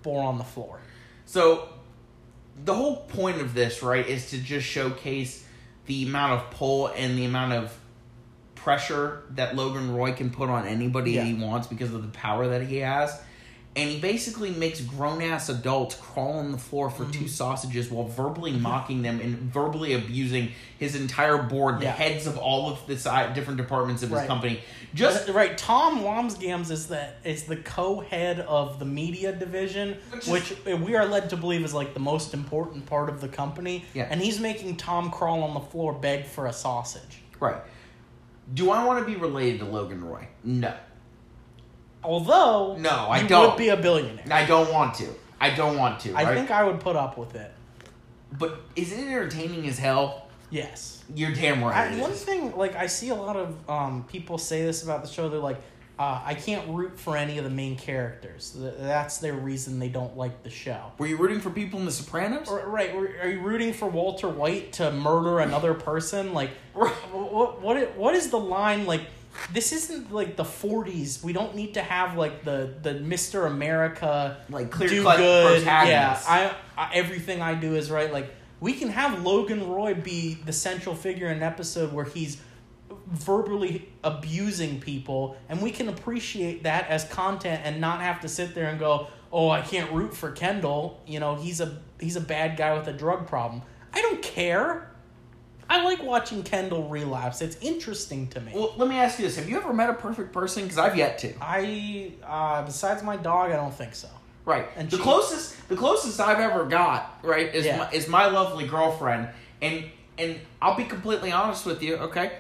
bore 0.02 0.24
on 0.24 0.38
the 0.38 0.44
floor. 0.44 0.80
So 1.26 1.70
the 2.64 2.74
whole 2.74 2.98
point 2.98 3.42
of 3.42 3.54
this, 3.54 3.84
right, 3.84 4.06
is 4.08 4.30
to 4.32 4.38
just 4.38 4.66
showcase 4.66 5.46
the 5.86 6.06
amount 6.08 6.34
of 6.34 6.52
pull 6.52 6.88
and 6.88 7.18
the 7.18 7.26
amount 7.26 7.54
of 7.54 7.78
pressure 8.56 9.24
that 9.32 9.56
Logan 9.56 9.94
Roy 9.96 10.12
can 10.12 10.30
put 10.30 10.50
on 10.50 10.68
anybody 10.68 11.12
Yeah. 11.12 11.24
he 11.24 11.34
wants 11.34 11.68
because 11.68 11.94
of 11.94 12.02
the 12.02 12.10
power 12.10 12.48
that 12.50 12.64
he 12.64 12.78
has. 12.78 13.18
And 13.78 13.90
he 13.92 14.00
basically 14.00 14.50
makes 14.50 14.82
grown 14.82 15.22
ass 15.22 15.50
adults 15.50 15.96
crawl 15.96 16.40
on 16.40 16.52
the 16.52 16.58
floor 16.58 16.90
for 16.90 17.04
Mm-hmm. 17.04 17.12
two 17.12 17.28
sausages 17.28 17.92
while 17.92 18.08
verbally 18.08 18.52
mocking 18.52 19.04
them 19.04 19.22
and 19.22 19.38
verbally 19.38 19.94
abusing 19.94 20.52
his 20.80 20.96
entire 20.96 21.38
board, 21.38 21.80
the 21.80 21.84
Yeah. 21.86 21.92
heads 21.92 22.26
of 22.26 22.38
all 22.40 22.70
of 22.72 22.86
the 22.88 22.98
si- 22.98 23.34
different 23.36 23.58
departments 23.58 24.02
of 24.04 24.10
his 24.10 24.18
Right. 24.18 24.28
company. 24.28 24.62
Just 24.96 25.30
right, 25.30 25.56
Tom 25.58 26.02
Wambsgans 26.02 26.72
is 26.72 26.88
the 26.88 27.08
is 27.24 27.44
the 27.44 27.58
co-head 27.58 28.40
of 28.40 28.80
the 28.80 28.86
media 28.86 29.32
division, 29.32 29.98
Which 30.12 30.28
which, 30.28 30.54
we 30.66 30.96
are 30.96 31.06
led 31.06 31.30
to 31.30 31.38
believe 31.38 31.64
is 31.64 31.74
like 31.74 31.94
the 31.94 32.00
most 32.00 32.34
important 32.34 32.88
part 32.88 33.10
of 33.10 33.22
the 33.22 33.28
company. 33.28 33.86
Yeah. 33.94 34.08
and 34.10 34.20
he's 34.22 34.40
making 34.40 34.78
Tom 34.78 35.12
crawl 35.12 35.44
on 35.44 35.54
the 35.54 35.60
floor, 35.60 35.94
beg 35.94 36.26
for 36.26 36.48
a 36.48 36.54
sausage. 36.54 37.22
right. 37.40 37.58
Do 38.54 38.72
I 38.72 38.86
want 38.86 39.00
to 39.00 39.06
be 39.06 39.18
related 39.20 39.60
to 39.60 39.66
Logan 39.66 40.04
Roy? 40.04 40.26
No. 40.44 40.74
Although, 42.04 42.78
No, 42.78 42.90
I 42.90 43.22
you 43.22 43.28
don't. 43.28 43.50
would 43.50 43.58
be 43.58 43.70
a 43.70 43.78
billionaire. 43.78 44.26
I 44.32 44.46
don't 44.46 44.72
want 44.72 44.94
to. 44.96 45.08
I 45.40 45.50
don't 45.52 45.78
want 45.78 46.00
to. 46.02 46.14
I 46.14 46.24
right? 46.24 46.36
think 46.36 46.52
I 46.52 46.64
would 46.64 46.80
put 46.80 46.96
up 46.96 47.18
with 47.18 47.36
it. 47.36 47.52
But 48.38 48.62
is 48.76 48.92
it 48.92 49.00
entertaining 49.00 49.68
as 49.68 49.78
hell? 49.80 50.28
Yes. 50.50 51.04
You're 51.14 51.34
damn 51.34 51.64
right. 51.64 51.94
I, 51.94 52.00
one 52.02 52.12
thing, 52.12 52.56
like 52.58 52.76
I 52.76 52.88
see 52.88 53.10
a 53.10 53.16
lot 53.16 53.36
of 53.36 53.70
um, 53.70 54.04
people 54.06 54.38
say 54.38 54.64
this 54.64 54.84
about 54.84 55.04
the 55.04 55.10
show. 55.10 55.30
They're 55.30 55.40
like, 55.40 55.60
uh, 56.00 56.22
I 56.24 56.36
can't 56.36 56.68
root 56.70 57.00
for 57.00 57.18
any 57.18 57.38
of 57.38 57.44
the 57.44 57.50
main 57.50 57.76
characters. 57.76 58.56
That's 58.58 59.18
their 59.18 59.34
reason 59.34 59.80
they 59.80 59.90
don't 59.90 60.16
like 60.16 60.44
the 60.44 60.50
show. 60.50 60.92
Were 61.00 61.08
you 61.08 61.18
rooting 61.18 61.40
for 61.40 61.50
people 61.50 61.80
in 61.80 61.86
The 61.86 61.92
Sopranos? 61.92 62.50
Or- 62.50 62.68
Right? 62.68 62.94
Are 62.94 63.30
you 63.30 63.40
rooting 63.40 63.74
for 63.74 63.88
Walter 63.88 64.28
White 64.30 64.74
to 64.74 64.92
murder 64.92 65.40
another 65.40 65.74
person? 65.74 66.34
Like, 66.34 66.52
what 66.74 67.62
what 67.62 67.96
what 67.98 68.16
is 68.16 68.30
the 68.30 68.40
line? 68.40 68.86
Like, 68.86 69.02
this 69.54 69.72
isn't 69.72 70.12
like 70.12 70.36
the 70.36 70.44
'40s. 70.44 71.24
We 71.24 71.34
don't 71.34 71.56
need 71.56 71.74
to 71.76 71.82
have 71.82 72.18
like 72.18 72.44
the 72.44 72.74
the 72.82 72.96
Mister 72.96 73.46
America 73.46 74.38
Like 74.50 74.72
do 74.72 74.78
clear-cut 74.78 75.18
good. 75.18 75.64
Yeah. 75.64 76.20
I, 76.28 76.54
I 76.78 76.94
everything 76.94 77.42
I 77.42 77.56
do 77.56 77.76
is 77.76 77.90
right. 77.90 78.12
Like, 78.12 78.34
We 78.60 78.74
can 78.74 78.90
have 78.90 79.24
Logan 79.24 79.70
Roy 79.70 79.94
be 79.94 80.36
the 80.46 80.54
central 80.54 80.96
figure 80.96 81.28
in 81.28 81.38
an 81.38 81.44
episode 81.44 81.94
where 81.94 82.06
he's 82.06 82.42
verbally 83.08 83.88
abusing 84.04 84.80
people, 84.80 85.38
and 85.50 85.62
we 85.62 85.72
can 85.72 85.90
appreciate 85.90 86.64
that 86.64 86.88
as 86.90 87.06
content 87.06 87.62
and 87.64 87.80
not 87.80 88.02
have 88.02 88.20
to 88.22 88.28
sit 88.28 88.54
there 88.56 88.70
and 88.70 88.80
go, 88.80 89.08
"Oh, 89.32 89.50
I 89.50 89.62
can't 89.62 89.92
root 89.92 90.14
for 90.16 90.32
Kendall." 90.32 91.02
You 91.08 91.20
know, 91.20 91.36
he's 91.36 91.62
a 91.62 91.80
he's 92.00 92.16
a 92.16 92.22
bad 92.22 92.58
guy 92.58 92.78
with 92.78 92.88
a 92.88 92.94
drug 92.94 93.28
problem. 93.28 93.62
I 93.94 94.02
don't 94.02 94.22
care. 94.22 94.92
I 95.70 95.84
like 95.84 96.02
watching 96.04 96.44
Kendall 96.44 96.88
relapse. 96.88 97.42
It's 97.42 97.58
interesting 97.62 98.28
to 98.30 98.42
me. 98.42 98.52
Well, 98.56 98.74
let 98.78 98.88
me 98.88 98.96
ask 98.96 99.20
you 99.20 99.26
this: 99.26 99.36
Have 99.38 99.50
you 99.50 99.58
ever 99.58 99.74
met 99.74 99.90
a 99.90 99.94
perfect 99.94 100.32
person? 100.34 100.64
Because 100.64 100.78
I've 100.78 100.96
yet 100.96 101.18
to. 101.20 101.34
I 101.42 102.14
uh, 102.26 102.64
besides 102.64 103.04
my 103.04 103.18
dog, 103.18 103.52
I 103.52 103.56
don't 103.58 103.74
think 103.74 103.94
so. 103.96 104.08
Right. 104.46 104.66
And 104.78 104.90
the 104.90 104.98
she- 104.98 105.04
closest 105.04 105.68
the 105.68 105.76
closest 105.76 106.20
I've 106.22 106.40
ever 106.40 106.64
got, 106.66 107.20
right, 107.22 107.54
is 107.54 107.66
Yeah. 107.66 107.78
my, 107.80 107.92
is 107.92 108.08
my 108.08 108.28
lovely 108.28 108.66
girlfriend. 108.66 109.28
And 109.62 109.84
and 110.18 110.40
I'll 110.62 110.78
be 110.78 110.86
completely 110.86 111.32
honest 111.32 111.66
with 111.66 111.84
you, 111.84 111.96
okay? 111.98 112.32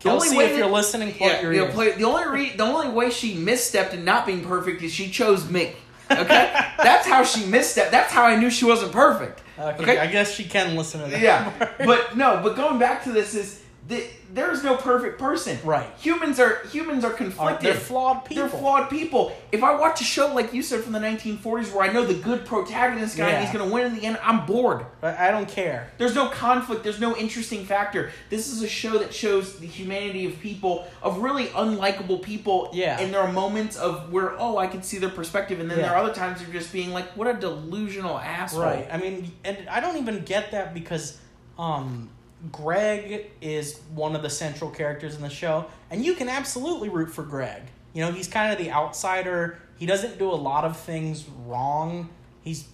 The 0.00 0.10
only 0.10 0.20
Kelsey, 0.28 0.36
way 0.38 0.44
if 0.46 0.50
that- 0.52 0.58
you're 0.58 0.68
listening, 0.70 1.12
plug 1.12 1.30
Yeah, 1.32 1.42
your 1.42 1.52
ears. 1.52 1.74
play, 1.74 1.90
the 1.92 2.04
only 2.04 2.26
re, 2.28 2.56
the 2.56 2.62
only 2.62 2.88
way 2.88 3.10
she 3.10 3.36
misstepped 3.36 3.92
in 3.92 4.04
not 4.04 4.24
being 4.26 4.42
perfect 4.44 4.80
is 4.82 4.92
she 4.92 5.10
chose 5.10 5.50
me. 5.50 5.72
Okay? 6.10 6.52
That's 6.78 7.06
how 7.06 7.22
she 7.24 7.46
missed 7.46 7.76
that. 7.76 7.90
That's 7.90 8.12
how 8.12 8.24
I 8.24 8.36
knew 8.36 8.50
she 8.50 8.64
wasn't 8.64 8.92
perfect. 8.92 9.42
Okay, 9.58 9.82
Okay? 9.82 9.98
I 9.98 10.06
guess 10.06 10.32
she 10.34 10.44
can 10.44 10.76
listen 10.76 11.00
to 11.02 11.06
that. 11.10 11.20
Yeah, 11.20 11.52
but 11.84 12.16
no, 12.16 12.40
but 12.42 12.56
going 12.56 12.78
back 12.78 13.04
to 13.04 13.12
this 13.12 13.34
is 13.34 13.59
that 13.90 14.04
there 14.32 14.52
is 14.52 14.62
no 14.62 14.76
perfect 14.76 15.18
person. 15.18 15.58
Right. 15.64 15.88
Humans 15.98 16.38
are 16.38 16.64
humans 16.68 17.04
are 17.04 17.10
conflicted. 17.10 17.66
they're 17.66 17.74
flawed 17.74 18.24
people. 18.24 18.48
They're 18.48 18.58
flawed 18.58 18.88
people. 18.88 19.36
If 19.50 19.64
I 19.64 19.74
watch 19.74 20.00
a 20.00 20.04
show 20.04 20.32
like 20.32 20.54
you 20.54 20.62
said 20.62 20.82
from 20.82 20.92
the 20.92 21.00
1940s, 21.00 21.74
where 21.74 21.82
I 21.82 21.92
know 21.92 22.06
the 22.06 22.14
good 22.14 22.46
protagonist 22.46 23.16
guy 23.16 23.30
and 23.30 23.44
he's 23.44 23.52
going 23.52 23.68
to 23.68 23.74
win 23.74 23.86
in 23.86 23.96
the 23.96 24.06
end, 24.06 24.18
I'm 24.22 24.46
bored. 24.46 24.86
I 25.02 25.32
don't 25.32 25.48
care. 25.48 25.90
There's 25.98 26.14
no 26.14 26.28
conflict. 26.28 26.84
There's 26.84 27.00
no 27.00 27.16
interesting 27.16 27.64
factor. 27.64 28.12
This 28.30 28.48
is 28.48 28.62
a 28.62 28.68
show 28.68 28.98
that 28.98 29.12
shows 29.12 29.58
the 29.58 29.66
humanity 29.66 30.24
of 30.26 30.38
people, 30.38 30.86
of 31.02 31.18
really 31.18 31.46
unlikable 31.48 32.22
people. 32.22 32.70
Yeah. 32.72 33.00
And 33.00 33.12
there 33.12 33.20
are 33.20 33.32
moments 33.32 33.76
of 33.76 34.12
where, 34.12 34.38
oh, 34.38 34.56
I 34.56 34.68
can 34.68 34.84
see 34.84 34.98
their 34.98 35.10
perspective, 35.10 35.58
and 35.58 35.68
then 35.68 35.78
there 35.78 35.90
are 35.90 35.96
other 35.96 36.14
times 36.14 36.40
of 36.40 36.52
just 36.52 36.72
being 36.72 36.92
like, 36.92 37.08
what 37.16 37.26
a 37.26 37.34
delusional 37.34 38.18
asshole. 38.18 38.62
Right. 38.62 38.86
I 38.90 38.98
mean, 38.98 39.32
and 39.44 39.68
I 39.68 39.80
don't 39.80 39.96
even 39.96 40.22
get 40.22 40.52
that 40.52 40.74
because 40.74 41.18
um, 41.58 42.08
Greg 42.50 43.30
is 43.40 43.80
one 43.94 44.16
of 44.16 44.22
the 44.22 44.30
central 44.30 44.70
characters 44.70 45.14
in 45.14 45.22
the 45.22 45.28
show, 45.30 45.66
and 45.90 46.04
you 46.04 46.14
can 46.14 46.28
absolutely 46.28 46.88
root 46.88 47.10
for 47.10 47.22
Greg. 47.22 47.62
You 47.92 48.04
know, 48.04 48.12
he's 48.12 48.28
kind 48.28 48.52
of 48.52 48.58
the 48.58 48.70
outsider. 48.70 49.58
He 49.78 49.86
doesn't 49.86 50.18
do 50.18 50.30
a 50.30 50.34
lot 50.36 50.64
of 50.64 50.78
things 50.78 51.26
wrong. 51.46 52.08
He's 52.42 52.66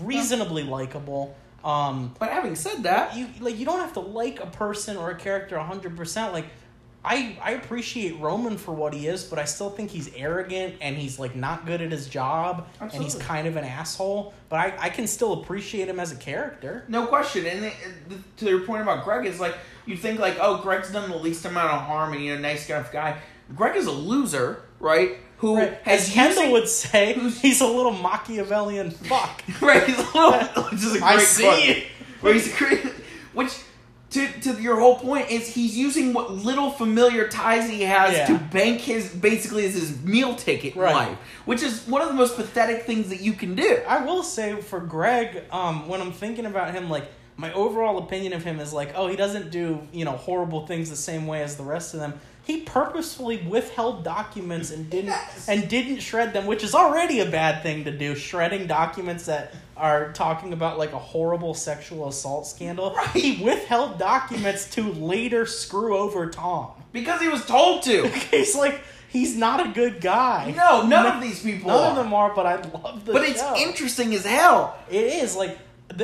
reasonably 0.00 0.62
likable. 0.62 1.34
Um, 1.64 2.14
But 2.18 2.30
having 2.30 2.56
said 2.56 2.84
that, 2.84 3.16
you 3.16 3.28
like 3.40 3.58
you 3.58 3.64
don't 3.64 3.80
have 3.80 3.92
to 3.94 4.00
like 4.00 4.40
a 4.40 4.46
person 4.46 4.96
or 4.96 5.10
a 5.10 5.14
character 5.14 5.58
hundred 5.58 5.96
percent. 5.96 6.32
Like 6.32 6.46
I 7.04 7.36
I 7.42 7.52
appreciate 7.52 8.20
Roman 8.20 8.56
for 8.56 8.72
what 8.72 8.94
he 8.94 9.06
is, 9.08 9.24
but 9.24 9.38
I 9.38 9.44
still 9.44 9.70
think 9.70 9.90
he's 9.90 10.08
arrogant 10.14 10.76
and 10.80 10.96
he's 10.96 11.18
like 11.18 11.34
not 11.34 11.66
good 11.66 11.82
at 11.82 11.90
his 11.90 12.06
job 12.08 12.68
and 12.80 12.92
he's 13.02 13.16
kind 13.16 13.48
of 13.48 13.56
an 13.56 13.64
asshole. 13.64 14.34
But 14.48 14.60
I, 14.60 14.74
I 14.78 14.88
can 14.90 15.06
still 15.08 15.32
appreciate 15.42 15.88
him 15.88 15.98
as 15.98 16.12
a 16.12 16.16
character. 16.16 16.84
No 16.88 17.06
question. 17.06 17.44
And 17.46 17.72
to 18.36 18.44
your 18.46 18.60
point 18.60 18.82
about 18.82 19.04
Greg, 19.04 19.26
is 19.26 19.40
like 19.40 19.56
you 19.84 19.96
think 19.96 20.20
like, 20.20 20.36
oh, 20.40 20.58
Greg's 20.62 20.92
done 20.92 21.10
the 21.10 21.16
least 21.16 21.44
amount 21.44 21.72
of 21.72 21.80
harm, 21.82 22.12
and 22.12 22.22
you 22.24 22.34
know, 22.34 22.40
nice 22.40 22.68
enough 22.70 22.92
guy. 22.92 23.18
Greg 23.56 23.76
is 23.76 23.86
a 23.86 23.90
loser, 23.92 24.62
right? 24.78 25.16
Who 25.38 25.56
Right. 25.56 25.74
has 25.82 26.06
As 26.08 26.14
Kendall 26.14 26.36
using- 26.44 26.52
would 26.52 26.68
say, 26.68 27.14
he's 27.14 27.60
a 27.60 27.66
little 27.66 27.90
Machiavellian 27.92 28.92
fuck. 28.92 29.42
right? 29.60 29.82
He's 29.84 29.98
a 29.98 30.02
little, 30.02 30.32
which 30.70 30.74
is 30.74 30.94
a 30.94 30.98
great 31.00 31.02
I 31.02 31.18
see 31.18 31.42
quote. 31.42 31.82
Where 32.20 32.34
he's 32.34 32.54
a 32.54 32.56
great, 32.58 32.80
which. 33.32 33.52
To, 34.12 34.28
to 34.42 34.60
your 34.62 34.78
whole 34.78 34.96
point 34.98 35.30
is 35.30 35.48
he's 35.48 35.76
using 35.76 36.12
what 36.12 36.30
little 36.32 36.70
familiar 36.70 37.28
ties 37.28 37.68
he 37.68 37.82
has 37.82 38.12
Yeah. 38.12 38.26
to 38.26 38.34
bank 38.52 38.80
his 38.80 39.08
basically 39.08 39.64
as 39.64 39.74
his 39.74 40.00
meal 40.02 40.34
ticket 40.34 40.74
in 40.74 40.80
Right. 40.82 40.94
life, 40.94 41.18
which 41.46 41.62
is 41.62 41.86
one 41.86 42.02
of 42.02 42.08
the 42.08 42.14
most 42.14 42.36
pathetic 42.36 42.84
things 42.84 43.08
that 43.08 43.20
you 43.20 43.32
can 43.32 43.54
do. 43.54 43.78
I 43.88 44.04
will 44.04 44.22
say 44.22 44.60
for 44.60 44.80
Greg, 44.80 45.42
um, 45.50 45.88
when 45.88 46.00
I'm 46.02 46.12
thinking 46.12 46.44
about 46.44 46.74
him, 46.74 46.90
like 46.90 47.04
my 47.36 47.52
overall 47.54 47.96
opinion 47.98 48.34
of 48.34 48.44
him 48.44 48.60
is 48.60 48.74
like, 48.74 48.92
oh, 48.94 49.08
he 49.08 49.16
doesn't 49.16 49.50
do 49.50 49.80
you 49.92 50.04
know 50.04 50.12
horrible 50.12 50.66
things 50.66 50.90
the 50.90 50.96
same 50.96 51.26
way 51.26 51.42
as 51.42 51.56
the 51.56 51.64
rest 51.64 51.94
of 51.94 52.00
them. 52.00 52.12
He 52.44 52.62
purposefully 52.62 53.38
withheld 53.48 54.02
documents 54.02 54.70
and 54.72 54.90
didn't 54.90 55.10
Yes. 55.10 55.48
and 55.48 55.68
didn't 55.68 56.00
shred 56.00 56.32
them, 56.32 56.46
which 56.46 56.64
is 56.64 56.74
already 56.74 57.20
a 57.20 57.26
bad 57.26 57.62
thing 57.62 57.84
to 57.84 57.90
do. 57.92 58.14
Shredding 58.16 58.66
documents 58.66 59.26
that 59.26 59.54
are 59.76 60.12
talking 60.12 60.52
about 60.52 60.76
like 60.78 60.92
a 60.92 60.98
horrible 60.98 61.54
sexual 61.54 62.08
assault 62.08 62.46
scandal. 62.48 62.94
Right. 62.94 63.08
He 63.10 63.42
withheld 63.44 63.98
documents 63.98 64.68
to 64.70 64.82
later 64.92 65.46
screw 65.46 65.96
over 65.96 66.28
Tom. 66.30 66.70
Because 66.92 67.20
he 67.20 67.28
was 67.28 67.46
told 67.46 67.84
to. 67.84 68.08
He's 68.30 68.56
like, 68.56 68.80
he's 69.08 69.36
not 69.36 69.64
a 69.66 69.70
good 69.70 70.00
guy. 70.00 70.52
No, 70.56 70.86
none 70.86 71.06
of 71.16 71.22
these 71.22 71.42
people 71.42 71.68
None 71.70 71.78
are. 71.84 71.90
of 71.90 71.96
them 71.96 72.12
are, 72.12 72.34
but 72.34 72.44
I 72.46 72.56
love 72.56 73.04
the 73.06 73.12
But 73.12 73.22
it's 73.22 73.40
show. 73.40 73.56
interesting 73.56 74.12
as 74.14 74.24
hell. 74.26 74.76
It 74.90 75.04
is 75.04 75.36
like 75.36 75.56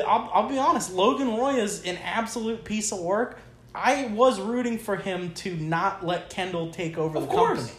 I'll, 0.07 0.30
I'll 0.32 0.49
be 0.49 0.59
honest. 0.59 0.93
Logan 0.93 1.28
Roy 1.36 1.55
is 1.57 1.82
an 1.84 1.97
absolute 2.05 2.62
piece 2.64 2.93
of 2.93 3.01
work. 3.01 3.39
I 3.79 4.07
was 4.07 4.41
rooting 4.41 4.79
for 4.79 4.97
him 4.97 5.33
to 5.37 5.55
not 5.57 6.05
let 6.05 6.31
Kendall 6.31 6.70
take 6.70 6.99
over 6.99 7.16
Of 7.18 7.24
the 7.29 7.31
course. 7.35 7.59
company. 7.59 7.79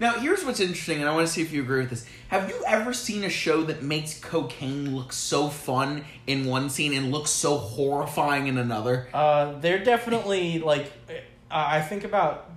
Now, 0.00 0.14
here's 0.18 0.44
what's 0.44 0.58
interesting, 0.58 0.98
and 1.00 1.08
I 1.08 1.14
want 1.14 1.26
to 1.28 1.32
see 1.32 1.40
if 1.42 1.52
you 1.52 1.62
agree 1.62 1.80
with 1.80 1.90
this. 1.90 2.04
Have 2.28 2.48
you 2.48 2.64
ever 2.66 2.92
seen 2.92 3.22
a 3.22 3.28
show 3.28 3.62
that 3.64 3.82
makes 3.82 4.18
cocaine 4.18 4.94
look 4.96 5.12
so 5.12 5.48
fun 5.48 6.04
in 6.26 6.46
one 6.46 6.68
scene 6.68 6.92
and 6.94 7.12
looks 7.12 7.30
so 7.30 7.56
horrifying 7.58 8.48
in 8.48 8.58
another? 8.58 9.06
Uh, 9.14 9.52
they're 9.60 9.82
definitely 9.84 10.58
like 10.58 10.90
uh, 11.08 11.14
I 11.50 11.80
think 11.80 12.02
about 12.02 12.50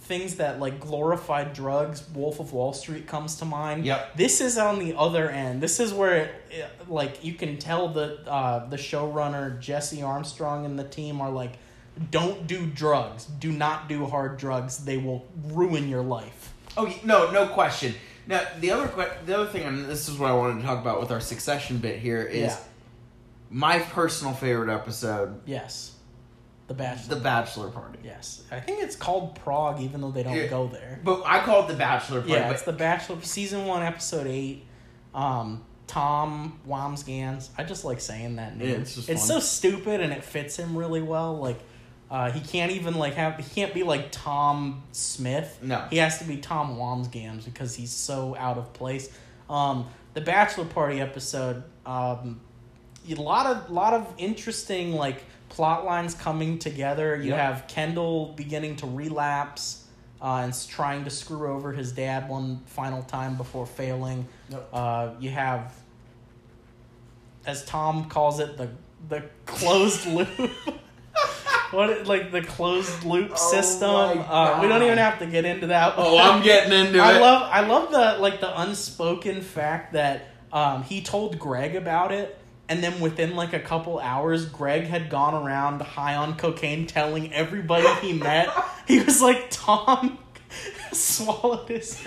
things 0.00 0.36
that 0.36 0.60
like 0.60 0.78
glorified 0.78 1.54
drugs. 1.54 2.06
Wolf 2.12 2.38
of 2.38 2.52
Wall 2.52 2.74
Street 2.74 3.06
comes 3.06 3.36
to 3.36 3.46
mind. 3.46 3.86
Yep. 3.86 4.16
This 4.18 4.42
is 4.42 4.58
on 4.58 4.78
the 4.78 4.94
other 4.94 5.30
end. 5.30 5.62
This 5.62 5.80
is 5.80 5.94
where 5.94 6.16
it, 6.16 6.34
it- 6.50 6.90
like 6.90 7.24
you 7.24 7.32
can 7.32 7.56
tell 7.56 7.88
the 7.88 8.20
uh, 8.30 8.68
the 8.68 8.76
showrunner 8.76 9.58
Jesse 9.58 10.02
Armstrong 10.02 10.66
and 10.66 10.78
the 10.78 10.84
team 10.84 11.22
are 11.22 11.30
like, 11.30 11.54
don't 12.10 12.46
do 12.46 12.66
drugs. 12.66 13.24
Do 13.26 13.52
not 13.52 13.88
do 13.88 14.06
hard 14.06 14.36
drugs. 14.38 14.78
They 14.84 14.96
will 14.98 15.26
ruin 15.44 15.88
your 15.88 16.02
life. 16.02 16.52
Oh 16.76 16.92
no, 17.04 17.30
no 17.30 17.46
question. 17.48 17.94
Now, 18.26 18.42
the 18.58 18.70
other 18.70 18.88
que- 18.88 19.12
the 19.26 19.34
other 19.38 19.46
thing, 19.46 19.62
and 19.64 19.84
this 19.86 20.08
is 20.08 20.18
what 20.18 20.30
I 20.30 20.34
wanted 20.34 20.60
to 20.60 20.66
talk 20.66 20.80
about 20.80 20.98
with 21.00 21.10
our 21.10 21.20
Succession 21.20 21.78
bit 21.78 22.00
here, 22.00 22.22
is 22.22 22.52
Yeah. 22.52 22.56
my 23.50 23.78
personal 23.78 24.32
favorite 24.34 24.72
episode, 24.74 25.40
Yes. 25.46 25.92
The 26.66 26.72
Bachelor. 26.74 27.14
the 27.16 27.20
Bachelor 27.20 27.68
Party. 27.68 27.98
yes. 28.02 28.42
I 28.50 28.58
think 28.60 28.82
it's 28.82 28.96
called 28.96 29.34
Prague, 29.36 29.80
even 29.82 30.00
though 30.00 30.10
they 30.10 30.22
don't 30.22 30.34
Yeah. 30.34 30.46
go 30.46 30.66
there. 30.66 30.98
But 31.04 31.22
I 31.26 31.40
call 31.40 31.64
it 31.64 31.68
the 31.68 31.74
Bachelor 31.74 32.20
Party. 32.20 32.32
Yeah, 32.32 32.50
it's 32.50 32.62
the 32.62 32.72
Bachelor 32.72 33.18
season 33.22 33.66
one, 33.66 33.82
episode 33.82 34.26
eight. 34.26 34.64
Um, 35.14 35.62
Tom 35.86 36.58
Wambsgans. 36.66 37.50
I 37.58 37.64
just 37.64 37.84
like 37.84 38.00
saying 38.00 38.36
that 38.36 38.56
name. 38.56 38.68
Yeah, 38.70 38.74
it's 38.76 38.94
just 38.94 39.10
it's 39.10 39.22
so 39.24 39.38
stupid 39.38 40.00
and 40.00 40.12
it 40.14 40.24
fits 40.24 40.56
him 40.56 40.76
really 40.76 41.02
well. 41.02 41.36
Like, 41.36 41.60
uh, 42.10 42.30
he 42.30 42.40
can't 42.40 42.70
even 42.72 42.94
like 42.94 43.14
have 43.14 43.36
he 43.38 43.54
can't 43.54 43.74
be 43.74 43.82
like 43.82 44.08
Tom 44.12 44.82
Smith. 44.92 45.58
No. 45.62 45.86
he 45.90 45.96
has 45.96 46.18
to 46.18 46.24
be 46.24 46.36
Tom 46.36 46.76
Wambsgans 46.76 47.44
because 47.44 47.74
he's 47.74 47.90
so 47.92 48.36
out 48.38 48.58
of 48.58 48.72
place. 48.72 49.08
Um, 49.50 49.86
the 50.14 50.20
Bachelor 50.20 50.64
Party 50.66 51.00
episode. 51.00 51.62
Um, 51.86 52.40
a 53.10 53.14
lot 53.16 53.46
of 53.46 53.70
lot 53.70 53.92
of 53.94 54.12
interesting 54.18 54.92
like 54.92 55.22
plot 55.50 55.84
lines 55.84 56.14
coming 56.14 56.58
together. 56.58 57.16
You 57.16 57.30
Yep. 57.30 57.38
have 57.38 57.66
Kendall 57.68 58.32
beginning 58.36 58.76
to 58.76 58.86
relapse 58.86 59.84
uh, 60.22 60.40
and 60.44 60.54
trying 60.68 61.04
to 61.04 61.10
screw 61.10 61.52
over 61.52 61.72
his 61.72 61.92
dad 61.92 62.28
one 62.28 62.60
final 62.66 63.02
time 63.02 63.36
before 63.36 63.66
failing. 63.66 64.26
Yep. 64.48 64.68
Uh, 64.72 65.10
you 65.20 65.30
have, 65.30 65.74
as 67.46 67.64
Tom 67.64 68.08
calls 68.08 68.40
it, 68.40 68.56
the 68.56 68.70
the 69.08 69.22
closed 69.46 70.06
loop. 70.06 70.28
What 71.70 72.06
like 72.06 72.30
the 72.32 72.42
closed 72.42 73.04
loop 73.04 73.32
Oh 73.32 73.50
system? 73.50 73.90
Uh, 73.90 74.58
we 74.62 74.68
don't 74.68 74.82
even 74.82 74.98
have 74.98 75.18
to 75.20 75.26
get 75.26 75.44
into 75.44 75.68
that. 75.68 75.94
oh, 75.96 76.18
I'm 76.18 76.42
getting 76.42 76.72
into 76.72 76.98
I 77.00 77.16
it. 77.16 77.20
love 77.20 77.48
I 77.52 77.66
love 77.66 77.90
the 77.90 78.20
like 78.20 78.40
the 78.40 78.60
unspoken 78.60 79.40
fact 79.42 79.92
that 79.94 80.28
um, 80.52 80.82
he 80.84 81.02
told 81.02 81.38
Greg 81.38 81.74
about 81.74 82.12
it, 82.12 82.38
and 82.68 82.82
then 82.82 83.00
within 83.00 83.34
like 83.34 83.52
a 83.52 83.60
couple 83.60 83.98
hours, 83.98 84.46
Greg 84.46 84.84
had 84.84 85.10
gone 85.10 85.34
around 85.34 85.82
high 85.82 86.14
on 86.14 86.36
cocaine, 86.36 86.86
telling 86.86 87.32
everybody 87.32 87.88
he 88.06 88.12
met. 88.12 88.48
He 88.86 89.00
was 89.00 89.20
like, 89.20 89.46
"Tom 89.50 90.18
swallowed 90.92 91.68
his." 91.68 92.04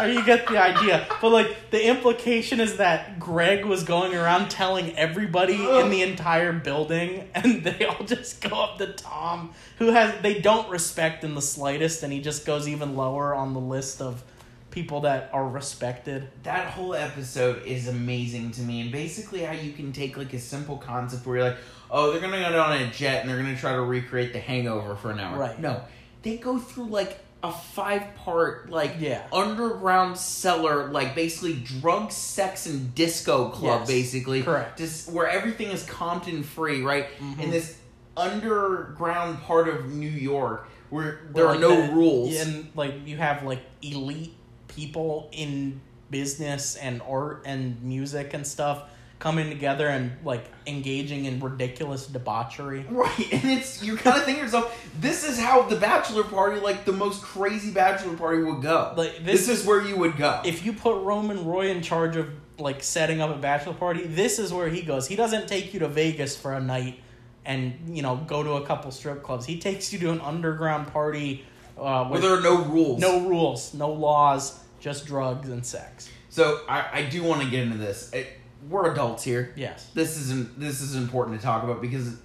You 0.00 0.24
get 0.24 0.46
the 0.48 0.58
idea, 0.58 1.06
but 1.20 1.30
like 1.30 1.70
the 1.70 1.86
implication 1.86 2.60
is 2.60 2.78
that 2.78 3.18
Greg 3.20 3.64
was 3.64 3.84
going 3.84 4.14
around 4.14 4.50
telling 4.50 4.96
everybody 4.96 5.54
in 5.54 5.90
the 5.90 6.02
entire 6.02 6.52
building, 6.52 7.28
and 7.34 7.62
they 7.62 7.84
all 7.84 8.04
just 8.04 8.40
go 8.40 8.62
up 8.62 8.78
to 8.78 8.86
Tom, 8.94 9.52
who 9.78 9.92
has 9.92 10.14
they 10.22 10.40
don't 10.40 10.68
respect 10.70 11.24
in 11.24 11.34
the 11.34 11.42
slightest, 11.42 12.02
and 12.02 12.12
he 12.12 12.20
just 12.20 12.46
goes 12.46 12.66
even 12.66 12.96
lower 12.96 13.34
on 13.34 13.52
the 13.52 13.60
list 13.60 14.00
of 14.00 14.22
people 14.70 15.02
that 15.02 15.28
are 15.34 15.46
respected. 15.46 16.26
that 16.44 16.70
whole 16.70 16.94
episode 16.94 17.62
is 17.66 17.88
amazing 17.88 18.50
to 18.52 18.62
me 18.62 18.80
and 18.80 18.90
basically 18.90 19.40
how 19.40 19.52
you 19.52 19.70
can 19.72 19.92
take 19.92 20.16
like 20.16 20.32
a 20.32 20.38
simple 20.38 20.78
concept 20.78 21.26
where 21.26 21.36
you're 21.36 21.48
like 21.50 21.58
oh 21.90 22.10
they're 22.10 22.22
gonna 22.22 22.40
go 22.40 22.58
on 22.62 22.80
a 22.80 22.90
jet 22.90 23.20
and 23.20 23.28
they're 23.28 23.36
gonna 23.36 23.54
try 23.54 23.72
to 23.72 23.82
recreate 23.82 24.32
the 24.32 24.38
hangover 24.38 24.94
for 24.96 25.10
an 25.10 25.20
hour 25.20 25.38
Right. 25.38 25.60
no 25.60 25.82
they 26.22 26.38
go 26.38 26.58
through 26.58 26.86
like 26.86 27.18
a 27.44 27.50
five 27.52 28.14
part 28.14 28.70
like 28.70 28.96
Yeah. 29.00 29.22
underground 29.32 30.16
cellar 30.16 30.86
like 30.92 31.14
basically 31.16 31.54
drug 31.54 32.12
sex 32.12 32.66
and 32.66 32.94
disco 32.94 33.48
club 33.48 33.80
Yes. 33.80 33.88
basically 33.88 34.42
Correct. 34.42 34.78
just 34.78 35.10
where 35.10 35.26
everything 35.28 35.68
is 35.70 35.82
compton 35.84 36.44
free 36.44 36.82
right 36.82 37.06
Mhm. 37.20 37.40
in 37.40 37.50
this 37.50 37.76
underground 38.16 39.40
part 39.42 39.68
of 39.68 39.90
new 39.92 40.08
york 40.08 40.68
where 40.90 41.20
there 41.34 41.46
are 41.46 41.52
like, 41.52 41.60
no 41.60 41.86
the- 41.86 41.92
rules 41.92 42.36
and 42.40 42.68
like 42.74 42.94
you 43.06 43.16
have 43.16 43.42
like 43.42 43.60
elite 43.82 44.34
people 44.68 45.28
in 45.32 45.80
business 46.10 46.76
and 46.76 47.00
art 47.08 47.42
and 47.46 47.82
music 47.82 48.34
and 48.34 48.46
stuff 48.46 48.84
coming 49.22 49.48
together 49.48 49.86
and 49.86 50.10
like 50.24 50.44
engaging 50.66 51.26
in 51.26 51.38
ridiculous 51.38 52.08
debauchery. 52.08 52.84
Right, 52.90 53.32
and 53.32 53.50
it's 53.52 53.80
you 53.80 53.96
kind 53.96 54.16
of 54.16 54.24
think 54.24 54.38
to 54.38 54.44
yourself, 54.44 54.90
this 55.00 55.22
is 55.26 55.38
how 55.38 55.62
the 55.62 55.76
bachelor 55.76 56.24
party, 56.24 56.60
like 56.60 56.84
the 56.84 56.92
most 56.92 57.22
crazy 57.22 57.70
bachelor 57.70 58.16
party, 58.16 58.42
would 58.42 58.62
go. 58.62 58.92
Like, 58.96 59.24
this, 59.24 59.46
this 59.46 59.60
is 59.60 59.66
where 59.66 59.80
you 59.80 59.96
would 59.96 60.16
go. 60.16 60.40
If 60.44 60.66
you 60.66 60.72
put 60.72 61.02
Roman 61.02 61.46
Roy 61.46 61.68
in 61.68 61.82
charge 61.82 62.16
of 62.16 62.30
like 62.58 62.82
setting 62.82 63.20
up 63.20 63.30
a 63.30 63.38
bachelor 63.38 63.74
party, 63.74 64.04
this 64.06 64.40
is 64.40 64.52
where 64.52 64.68
he 64.68 64.82
goes. 64.82 65.06
He 65.06 65.14
doesn't 65.14 65.46
take 65.46 65.72
you 65.72 65.80
to 65.80 65.88
Vegas 65.88 66.36
for 66.36 66.54
a 66.54 66.60
night 66.60 66.98
and 67.44 67.96
you 67.96 68.02
know 68.02 68.16
go 68.26 68.42
to 68.42 68.52
a 68.54 68.66
couple 68.66 68.90
strip 68.90 69.22
clubs. 69.22 69.46
He 69.46 69.60
takes 69.60 69.92
you 69.92 70.00
to 70.00 70.10
an 70.10 70.20
underground 70.20 70.88
party 70.88 71.44
uh, 71.78 72.06
where 72.06 72.20
there 72.20 72.34
are 72.34 72.40
no 72.40 72.64
rules. 72.64 73.00
no 73.00 73.20
rules, 73.28 73.72
no 73.72 73.92
laws, 73.92 74.58
just 74.80 75.06
drugs 75.06 75.48
and 75.48 75.64
sex. 75.64 76.10
So 76.28 76.62
I, 76.68 76.88
I 76.92 77.02
do 77.04 77.22
want 77.22 77.42
to 77.42 77.50
get 77.50 77.60
into 77.60 77.78
this. 77.78 78.12
It, 78.12 78.26
we're 78.68 78.92
adults 78.92 79.24
here. 79.24 79.52
Yes. 79.56 79.88
This 79.94 80.16
isn't. 80.18 80.58
This 80.60 80.80
is 80.80 80.94
important 80.94 81.38
to 81.40 81.44
talk 81.44 81.62
about 81.64 81.80
because 81.80 82.16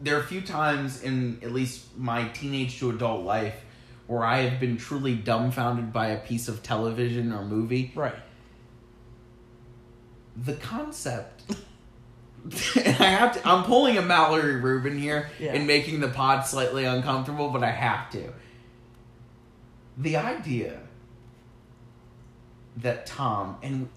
there 0.00 0.16
are 0.16 0.20
a 0.20 0.24
few 0.26 0.40
times 0.40 1.02
in 1.02 1.38
at 1.42 1.52
least 1.52 1.96
my 1.96 2.28
teenage 2.28 2.78
to 2.80 2.90
adult 2.90 3.24
life 3.24 3.54
where 4.06 4.24
I 4.24 4.38
have 4.42 4.58
been 4.60 4.76
truly 4.76 5.14
dumbfounded 5.14 5.92
by 5.92 6.08
a 6.08 6.18
piece 6.18 6.48
of 6.48 6.62
television 6.62 7.32
or 7.32 7.44
movie. 7.44 7.92
Right. 7.94 8.14
the 10.36 10.54
concept 10.54 11.42
I 12.76 12.80
have 13.04 13.34
to 13.40 13.48
I'm 13.48 13.62
pulling 13.64 13.96
a 13.98 14.02
Mallory 14.02 14.56
Rubin 14.56 14.98
here 14.98 15.30
Yeah. 15.38 15.52
and 15.54 15.66
making 15.66 16.00
the 16.00 16.08
pod 16.08 16.44
slightly 16.46 16.84
uncomfortable, 16.84 17.50
but 17.50 17.62
I 17.62 17.70
have 17.70 18.10
to. 18.12 18.32
The 19.98 20.16
idea 20.16 20.80
that 22.78 23.06
Tom 23.06 23.58
and 23.62 23.88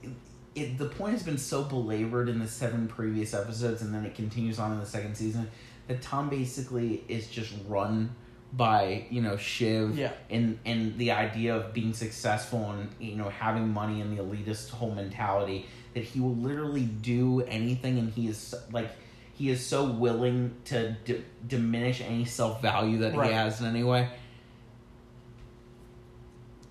it, 0.56 0.78
the 0.78 0.86
point 0.86 1.14
has 1.14 1.24
been 1.24 1.38
so 1.38 1.64
belabored 1.64 2.30
in 2.30 2.40
the 2.40 2.48
seven 2.48 2.88
previous 2.88 3.34
episodes 3.34 3.82
and 3.82 3.94
then 3.94 4.06
it 4.06 4.16
continues 4.16 4.58
on 4.58 4.72
in 4.72 4.80
the 4.80 4.86
second 4.86 5.16
season 5.16 5.50
that 5.88 6.02
Tom 6.02 6.30
basically 6.30 7.04
is 7.08 7.28
just 7.28 7.54
run 7.68 8.16
by, 8.54 9.06
you 9.10 9.22
know, 9.22 9.36
Shiv 9.38 9.98
Yeah. 9.98 10.14
and 10.30 10.58
and 10.66 10.98
the 10.98 11.12
idea 11.12 11.56
of 11.56 11.74
being 11.74 11.94
successful 11.94 12.72
and 12.72 12.90
you 13.00 13.16
know 13.18 13.28
having 13.30 13.68
money 13.74 14.00
and 14.02 14.18
the 14.18 14.24
elitist 14.24 14.70
whole 14.70 14.92
mentality 14.96 15.66
that 15.94 16.04
he 16.04 16.20
will 16.22 16.36
literally 16.36 16.84
do 16.86 17.42
anything 17.42 18.00
and 18.00 18.14
he 18.14 18.28
is 18.28 18.56
like 18.72 18.92
he 19.34 19.50
is 19.50 19.66
so 19.66 19.84
willing 19.92 20.56
to 20.66 20.96
d- 21.04 21.24
diminish 21.46 22.00
any 22.00 22.24
self-value 22.24 23.00
that 23.00 23.14
Right. 23.16 23.28
he 23.28 23.34
has 23.34 23.60
in 23.60 23.66
any 23.68 23.84
way 23.84 24.10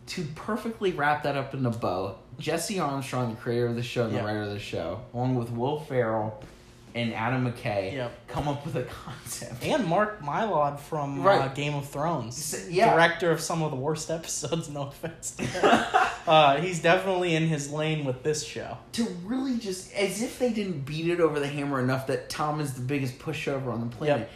to 0.07 0.25
perfectly 0.35 0.93
wrap 0.93 1.23
that 1.25 1.37
up 1.37 1.55
in 1.55 1.65
a 1.67 1.71
bow 1.71 2.17
jesse 2.39 2.79
armstrong 2.79 3.31
the 3.35 3.41
creator 3.41 3.67
of 3.67 3.77
the 3.77 3.83
show 3.83 4.05
and 4.05 4.13
Yeah. 4.13 4.21
the 4.21 4.27
writer 4.27 4.43
of 4.43 4.51
the 4.51 4.59
show 4.59 5.01
along 5.15 5.35
with 5.37 5.51
will 5.51 5.81
ferrell 5.81 6.43
and 6.95 7.13
adam 7.15 7.51
mckay 7.53 7.93
Yep. 7.95 8.29
come 8.29 8.47
up 8.49 8.65
with 8.65 8.77
a 8.77 8.83
concept 9.05 9.65
And 9.65 9.85
Mark 9.87 10.21
Mylod 10.23 10.79
from 10.79 11.27
uh, 11.27 11.49
Game 11.49 11.75
of 11.75 11.89
Thrones, 11.89 12.39
S- 12.55 12.69
yeah. 12.71 12.93
director 12.95 13.31
of 13.33 13.41
some 13.41 13.63
of 13.63 13.71
the 13.73 13.77
worst 13.77 14.11
episodes. 14.19 14.69
No 14.69 14.83
offense. 14.89 15.37
Uh, 16.27 16.59
he's 16.59 16.81
definitely 16.81 17.35
in 17.35 17.47
his 17.49 17.71
lane 17.71 18.03
with 18.07 18.23
this 18.23 18.43
show. 18.47 18.79
to 18.93 19.05
really 19.25 19.59
just 19.59 19.93
as 19.93 20.23
if 20.23 20.39
they 20.39 20.51
didn't 20.51 20.87
beat 20.87 21.07
it 21.11 21.21
over 21.21 21.39
the 21.39 21.47
hammer 21.47 21.79
enough 21.79 22.07
that 22.07 22.31
Tom 22.31 22.61
is 22.61 22.73
the 22.73 22.81
biggest 22.81 23.19
pushover 23.19 23.67
on 23.71 23.81
the 23.91 23.95
planet. 23.95 24.21
Yep. 24.21 24.31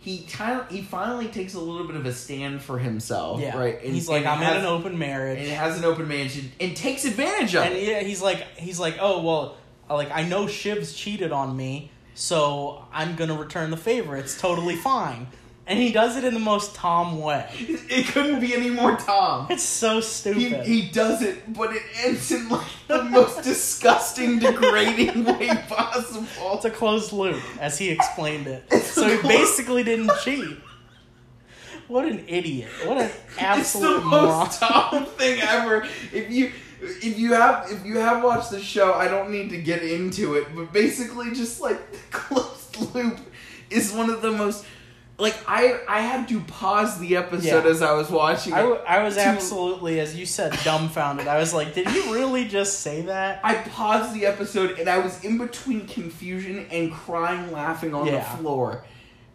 He 0.00 0.22
kind 0.30 0.60
of, 0.60 0.70
he 0.70 0.82
finally 0.82 1.26
takes 1.28 1.54
a 1.54 1.60
little 1.60 1.86
bit 1.86 1.96
of 1.96 2.06
a 2.06 2.12
stand 2.12 2.62
for 2.62 2.78
himself, 2.78 3.40
Yeah, 3.40 3.58
right? 3.58 3.82
And- 3.82 3.94
he's 3.94 4.08
like, 4.08 4.24
I'm 4.24 4.38
has, 4.38 4.54
in 4.56 4.60
an 4.60 4.66
open 4.66 4.96
marriage, 4.98 5.38
and 5.38 5.46
it 5.48 5.54
has 5.54 5.76
an 5.76 5.84
open 5.84 6.06
mansion 6.06 6.52
and 6.60 6.76
takes 6.76 7.04
advantage 7.04 7.54
of 7.56 7.64
and 7.64 7.74
it. 7.74 7.82
yeah, 7.88 8.00
he's 8.00 8.22
like, 8.22 8.42
he's 8.56 8.78
like, 8.78 8.96
oh 9.00 9.22
well, 9.22 9.56
uh, 9.90 9.94
like 9.94 10.10
I 10.12 10.22
know 10.22 10.46
Shiv's 10.46 10.92
cheated 10.94 11.32
on 11.32 11.56
me, 11.56 11.90
so 12.14 12.84
I'm 12.92 13.16
gonna 13.16 13.34
return 13.36 13.70
the 13.70 13.76
favor. 13.76 14.16
It's 14.16 14.40
totally 14.40 14.76
fine, 14.76 15.26
and 15.68 15.78
he 15.78 15.92
does 15.92 16.16
it 16.16 16.24
in 16.24 16.32
the 16.32 16.40
most 16.40 16.74
Tom 16.74 17.20
way. 17.20 17.46
It 17.58 18.06
couldn't 18.06 18.40
be 18.40 18.54
any 18.54 18.70
more 18.70 18.96
Tom. 18.96 19.48
It's 19.50 19.62
so 19.62 20.00
stupid. 20.00 20.64
he 20.64 20.88
does 20.88 21.20
it, 21.20 21.52
but 21.52 21.76
it 21.76 21.82
ends 22.02 22.32
in 22.32 22.48
like 22.48 22.66
the 22.88 23.02
most 23.04 23.42
disgusting, 23.44 24.38
degrading 24.38 25.24
way 25.24 25.48
possible. 25.68 26.26
it's 26.54 26.64
a 26.64 26.70
closed 26.70 27.12
loop, 27.12 27.42
as 27.60 27.78
he 27.78 27.90
explained 27.90 28.46
it. 28.46 28.64
It's 28.70 28.86
so 28.86 29.06
he 29.06 29.28
basically 29.28 29.84
didn't 29.84 30.10
cheat. 30.24 30.56
What 31.86 32.06
an 32.06 32.24
idiot! 32.26 32.70
What 32.84 32.96
an 32.96 33.10
it's 33.28 33.36
the 33.36 33.42
absolute 33.42 34.04
moron! 34.04 34.26
most 34.26 34.60
Tom 34.60 35.04
thing 35.04 35.40
ever. 35.42 35.86
If 36.12 36.30
you 36.30 36.52
if 36.80 37.18
you 37.18 37.34
have 37.34 37.70
if 37.70 37.84
you 37.84 37.98
have 37.98 38.24
watched 38.24 38.50
the 38.50 38.60
show, 38.60 38.94
I 38.94 39.08
don't 39.08 39.30
need 39.30 39.50
to 39.50 39.60
get 39.60 39.82
into 39.82 40.34
it, 40.34 40.46
but 40.54 40.72
basically 40.72 41.30
just 41.32 41.60
like 41.60 41.92
the 41.92 41.98
closed 42.10 42.94
loop 42.94 43.18
is 43.68 43.92
one 43.92 44.08
of 44.08 44.22
the 44.22 44.32
most 44.32 44.64
like 45.18 45.36
I 45.48 45.80
I 45.88 46.00
had 46.00 46.28
to 46.28 46.40
pause 46.40 46.98
the 47.00 47.16
episode 47.16 47.64
Yeah. 47.64 47.70
as 47.70 47.82
I 47.82 47.92
was 47.92 48.08
watching 48.10 48.52
it. 48.52 48.56
I, 48.56 48.60
w- 48.62 48.80
I 48.86 49.02
was 49.02 49.14
to- 49.16 49.20
absolutely, 49.22 49.98
as 50.00 50.14
you 50.16 50.24
said, 50.26 50.52
dumbfounded. 50.64 51.26
I 51.26 51.38
was 51.38 51.52
like, 51.52 51.74
did 51.74 51.88
he 51.88 52.00
really 52.12 52.46
just 52.46 52.80
say 52.80 53.02
that? 53.02 53.40
I 53.42 53.54
paused 53.56 54.14
the 54.14 54.26
episode 54.26 54.78
and 54.78 54.88
I 54.88 54.98
was 54.98 55.24
in 55.24 55.36
between 55.38 55.86
confusion 55.86 56.66
and 56.70 56.92
crying 56.92 57.50
laughing 57.52 57.94
on 57.94 58.06
Yeah. 58.06 58.18
the 58.18 58.38
floor 58.38 58.84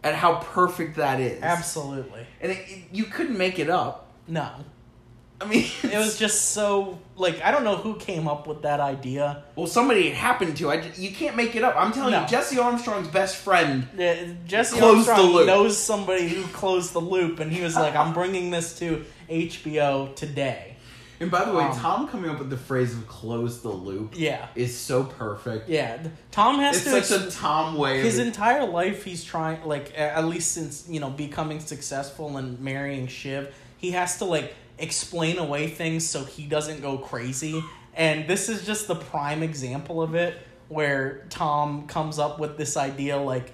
at 0.02 0.14
how 0.14 0.36
perfect 0.36 0.96
that 0.96 1.20
is. 1.20 1.42
Absolutely. 1.42 2.26
And 2.40 2.52
it, 2.52 2.58
it- 2.68 2.84
you 2.92 3.04
couldn't 3.04 3.36
make 3.38 3.58
it 3.58 3.68
up. 3.70 4.10
No. 4.26 4.50
I 5.40 5.46
mean, 5.46 5.64
It 5.82 5.96
was 5.98 6.18
just 6.18 6.50
so, 6.52 6.98
like, 7.16 7.42
I 7.42 7.50
don't 7.50 7.64
know 7.64 7.76
who 7.76 7.96
came 7.96 8.28
up 8.28 8.46
with 8.46 8.62
that 8.62 8.80
idea. 8.80 9.42
Well, 9.56 9.66
somebody 9.66 10.08
it 10.08 10.14
happened 10.14 10.56
to. 10.58 10.70
I 10.70 10.90
you 10.96 11.10
can't 11.10 11.36
make 11.36 11.54
it 11.56 11.64
up. 11.64 11.74
I'm 11.76 11.92
telling 11.92 12.12
No. 12.12 12.22
you, 12.22 12.28
Jesse 12.28 12.58
Armstrong's 12.58 13.08
best 13.08 13.36
friend. 13.36 13.86
Uh, 13.98 14.14
Jesse 14.46 14.78
Closed 14.78 15.08
the 15.08 15.12
Armstrong 15.12 15.32
loop. 15.34 15.46
knows 15.46 15.76
somebody 15.76 16.28
who 16.28 16.42
closed 16.48 16.92
the 16.92 17.00
loop, 17.00 17.40
and 17.40 17.52
he 17.52 17.62
was 17.62 17.74
like, 17.76 17.94
I'm 17.96 18.12
bringing 18.14 18.50
this 18.50 18.78
to 18.78 19.04
HBO 19.28 20.14
today. 20.14 20.76
And 21.20 21.30
by 21.30 21.44
the 21.44 21.52
way, 21.52 21.64
Um, 21.64 21.76
Tom 21.78 22.08
coming 22.08 22.28
up 22.30 22.38
with 22.40 22.50
the 22.50 22.56
phrase 22.56 22.92
of 22.92 23.06
"close 23.06 23.62
the 23.62 23.68
loop" 23.68 24.14
Yeah. 24.16 24.46
is 24.56 24.76
so 24.76 25.04
perfect. 25.04 25.68
Yeah. 25.68 25.98
Tom 26.32 26.58
has 26.58 26.76
It's 26.76 26.84
to. 26.86 26.96
It's 26.98 27.08
such 27.08 27.28
a 27.28 27.30
Tom 27.30 27.76
way. 27.76 28.00
his 28.02 28.18
entire 28.18 28.66
life 28.66 29.04
he's 29.04 29.22
trying 29.24 29.64
like 29.64 29.96
at 29.96 30.24
least 30.26 30.52
since 30.52 30.84
you 30.88 30.98
know 31.00 31.10
becoming 31.10 31.60
successful 31.60 32.36
and 32.36 32.58
marrying 32.60 33.06
shiv 33.06 33.54
he 33.78 33.92
has 33.92 34.18
to 34.18 34.24
like 34.24 34.54
explain 34.84 35.38
away 35.38 35.66
things 35.66 36.08
so 36.08 36.24
he 36.24 36.44
doesn't 36.46 36.80
go 36.80 36.96
crazy 36.96 37.62
and 37.94 38.28
this 38.28 38.48
is 38.48 38.64
just 38.64 38.86
the 38.86 38.94
prime 38.94 39.42
example 39.42 40.00
of 40.00 40.14
it 40.14 40.36
where 40.68 41.26
tom 41.30 41.86
comes 41.86 42.18
up 42.18 42.38
with 42.38 42.56
this 42.56 42.76
idea 42.76 43.16
like 43.16 43.52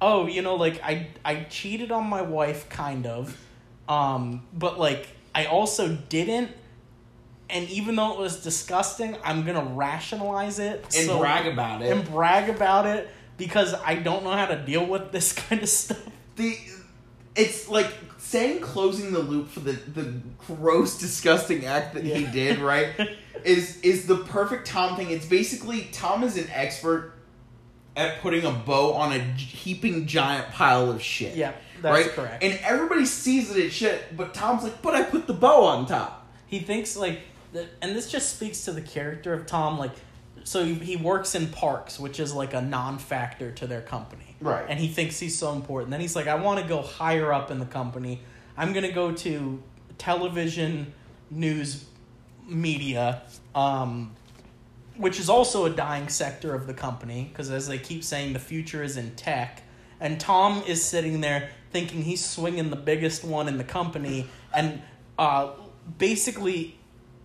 oh 0.00 0.26
you 0.26 0.42
know 0.42 0.56
like 0.56 0.82
i 0.82 1.06
i 1.24 1.36
cheated 1.44 1.90
on 1.90 2.06
my 2.06 2.20
wife 2.20 2.68
kind 2.68 3.06
of 3.06 3.36
um 3.88 4.44
but 4.52 4.78
like 4.78 5.08
i 5.34 5.46
also 5.46 5.96
didn't 6.08 6.50
and 7.48 7.68
even 7.70 7.96
though 7.96 8.12
it 8.12 8.18
was 8.18 8.42
disgusting 8.42 9.16
i'm 9.24 9.44
gonna 9.46 9.64
rationalize 9.74 10.58
it 10.58 10.84
and 10.96 11.06
so- 11.06 11.18
brag 11.18 11.46
about 11.46 11.80
it. 11.82 11.90
and 11.92 12.04
brag 12.10 12.48
about 12.50 12.86
it 12.86 13.08
because 13.36 13.74
I 13.74 13.96
don't 13.96 14.22
know 14.24 14.30
how 14.32 14.46
to 14.46 14.56
deal 14.56 14.86
with 14.86 15.10
this 15.10 15.32
kind 15.48 15.62
of 15.62 15.68
stuff. 15.68 15.98
the 16.36 16.56
it's 17.34 17.68
like 17.68 17.92
saying 18.18 18.60
closing 18.60 19.12
the 19.12 19.20
loop 19.20 19.48
for 19.48 19.60
the 19.60 19.72
the 19.72 20.20
gross, 20.46 20.98
disgusting 20.98 21.64
act 21.64 21.94
that 21.94 22.04
he 22.04 22.26
did. 22.26 22.58
Right 22.58 22.88
is 23.44 23.80
is 23.80 24.06
the 24.06 24.18
perfect 24.18 24.66
Tom 24.66 24.96
thing. 24.96 25.10
It's 25.10 25.26
basically 25.26 25.88
Tom 25.92 26.22
is 26.22 26.36
an 26.36 26.48
expert 26.50 27.14
at 27.96 28.20
putting 28.20 28.44
a 28.44 28.52
bow 28.52 28.94
on 28.94 29.12
a 29.12 29.18
heaping 29.18 30.06
giant 30.06 30.48
pile 30.50 30.90
of 30.90 31.02
shit. 31.02 31.36
Yeah, 31.36 31.52
that's 31.80 32.06
right? 32.06 32.14
correct. 32.14 32.42
And 32.42 32.58
everybody 32.62 33.04
sees 33.04 33.54
it 33.54 33.64
as 33.64 33.72
shit, 33.72 34.16
but 34.16 34.34
Tom's 34.34 34.62
like, 34.62 34.80
but 34.82 34.94
I 34.94 35.02
put 35.02 35.26
the 35.26 35.34
bow 35.34 35.64
on 35.64 35.86
top. 35.86 36.26
He 36.46 36.60
thinks 36.60 36.96
like, 36.96 37.20
and 37.54 37.94
this 37.94 38.10
just 38.10 38.34
speaks 38.34 38.64
to 38.64 38.72
the 38.72 38.82
character 38.82 39.34
of 39.34 39.46
Tom. 39.46 39.78
Like, 39.78 39.92
so 40.44 40.64
he 40.64 40.96
works 40.96 41.34
in 41.34 41.48
parks, 41.48 41.98
which 42.00 42.18
is 42.18 42.32
like 42.32 42.54
a 42.54 42.60
non-factor 42.60 43.52
to 43.52 43.66
their 43.66 43.82
company, 43.82 44.31
Right. 44.42 44.66
And 44.68 44.78
he 44.78 44.88
thinks 44.88 45.18
he's 45.18 45.38
so 45.38 45.52
important. 45.52 45.90
Then 45.90 46.00
he's 46.00 46.16
like, 46.16 46.26
I 46.26 46.34
want 46.34 46.60
to 46.60 46.66
go 46.66 46.82
higher 46.82 47.32
up 47.32 47.50
in 47.50 47.58
the 47.58 47.66
company. 47.66 48.20
I'm 48.56 48.72
gonna 48.72 48.92
go 48.92 49.12
to 49.12 49.62
television 49.98 50.92
news 51.30 51.84
media, 52.46 53.22
um, 53.54 54.14
which 54.96 55.18
is 55.18 55.28
also 55.28 55.64
a 55.64 55.70
dying 55.70 56.08
sector 56.08 56.54
of 56.54 56.66
the 56.66 56.74
company 56.74 57.28
because 57.32 57.50
as 57.50 57.68
they 57.68 57.78
keep 57.78 58.04
saying, 58.04 58.32
the 58.32 58.38
future 58.38 58.82
is 58.82 58.96
in 58.96 59.14
tech. 59.14 59.62
And 60.00 60.18
Tom 60.18 60.62
is 60.66 60.82
sitting 60.82 61.20
there 61.20 61.50
thinking 61.70 62.02
he's 62.02 62.24
swinging 62.24 62.70
the 62.70 62.76
biggest 62.76 63.24
one 63.24 63.48
in 63.48 63.56
the 63.56 63.64
company, 63.64 64.28
and 64.52 64.82
uh, 65.18 65.52
basically, 65.98 66.76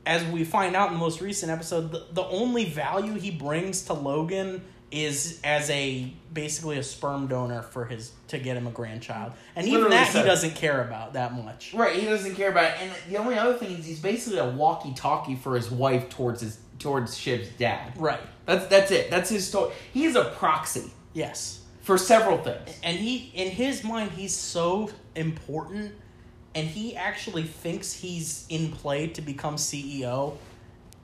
as 0.06 0.24
we 0.26 0.44
find 0.44 0.76
out 0.76 0.88
in 0.88 0.94
the 0.94 1.00
most 1.00 1.20
recent 1.20 1.52
episode, 1.52 1.92
the, 1.92 2.06
the 2.14 2.24
only 2.24 2.66
value 2.66 3.16
he 3.16 3.32
brings 3.32 3.82
to 3.84 3.94
Logan 3.94 4.62
is 4.90 5.42
as 5.44 5.70
a 5.70 6.14
basically 6.32 6.78
a 6.78 6.84
sperm 6.84 7.28
donor 7.28 7.62
for 7.62 7.86
his 7.86 8.12
to 8.30 8.38
get 8.40 8.56
him 8.56 8.68
a 8.68 8.72
grandchild, 8.72 9.34
and 9.56 9.68
even 9.68 9.82
Literally 9.82 9.98
that 9.98 10.16
he 10.16 10.24
doesn't 10.24 10.56
care 10.56 10.82
about 10.82 11.14
that 11.14 11.34
much. 11.34 11.74
Right, 11.74 11.96
he 11.96 12.06
doesn't 12.06 12.36
care 12.36 12.52
about 12.52 12.66
it. 12.66 12.74
And 12.82 12.92
the 13.10 13.18
only 13.18 13.38
other 13.38 13.54
thing 13.56 13.72
is 13.78 13.86
he's 13.86 14.00
basically 14.00 14.40
a 14.40 14.50
walkie-talkie 14.50 15.36
for 15.36 15.56
his 15.56 15.70
wife 15.70 16.10
towards 16.10 16.42
his 16.42 16.60
towards 16.80 17.18
Shiv's 17.18 17.50
dad. 17.58 17.94
Right. 17.98 18.20
That's 18.46 18.68
that's 18.68 18.92
it. 18.92 19.10
That's 19.10 19.30
his 19.30 19.48
story. 19.48 19.74
He 19.94 20.06
is 20.06 20.16
a 20.16 20.26
proxy 20.26 20.92
Yes. 21.14 21.62
for 21.82 21.98
several 21.98 22.38
things. 22.38 22.80
And 22.84 22.98
he, 22.98 23.32
in 23.34 23.50
his 23.50 23.84
mind, 23.84 24.12
he's 24.12 24.36
so 24.36 24.90
important, 25.16 25.94
and 26.56 26.68
he 26.68 26.96
actually 26.96 27.44
thinks 27.44 27.92
he's 27.92 28.46
in 28.50 28.72
play 28.72 29.08
to 29.08 29.22
become 29.22 29.56
CEO. 29.56 30.38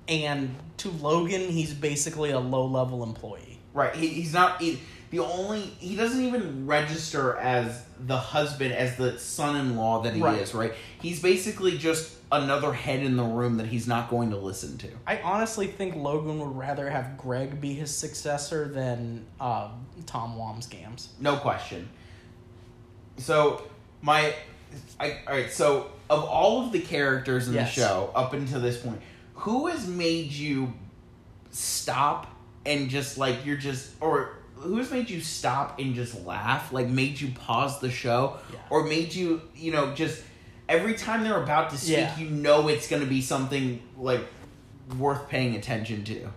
And 0.08 0.54
to 0.78 0.90
Logan, 0.90 1.42
he's 1.50 1.74
basically 1.74 2.32
a 2.32 2.40
low 2.40 2.66
level 2.66 3.04
employee. 3.04 3.53
Right. 3.74 3.96
He, 3.96 4.08
he's 4.08 4.34
not 4.34 4.62
he, 4.62 4.80
the 5.10 5.20
only. 5.20 5.62
He 5.62 5.96
doesn't 5.96 6.24
even 6.24 6.68
register 6.68 7.38
as 7.38 7.84
the 8.00 8.18
husband, 8.18 8.74
as 8.74 8.96
the 8.98 9.18
son-in-law 9.18 10.02
that 10.04 10.14
he 10.14 10.22
Right. 10.22 10.40
is. 10.42 10.54
Right. 10.54 10.74
He's 11.02 11.22
basically 11.22 11.78
just 11.78 12.12
another 12.32 12.74
head 12.74 13.02
in 13.04 13.16
the 13.16 13.24
room 13.24 13.58
that 13.58 13.68
he's 13.68 13.88
not 13.88 14.10
going 14.10 14.32
to 14.32 14.38
listen 14.38 14.78
to. 14.80 14.88
I 15.06 15.20
honestly 15.22 15.68
think 15.68 15.96
Logan 15.96 16.40
would 16.40 16.58
rather 16.58 16.90
have 16.90 17.16
Greg 17.18 17.62
be 17.62 17.74
his 17.76 17.96
successor 17.96 18.68
than 18.68 19.26
uh, 19.40 19.70
Tom 20.08 20.36
Wambsgans. 20.38 21.08
No 21.20 21.36
question. 21.38 21.88
So 23.18 23.62
my, 24.02 24.34
I, 25.00 25.18
all 25.28 25.34
right. 25.36 25.52
So 25.52 25.92
of 26.10 26.24
all 26.24 26.66
of 26.66 26.72
the 26.72 26.80
characters 26.80 27.48
in 27.48 27.54
Yes. 27.54 27.74
the 27.76 27.82
show 27.82 28.12
up 28.16 28.34
until 28.34 28.60
this 28.60 28.78
point, 28.82 29.00
who 29.36 29.68
has 29.68 29.88
made 29.88 30.32
you 30.32 30.74
stop 31.52 32.28
and 32.66 32.90
just 32.90 33.18
like 33.18 33.46
you're 33.46 33.58
just 33.58 33.92
or 34.02 34.38
who's 34.56 34.90
made 34.92 35.10
you 35.10 35.20
stop 35.22 35.80
and 35.80 35.94
just 35.96 36.24
laugh? 36.26 36.72
Like 36.72 36.88
made 36.88 37.20
you 37.20 37.32
pause 37.32 37.80
the 37.80 37.92
show, 37.92 38.38
Yeah. 38.52 38.60
or 38.70 38.84
made 38.86 39.14
you 39.14 39.42
you 39.56 39.72
know 39.72 39.94
just 39.94 40.24
every 40.70 40.94
time 40.96 41.24
they're 41.24 41.42
about 41.44 41.70
to 41.72 41.78
speak, 41.78 41.98
Yeah. 41.98 42.18
you 42.18 42.30
know 42.30 42.68
it's 42.70 42.88
going 42.88 43.02
to 43.02 43.08
be 43.10 43.22
something 43.22 43.82
like 43.98 44.22
worth 44.98 45.28
paying 45.30 45.56
attention 45.56 46.04
to. 46.06 46.30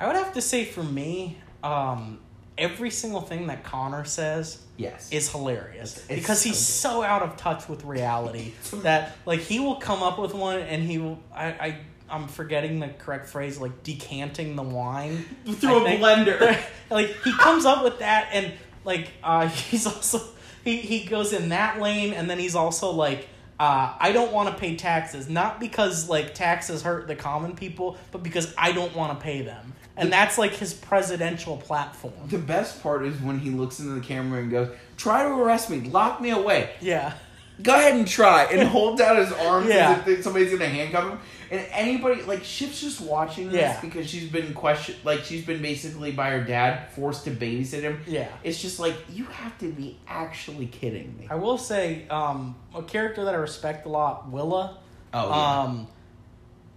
I 0.00 0.06
would 0.06 0.16
have 0.16 0.32
to 0.34 0.40
say 0.40 0.64
for 0.64 0.82
me, 0.82 1.38
um, 1.62 2.20
every 2.56 2.90
single 2.90 3.20
thing 3.20 3.46
that 3.48 3.62
Connor 3.64 4.04
says 4.04 4.58
Yes. 4.76 5.08
is 5.12 5.30
hilarious 5.30 5.92
It's- 5.96 6.06
it's 6.10 6.20
because 6.20 6.42
he's 6.42 6.58
so 6.58 6.88
so 6.90 7.02
out 7.04 7.22
of 7.22 7.36
touch 7.36 7.68
with 7.68 7.84
reality 7.84 8.52
that 8.82 9.16
like 9.26 9.40
he 9.40 9.60
will 9.60 9.76
come 9.76 10.02
up 10.02 10.18
with 10.18 10.34
one 10.34 10.58
and 10.60 10.82
he 10.82 10.98
will 10.98 11.18
I, 11.34 11.44
I 11.46 11.76
I'm 12.10 12.28
forgetting 12.28 12.80
the 12.80 12.88
correct 12.88 13.26
phrase 13.26 13.58
like 13.58 13.82
decanting 13.82 14.56
the 14.56 14.62
wine 14.62 15.24
Through 15.46 15.86
I 15.86 15.90
a 15.92 15.98
blender. 15.98 16.58
like 16.90 17.14
he 17.24 17.32
comes 17.36 17.64
up 17.64 17.84
with 17.84 17.98
that 18.00 18.28
and 18.32 18.52
like 18.84 19.10
uh 19.22 19.48
he's 19.70 19.86
also 19.86 20.20
he 20.64 20.76
he 20.78 21.04
goes 21.04 21.32
in 21.32 21.48
that 21.50 21.80
lane 21.80 22.12
and 22.12 22.28
then 22.28 22.38
he's 22.38 22.54
also 22.54 22.90
like 22.90 23.28
uh, 23.60 23.92
I 23.98 24.12
don't 24.12 24.30
want 24.32 24.48
to 24.50 24.54
pay 24.54 24.76
taxes, 24.76 25.28
not 25.28 25.58
because 25.58 26.08
like 26.08 26.32
taxes 26.32 26.82
hurt 26.82 27.08
the 27.08 27.16
common 27.16 27.56
people, 27.56 27.96
but 28.12 28.22
because 28.22 28.54
I 28.56 28.70
don't 28.70 28.94
want 28.94 29.18
to 29.18 29.20
pay 29.20 29.42
them, 29.42 29.72
and 29.96 30.12
that's 30.12 30.38
like 30.38 30.52
his 30.52 30.72
presidential 30.72 31.56
platform. 31.56 32.12
The 32.28 32.38
best 32.38 32.80
part 32.84 33.04
is 33.04 33.20
when 33.20 33.40
he 33.40 33.50
looks 33.50 33.80
into 33.80 33.94
the 33.94 34.00
camera 34.00 34.42
and 34.42 34.50
goes, 34.52 34.68
"Try 34.96 35.24
to 35.24 35.30
arrest 35.30 35.70
me, 35.70 35.80
lock 35.80 36.20
me 36.20 36.30
away. 36.30 36.70
Yeah, 36.80 37.14
Go 37.60 37.74
ahead 37.74 37.94
and 37.96 38.06
try." 38.06 38.44
And 38.44 38.68
holds 38.68 39.00
out 39.00 39.16
his 39.16 39.32
arms 39.32 39.66
Yeah. 39.68 40.02
as 40.02 40.06
if 40.06 40.22
somebody's 40.22 40.52
gonna 40.52 40.66
handcuff 40.68 41.10
him. 41.10 41.18
And 41.50 41.66
anybody 41.72 42.22
like 42.22 42.40
Shiv's 42.44 42.80
just 42.80 43.00
watching 43.00 43.48
this 43.50 43.60
Yeah. 43.60 43.80
because 43.80 44.08
she's 44.08 44.28
been 44.28 44.52
question 44.54 44.96
like 45.04 45.24
she's 45.24 45.44
been 45.44 45.62
basically 45.62 46.12
by 46.12 46.30
her 46.30 46.42
dad 46.44 46.90
forced 46.92 47.24
to 47.24 47.30
babysit 47.30 47.82
him. 47.82 48.00
Yeah. 48.06 48.28
it's 48.44 48.60
just 48.60 48.78
like 48.78 48.94
you 49.10 49.24
have 49.26 49.56
to 49.58 49.72
be 49.72 49.98
actually 50.06 50.66
kidding 50.66 51.16
me. 51.18 51.26
I 51.30 51.36
will 51.36 51.58
say 51.58 52.06
um, 52.08 52.56
a 52.74 52.82
character 52.82 53.24
that 53.24 53.34
I 53.34 53.38
respect 53.38 53.86
a 53.86 53.88
lot, 53.88 54.30
Willa. 54.30 54.78
Oh, 55.14 55.28
yeah. 55.28 55.62
Um, 55.62 55.88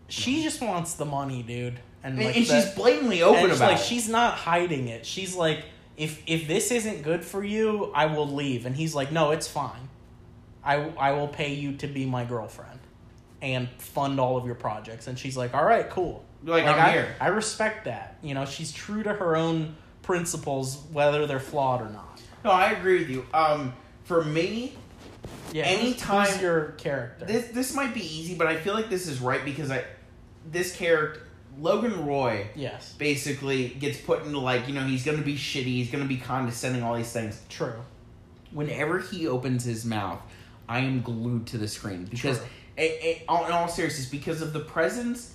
she 0.07 0.43
just 0.43 0.61
wants 0.61 0.93
the 0.95 1.05
money, 1.05 1.43
dude, 1.43 1.79
and 2.03 2.15
and, 2.17 2.25
like 2.25 2.35
and 2.37 2.45
she's 2.45 2.69
blatantly 2.71 3.23
open 3.23 3.45
about 3.51 3.71
like 3.71 3.77
it. 3.79 3.83
she's 3.83 4.09
not 4.09 4.33
hiding 4.35 4.87
it. 4.87 5.05
She's 5.05 5.35
like, 5.35 5.63
if 5.97 6.21
if 6.27 6.47
this 6.47 6.71
isn't 6.71 7.01
good 7.03 7.23
for 7.23 7.43
you, 7.43 7.91
I 7.95 8.07
will 8.07 8.27
leave. 8.27 8.65
And 8.65 8.75
he's 8.75 8.93
like, 8.95 9.11
no, 9.11 9.31
it's 9.31 9.47
fine. 9.47 9.89
I 10.63 10.75
I 10.97 11.11
will 11.13 11.27
pay 11.29 11.53
you 11.53 11.77
to 11.77 11.87
be 11.87 12.05
my 12.05 12.23
girlfriend 12.25 12.79
and 13.41 13.69
fund 13.77 14.19
all 14.19 14.37
of 14.37 14.45
your 14.45 14.55
projects. 14.55 15.07
And 15.07 15.17
she's 15.17 15.35
like, 15.35 15.53
all 15.53 15.65
right, 15.65 15.89
cool. 15.89 16.23
Like, 16.43 16.65
I'm 16.65 16.79
I, 16.79 16.91
here. 16.91 17.15
I 17.19 17.27
respect 17.27 17.85
that. 17.85 18.17
You 18.21 18.33
know, 18.33 18.45
she's 18.45 18.71
true 18.71 19.03
to 19.03 19.13
her 19.13 19.35
own 19.35 19.75
principles, 20.01 20.83
whether 20.91 21.25
they're 21.27 21.39
flawed 21.39 21.81
or 21.81 21.89
not. 21.89 22.21
no, 22.43 22.51
I 22.51 22.71
agree 22.71 22.99
with 22.99 23.09
you. 23.09 23.25
Um, 23.33 23.73
for 24.03 24.23
me, 24.23 24.73
Yeah. 25.53 25.63
Anytime- 25.63 26.27
who's 26.27 26.41
your 26.41 26.71
character? 26.77 27.25
This 27.25 27.49
this 27.49 27.75
might 27.75 27.93
be 27.93 28.01
easy, 28.01 28.35
but 28.35 28.47
I 28.47 28.55
feel 28.57 28.73
like 28.73 28.89
this 28.89 29.07
is 29.07 29.19
right 29.21 29.43
because 29.45 29.69
I 29.69 29.83
this 30.51 30.75
character 30.75 31.21
Logan 31.59 32.05
Roy 32.05 32.47
yes. 32.55 32.93
basically 32.97 33.67
gets 33.69 33.99
put 33.99 34.23
into 34.25 34.39
like 34.39 34.67
you 34.67 34.73
know 34.73 34.83
he's 34.83 35.03
gonna 35.05 35.21
be 35.21 35.35
shitty, 35.35 35.65
he's 35.65 35.91
gonna 35.91 36.05
be 36.05 36.17
condescending, 36.17 36.81
all 36.81 36.95
these 36.95 37.11
things. 37.11 37.39
True. 37.49 37.75
Whenever 38.51 38.99
he 38.99 39.27
opens 39.27 39.63
his 39.63 39.85
mouth, 39.85 40.21
I 40.67 40.79
am 40.79 41.01
glued 41.01 41.47
to 41.47 41.57
the 41.57 41.67
screen 41.67 42.05
because 42.05 42.39
True. 42.39 42.47
It, 42.77 42.81
it, 43.03 43.23
all- 43.27 43.45
in 43.45 43.51
all 43.51 43.67
seriousness, 43.67 44.07
because 44.07 44.41
of 44.41 44.53
the 44.53 44.59
presence 44.61 45.33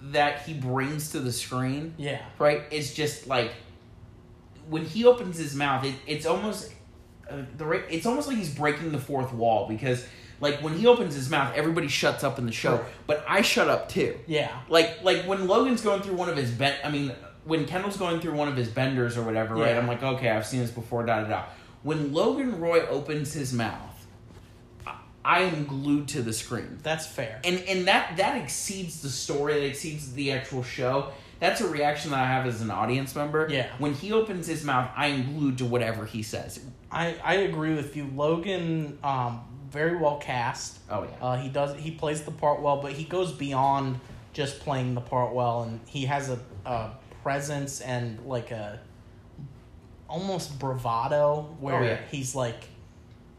that 0.00 0.42
he 0.42 0.54
brings 0.54 1.10
to 1.12 1.20
the 1.20 1.32
screen. 1.32 1.94
Yeah. 1.96 2.22
right? 2.38 2.62
It's 2.70 2.94
just 2.94 3.26
like 3.26 3.52
when 4.68 4.84
he 4.84 5.04
opens 5.04 5.38
his 5.38 5.54
mouth, 5.54 5.84
it, 5.84 5.94
it's 6.06 6.26
almost 6.26 6.72
uh, 7.30 7.38
the 7.56 7.68
it's 7.92 8.06
almost 8.06 8.28
like 8.28 8.36
he's 8.36 8.54
breaking 8.54 8.92
the 8.92 8.98
fourth 8.98 9.32
wall 9.32 9.66
because 9.68 10.06
like 10.40 10.62
when 10.62 10.74
he 10.76 10.86
opens 10.86 11.14
his 11.14 11.30
mouth, 11.30 11.54
everybody 11.56 11.88
shuts 11.88 12.22
up 12.24 12.38
in 12.38 12.46
the 12.46 12.52
show, 12.52 12.74
Right. 12.76 12.84
but 13.06 13.24
I 13.28 13.42
shut 13.42 13.68
up 13.68 13.88
too. 13.88 14.16
Yeah. 14.26 14.56
Like 14.68 15.02
like 15.02 15.22
when 15.24 15.46
Logan's 15.46 15.82
going 15.82 16.02
through 16.02 16.14
one 16.16 16.28
of 16.28 16.36
his 16.36 16.50
ben, 16.50 16.74
I 16.84 16.90
mean 16.90 17.12
when 17.44 17.64
Kendall's 17.64 17.96
going 17.96 18.20
through 18.20 18.34
one 18.34 18.48
of 18.48 18.56
his 18.56 18.68
benders 18.68 19.16
or 19.16 19.22
whatever, 19.22 19.54
right? 19.54 19.76
I'm 19.76 19.86
like, 19.86 20.02
okay, 20.02 20.30
I've 20.30 20.46
seen 20.46 20.60
this 20.60 20.70
before. 20.72 21.04
Da 21.06 21.22
da 21.22 21.28
da. 21.28 21.44
When 21.84 22.12
Logan 22.12 22.60
Roy 22.60 22.84
opens 22.88 23.32
his 23.32 23.52
mouth, 23.52 23.95
I, 25.26 25.40
am 25.40 25.64
glued 25.66 26.08
to 26.08 26.22
the 26.22 26.32
screen 26.32 26.78
That's 26.82 27.06
fair. 27.06 27.40
and 27.44 27.58
and 27.68 27.88
that 27.88 28.16
that 28.16 28.40
exceeds 28.42 29.02
the 29.02 29.08
story 29.10 29.54
that 29.54 29.64
exceeds 29.66 30.12
the 30.12 30.32
actual 30.32 30.62
show 30.62 31.10
that's 31.40 31.60
a 31.60 31.68
reaction 31.68 32.12
that 32.12 32.20
i 32.20 32.26
have 32.26 32.46
as 32.46 32.62
an 32.62 32.70
audience 32.70 33.14
member 33.14 33.46
Yeah. 33.50 33.66
when 33.78 33.92
he 33.94 34.12
opens 34.12 34.46
his 34.46 34.64
mouth 34.64 34.90
i 34.96 35.08
am 35.08 35.34
glued 35.36 35.58
to 35.58 35.64
whatever 35.66 36.06
he 36.06 36.22
says 36.22 36.60
I, 36.90 37.16
I 37.24 37.34
agree 37.50 37.74
with 37.74 37.96
you. 37.96 38.08
Logan, 38.14 38.98
um, 39.02 39.40
very 39.70 39.96
well 39.96 40.18
cast. 40.18 40.78
oh 40.88 41.02
yeah 41.02 41.10
Uh, 41.26 41.36
he 41.36 41.48
does 41.48 41.74
he 41.78 41.90
plays 41.90 42.22
the 42.22 42.30
part 42.30 42.62
well, 42.62 42.80
but 42.80 42.92
he 42.92 43.02
goes 43.04 43.32
beyond 43.32 43.98
just 44.32 44.60
playing 44.60 44.94
the 44.94 45.00
part 45.00 45.34
well, 45.34 45.64
and 45.64 45.80
he 45.86 46.04
has 46.06 46.30
a, 46.30 46.38
a 46.64 46.90
presence 47.24 47.80
and 47.80 48.24
like 48.24 48.52
a 48.52 48.78
almost 50.08 50.58
bravado 50.58 51.56
where 51.60 51.80
Oh, 51.80 51.82
yeah. 51.82 51.98
he's 52.10 52.34
like, 52.34 52.68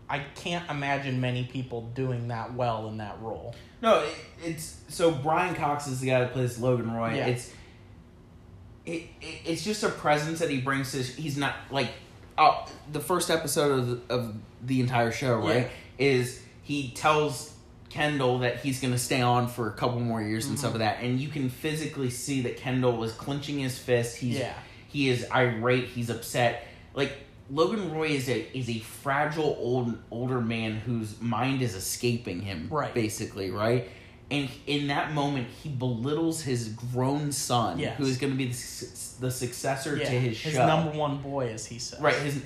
I 0.09 0.19
can't 0.35 0.69
imagine 0.69 1.19
many 1.19 1.43
people 1.45 1.81
doing 1.93 2.29
that 2.29 2.53
well 2.53 2.87
in 2.87 2.97
that 2.97 3.19
role. 3.21 3.53
no 3.81 3.99
it, 4.03 4.13
it's 4.43 4.77
so 4.87 5.11
brian 5.11 5.53
cox 5.55 5.87
is 5.87 5.99
the 5.99 6.07
guy 6.07 6.19
that 6.21 6.33
plays 6.33 6.57
logan 6.59 6.91
roy 6.91 7.15
Yeah. 7.15 7.27
it's 7.27 7.51
it, 8.85 9.03
it 9.21 9.41
it's 9.45 9.63
just 9.63 9.83
a 9.83 9.89
presence 9.89 10.39
that 10.39 10.49
he 10.49 10.61
brings 10.61 10.91
to 10.93 11.03
he's 11.03 11.37
not 11.37 11.55
like 11.71 11.89
oh 12.37 12.65
the 12.91 12.99
first 12.99 13.29
episode 13.29 13.71
of 13.79 13.87
the, 14.07 14.13
of 14.13 14.35
the 14.63 14.79
entire 14.81 15.11
show 15.11 15.37
right 15.39 15.69
is 15.97 16.41
he 16.63 16.91
tells 16.91 17.53
Kendall 17.89 18.39
that 18.39 18.57
he's 18.59 18.81
going 18.81 18.91
to 18.93 18.99
stay 18.99 19.21
on 19.21 19.47
for 19.47 19.69
a 19.69 19.71
couple 19.71 19.99
more 20.01 20.21
years 20.21 20.45
and 20.45 20.55
Mm-hmm. 20.55 20.59
stuff 20.59 20.71
like 20.73 20.79
that, 20.79 21.01
and 21.03 21.19
you 21.21 21.29
can 21.29 21.49
physically 21.49 22.09
see 22.09 22.41
that 22.41 22.57
Kendall 22.57 23.01
is 23.05 23.13
clenching 23.13 23.59
his 23.59 23.79
fist. 23.79 24.17
He's 24.17 24.37
Yeah. 24.39 24.53
he 24.89 25.07
is 25.07 25.25
irate. 25.33 25.85
He's 25.85 26.09
upset. 26.09 26.67
Like 26.93 27.13
Logan 27.49 27.91
Roy 27.91 28.07
is 28.09 28.27
a 28.29 28.57
is 28.57 28.69
a 28.69 28.79
fragile 28.79 29.55
old 29.59 29.97
older 30.11 30.41
man 30.41 30.75
whose 30.75 31.19
mind 31.21 31.61
is 31.61 31.75
escaping 31.75 32.41
him. 32.41 32.67
Right. 32.69 32.93
Basically, 32.93 33.51
right. 33.51 33.89
And 34.29 34.49
in 34.65 34.87
that 34.87 35.13
moment, 35.13 35.47
he 35.63 35.69
belittles 35.69 36.41
his 36.41 36.67
grown 36.69 37.31
son, 37.31 37.79
Yes. 37.79 37.97
who 37.97 38.03
is 38.05 38.17
going 38.17 38.33
to 38.33 38.37
be 38.37 38.47
the, 38.47 39.17
the 39.21 39.31
successor 39.31 39.95
Yeah, 39.95 40.03
to 40.09 40.19
his, 40.19 40.35
show. 40.35 40.49
his 40.49 40.57
number 40.57 40.91
one 40.97 41.21
boy, 41.21 41.47
as 41.53 41.65
he 41.65 41.79
says. 41.79 42.01
right, 42.01 42.13
his, 42.15 42.43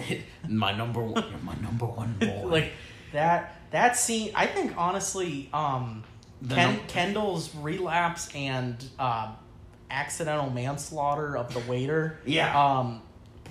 my 0.47 0.73
number 0.77 1.01
one, 1.01 1.23
my 1.43 1.55
number 1.55 1.87
one 1.87 2.13
boy. 2.19 2.43
like 2.45 2.71
that 3.13 3.55
that 3.71 3.97
scene 3.97 4.31
i 4.35 4.45
think 4.45 4.73
honestly 4.77 5.49
um 5.53 6.03
Ken, 6.47 6.75
num- 6.75 6.87
Kendall's 6.87 7.53
relapse 7.55 8.29
and 8.35 8.75
uh, 8.99 9.31
accidental 9.91 10.49
manslaughter 10.49 11.35
of 11.37 11.53
the 11.53 11.59
waiter. 11.71 12.19
Yeah. 12.25 12.57
Um, 12.79 13.01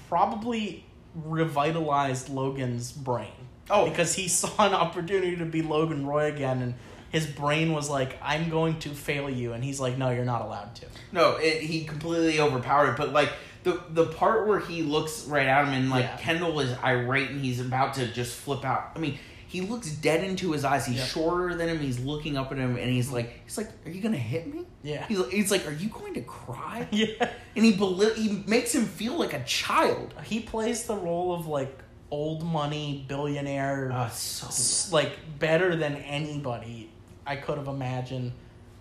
probably 0.08 0.84
revitalized 1.14 2.28
Logan's 2.28 2.92
brain. 2.92 3.32
Oh. 3.72 3.88
because 3.88 4.14
he 4.14 4.26
saw 4.40 4.66
an 4.66 4.74
opportunity 4.74 5.36
to 5.36 5.44
be 5.44 5.62
Logan 5.62 6.04
Roy 6.06 6.24
again, 6.24 6.60
and 6.60 6.74
his 7.10 7.26
brain 7.26 7.72
was 7.72 7.88
like, 7.88 8.16
"I'm 8.22 8.50
going 8.50 8.78
to 8.80 8.88
fail 8.90 9.30
you," 9.30 9.52
and 9.52 9.62
he's 9.62 9.78
like, 9.80 9.96
"No, 9.96 10.10
you're 10.10 10.24
not 10.24 10.42
allowed 10.42 10.74
to." 10.76 10.86
No, 11.12 11.36
it, 11.36 11.62
he 11.62 11.84
completely 11.84 12.40
overpowered 12.40 12.90
it. 12.92 12.96
But 12.96 13.12
like 13.12 13.32
the 13.62 13.80
the 13.90 14.06
part 14.06 14.46
where 14.48 14.58
he 14.58 14.82
looks 14.82 15.24
right 15.26 15.46
at 15.46 15.66
him 15.66 15.74
and 15.74 15.90
like 15.90 16.04
Yeah. 16.04 16.16
Kendall 16.16 16.58
is 16.60 16.76
irate 16.82 17.30
and 17.30 17.44
he's 17.44 17.60
about 17.60 17.94
to 17.94 18.06
just 18.12 18.34
flip 18.36 18.64
out. 18.64 18.90
I 18.96 18.98
mean, 18.98 19.18
he 19.50 19.60
looks 19.62 19.90
dead 19.90 20.22
into 20.22 20.52
his 20.52 20.64
eyes. 20.64 20.86
He's 20.86 21.04
shorter 21.04 21.56
than 21.56 21.68
him. 21.68 21.80
He's 21.80 21.98
looking 21.98 22.36
up 22.36 22.52
at 22.52 22.58
him 22.58 22.76
and 22.76 22.88
he's 22.88 23.10
like, 23.10 23.40
he's 23.44 23.58
like, 23.58 23.68
"Are 23.84 23.90
you 23.90 24.00
gonna 24.00 24.16
hit 24.16 24.46
me?" 24.54 24.64
Yeah. 24.84 25.04
He's 25.08 25.26
he's 25.28 25.50
like, 25.50 25.66
"Are 25.66 25.72
you 25.72 25.88
going 25.88 26.14
to 26.14 26.22
cry?" 26.22 26.86
Yeah. 26.92 27.28
And 27.56 27.64
he 27.64 27.72
beli- 27.76 28.14
he 28.14 28.44
makes 28.46 28.72
him 28.74 28.84
feel 28.86 29.18
like 29.18 29.32
a 29.32 29.42
child. 29.44 30.14
He 30.24 30.38
plays 30.40 30.84
the 30.84 30.94
role 30.96 31.34
of 31.34 31.46
like 31.48 31.76
old 32.12 32.44
money 32.44 33.04
billionaire, 33.08 33.90
Uh, 33.92 34.08
so 34.10 34.94
like 34.94 35.18
better 35.40 35.74
than 35.76 35.96
anybody 35.96 36.90
I 37.26 37.36
could 37.36 37.58
have 37.58 37.68
imagined. 37.68 38.32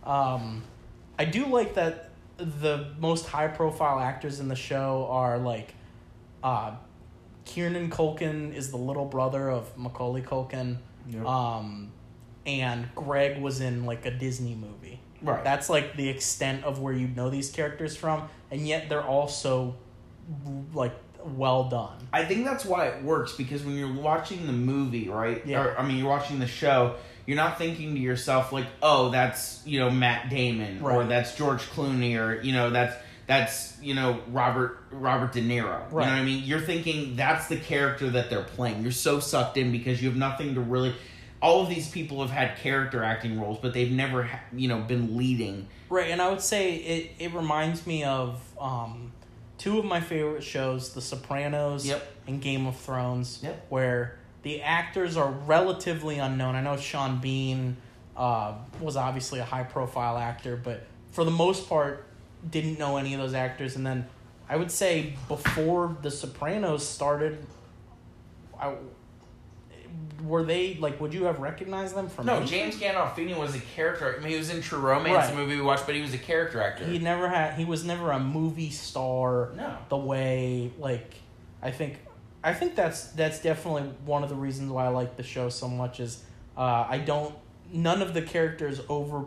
Um, 0.03 0.63
I 1.17 1.25
do 1.25 1.45
like 1.47 1.73
that 1.73 2.09
the 2.37 2.91
most 2.99 3.25
high 3.25 3.47
profile 3.47 3.99
actors 3.99 4.39
in 4.39 4.47
the 4.47 4.55
show 4.55 5.07
are 5.09 5.37
like 5.39 5.73
uh, 6.43 6.75
Kieran 7.49 7.89
Culkin 7.89 8.53
is 8.53 8.69
the 8.69 8.77
little 8.77 9.05
brother 9.05 9.49
of 9.49 9.75
Macaulay 9.75 10.21
Culkin. 10.21 10.77
Yep. 11.07 11.25
Um, 11.25 11.91
and 12.45 12.87
Greg 12.93 13.41
was 13.41 13.59
in 13.59 13.85
like 13.85 14.05
a 14.05 14.11
Disney 14.11 14.53
movie. 14.53 14.99
Right. 15.23 15.43
That's 15.43 15.67
like 15.67 15.97
the 15.97 16.07
extent 16.09 16.63
of 16.63 16.79
where 16.79 16.93
you 16.93 17.07
know 17.07 17.31
these 17.31 17.49
characters 17.49 17.95
from, 17.95 18.29
and 18.51 18.67
yet 18.67 18.87
they're 18.87 19.03
all 19.03 19.27
so 19.27 19.75
like 20.73 20.93
well 21.23 21.69
done. 21.69 22.07
I 22.13 22.23
think 22.23 22.45
that's 22.45 22.65
why 22.65 22.87
it 22.87 23.03
works 23.03 23.33
because 23.33 23.63
when 23.63 23.75
you're 23.75 23.93
watching 23.93 24.45
the 24.45 24.53
movie, 24.53 25.09
right? 25.09 25.43
Yeah. 25.43 25.63
Or, 25.63 25.79
I 25.79 25.85
mean, 25.85 25.97
you're 25.97 26.07
watching 26.07 26.37
the 26.37 26.47
show. 26.47 26.97
You're 27.25 27.37
not 27.37 27.57
thinking 27.57 27.95
to 27.95 27.99
yourself 27.99 28.53
like, 28.53 28.67
"Oh, 28.81 29.09
that's 29.09 29.65
you 29.65 29.79
know 29.79 29.89
Matt 29.89 30.29
Damon, 30.29 30.81
or 30.83 31.03
that's 31.03 31.35
George 31.35 31.61
Clooney, 31.61 32.15
or 32.17 32.41
you 32.41 32.53
know 32.53 32.69
that's 32.69 32.95
that's 33.29 33.77
you 33.81 33.93
know 33.93 34.19
Robert 34.31 34.79
Robert 34.91 35.31
De 35.31 35.41
Niro." 35.41 35.79
Right. 35.91 35.91
You 35.91 35.91
know 35.91 35.99
what 35.99 36.07
I 36.07 36.23
mean? 36.25 36.43
You're 36.43 36.59
thinking 36.59 37.15
that's 37.15 37.47
the 37.47 37.55
character 37.57 38.09
that 38.09 38.29
they're 38.29 38.43
playing. 38.43 38.81
You're 38.83 38.91
so 38.91 39.19
sucked 39.21 39.55
in 39.55 39.71
because 39.71 40.01
you 40.01 40.09
have 40.09 40.17
nothing 40.17 40.55
to 40.55 40.59
really. 40.61 40.93
All 41.41 41.61
of 41.63 41.69
these 41.69 41.89
people 41.89 42.19
have 42.19 42.31
had 42.31 42.57
character 42.57 43.01
acting 43.01 43.39
roles, 43.39 43.59
but 43.61 43.73
they've 43.73 43.89
never, 43.93 44.23
ha- 44.23 44.41
you 44.51 44.67
know, 44.67 44.81
been 44.81 45.15
leading. 45.15 45.67
Right, 45.87 46.11
and 46.11 46.21
I 46.21 46.29
would 46.29 46.41
say 46.41 46.75
it, 46.75 47.11
it 47.17 47.33
reminds 47.33 47.87
me 47.87 48.03
of 48.03 48.41
um, 48.59 49.13
two 49.57 49.79
of 49.79 49.85
my 49.85 50.01
favorite 50.01 50.43
shows, 50.43 50.93
The 50.93 50.99
Sopranos 50.99 51.85
Yep. 51.87 52.05
and 52.27 52.41
Game 52.41 52.67
of 52.67 52.75
Thrones, 52.75 53.39
Yep. 53.41 53.67
where 53.69 54.19
the 54.43 54.61
actors 54.63 55.15
are 55.15 55.31
relatively 55.31 56.17
unknown. 56.17 56.55
I 56.55 56.61
know 56.61 56.75
Sean 56.75 57.21
Bean 57.21 57.77
uh, 58.17 58.55
was 58.81 58.97
obviously 58.97 59.39
a 59.39 59.45
high 59.45 59.63
profile 59.63 60.17
actor, 60.17 60.57
but 60.61 60.85
for 61.11 61.23
the 61.23 61.31
most 61.31 61.69
part, 61.69 62.05
didn't 62.49 62.77
know 62.79 62.97
any 62.97 63.13
of 63.13 63.19
those 63.19 63.33
actors. 63.33 63.75
And 63.75 63.85
then 63.85 64.07
I 64.47 64.55
would 64.55 64.71
say 64.71 65.13
before 65.27 65.97
The 66.01 66.11
Sopranos 66.11 66.87
started, 66.87 67.45
I, 68.59 68.73
were 70.23 70.43
they 70.43 70.75
like? 70.75 70.99
Would 71.01 71.13
you 71.13 71.23
have 71.25 71.39
recognized 71.39 71.95
them 71.95 72.09
from? 72.09 72.25
No, 72.25 72.37
anything? 72.37 72.71
James 72.71 72.75
Gandolfini 72.81 73.37
was 73.37 73.55
a 73.55 73.59
character. 73.59 74.15
I 74.17 74.19
mean, 74.19 74.31
he 74.31 74.37
was 74.37 74.49
in 74.49 74.61
True 74.61 74.79
Romance, 74.79 75.15
Right. 75.15 75.29
the 75.29 75.35
movie 75.35 75.55
we 75.55 75.61
watched, 75.61 75.85
but 75.85 75.95
he 75.95 76.01
was 76.01 76.13
a 76.13 76.17
character 76.17 76.61
actor. 76.61 76.85
He 76.85 76.99
never 76.99 77.29
had. 77.29 77.53
He 77.55 77.65
was 77.65 77.85
never 77.85 78.11
a 78.11 78.19
movie 78.19 78.69
star. 78.69 79.51
No. 79.55 79.77
The 79.87 79.97
way 79.97 80.71
like, 80.77 81.15
I 81.61 81.71
think, 81.71 81.97
I 82.43 82.53
think 82.53 82.75
that's 82.75 83.05
that's 83.11 83.41
definitely 83.41 83.83
one 84.05 84.23
of 84.23 84.29
the 84.29 84.35
reasons 84.35 84.71
why 84.71 84.85
I 84.85 84.89
like 84.89 85.15
the 85.15 85.23
show 85.23 85.49
so 85.49 85.67
much 85.67 85.99
is 85.99 86.23
uh, 86.57 86.85
I 86.89 86.97
don't. 86.99 87.33
None 87.71 88.01
of 88.01 88.13
the 88.13 88.21
characters 88.21 88.81
over 88.89 89.25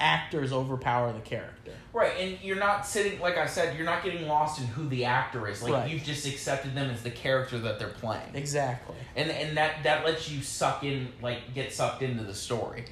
actors 0.00 0.52
overpower 0.52 1.12
the 1.12 1.20
character. 1.20 1.72
Right, 1.92 2.12
and 2.18 2.38
you're 2.42 2.56
not 2.58 2.86
sitting 2.86 3.18
like 3.20 3.36
I 3.36 3.46
said, 3.46 3.76
you're 3.76 3.84
not 3.86 4.04
getting 4.04 4.28
lost 4.28 4.60
in 4.60 4.66
who 4.66 4.88
the 4.88 5.04
actor 5.04 5.48
is. 5.48 5.62
Like 5.62 5.72
Right. 5.72 5.90
you've 5.90 6.04
just 6.04 6.26
accepted 6.26 6.74
them 6.74 6.90
as 6.90 7.02
the 7.02 7.10
character 7.10 7.58
that 7.58 7.78
they're 7.78 7.88
playing. 7.88 8.34
Exactly. 8.34 8.94
And 9.16 9.30
and 9.30 9.56
that 9.56 9.82
that 9.82 10.04
lets 10.04 10.30
you 10.30 10.42
suck 10.42 10.84
in 10.84 11.08
like 11.22 11.54
get 11.54 11.72
sucked 11.72 12.02
into 12.02 12.22
the 12.24 12.34
story. 12.34 12.84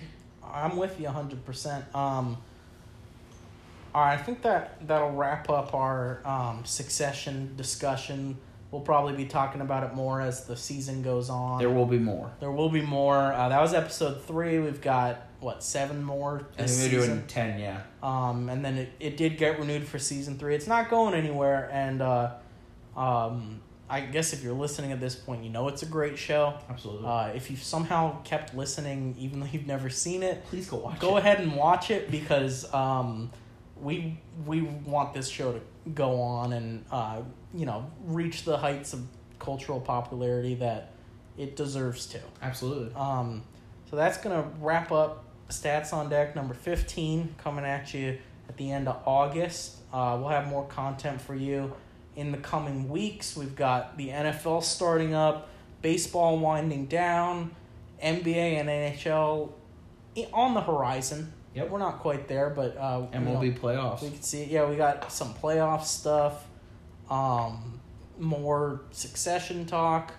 I'm 0.45 0.77
with 0.77 1.01
you 1.01 1.09
hundred 1.09 1.45
percent. 1.45 1.85
Um. 1.95 2.39
All 3.95 4.03
right, 4.03 4.13
I 4.19 4.23
think 4.23 4.43
that 4.43 4.87
that'll 4.87 5.13
wrap 5.13 5.49
up 5.49 5.73
our 5.73 6.21
um, 6.27 6.65
succession 6.67 7.55
discussion. 7.57 8.37
We'll 8.71 8.83
probably 8.83 9.15
be 9.15 9.25
talking 9.25 9.63
about 9.63 9.85
it 9.85 9.95
more 9.95 10.21
as 10.21 10.45
the 10.45 10.57
season 10.57 11.01
goes 11.03 11.31
on. 11.31 11.59
There 11.61 11.71
will 11.71 11.87
be 11.87 11.99
more. 11.99 12.31
There 12.41 12.51
will 12.51 12.69
be 12.69 12.83
more. 12.83 13.17
Uh, 13.33 13.49
that 13.49 13.61
was 13.61 13.73
episode 13.73 14.23
three. 14.25 14.59
We've 14.59 14.83
got 14.83 15.26
what 15.41 15.63
seven 15.63 16.03
more 16.03 16.47
I 16.59 16.63
think 16.67 16.93
we're 16.93 17.01
season. 17.01 17.09
doing 17.17 17.27
ten, 17.27 17.59
yeah. 17.61 17.83
Um, 18.03 18.49
and 18.49 18.65
then 18.65 18.79
it, 18.79 18.93
it 19.01 19.17
did 19.17 19.37
get 19.39 19.59
renewed 19.59 19.87
for 19.87 19.99
season 19.99 20.39
three. 20.39 20.55
It's 20.55 20.67
not 20.67 20.89
going 20.91 21.15
anywhere, 21.15 21.69
and 21.73 22.01
uh, 22.03 22.33
um, 22.97 23.61
I 23.89 24.01
guess 24.01 24.33
if 24.33 24.43
you're 24.43 24.55
listening 24.55 24.93
at 24.93 25.01
this 25.01 25.15
point, 25.15 25.45
you 25.45 25.51
know 25.51 25.69
it's 25.69 25.83
a 25.83 25.87
great 25.87 26.19
show. 26.19 26.59
Absolutely. 26.69 27.07
Uh, 27.07 27.29
if 27.29 27.51
you've 27.51 27.63
somehow 27.63 28.21
kept 28.23 28.55
listening, 28.55 29.15
even 29.19 29.41
though 29.41 29.47
you've 29.47 29.67
never 29.67 29.89
seen 29.91 30.23
it, 30.23 30.45
Please 30.47 30.69
go 30.69 30.79
watch 30.79 30.99
go 30.99 31.17
it. 31.17 31.21
ahead 31.21 31.41
and 31.41 31.55
watch 31.55 31.91
it 31.91 32.11
because 32.11 32.73
um, 32.75 33.31
we 33.81 34.19
we 34.47 34.63
want 34.63 35.13
this 35.15 35.29
show 35.29 35.53
to 35.53 35.61
go 35.95 36.21
on 36.21 36.53
and 36.55 36.85
uh, 36.91 37.21
you 37.55 37.67
know 37.67 37.89
reach 38.07 38.45
the 38.45 38.57
heights 38.57 38.93
of 38.93 39.07
cultural 39.39 39.81
popularity 39.81 40.55
that 40.57 40.93
it 41.39 41.55
deserves 41.55 42.07
to. 42.07 42.19
Absolutely. 42.43 42.93
Um, 42.97 43.43
so 43.91 43.95
that's 43.95 44.17
gonna 44.19 44.49
wrap 44.61 44.91
up 44.91 45.23
stats 45.49 45.93
on 45.93 46.09
deck 46.09 46.35
number 46.35 46.55
fifteen 46.55 47.35
coming 47.39 47.65
at 47.65 47.95
you 47.95 48.19
at 48.49 48.57
the 48.57 48.71
end 48.71 48.89
of 48.89 49.01
August. 49.07 49.77
Uh, 49.93 50.17
we'll 50.21 50.29
have 50.29 50.47
more 50.49 50.67
content 50.67 51.21
for 51.21 51.35
you 51.35 51.73
in 52.17 52.33
the 52.33 52.39
coming 52.39 52.89
weeks. 52.89 53.37
We've 53.37 53.55
got 53.55 53.97
the 53.97 54.09
NFL 54.09 54.63
starting 54.63 55.15
up, 55.15 55.49
baseball 55.83 56.39
winding 56.39 56.87
down, 56.87 57.55
NBA 58.03 58.61
and 58.61 58.69
NHL 58.69 59.53
on 60.33 60.55
the 60.55 60.61
horizon. 60.61 61.33
Yep. 61.55 61.71
We're 61.71 61.79
not 61.79 62.01
quite 62.01 62.29
there, 62.29 62.51
but 62.51 62.77
uh, 62.77 63.07
you 63.13 63.21
know, 63.21 63.31
MLB 63.33 63.59
playoffs. 63.59 64.03
we 64.03 64.11
can 64.11 64.23
see, 64.23 64.45
yeah, 64.45 64.69
we 64.69 64.77
got 64.77 65.11
some 65.11 65.33
playoff 65.35 65.85
stuff, 65.85 66.47
um, 67.09 67.81
more 68.19 68.83
succession 68.91 69.65
talk. 69.65 70.13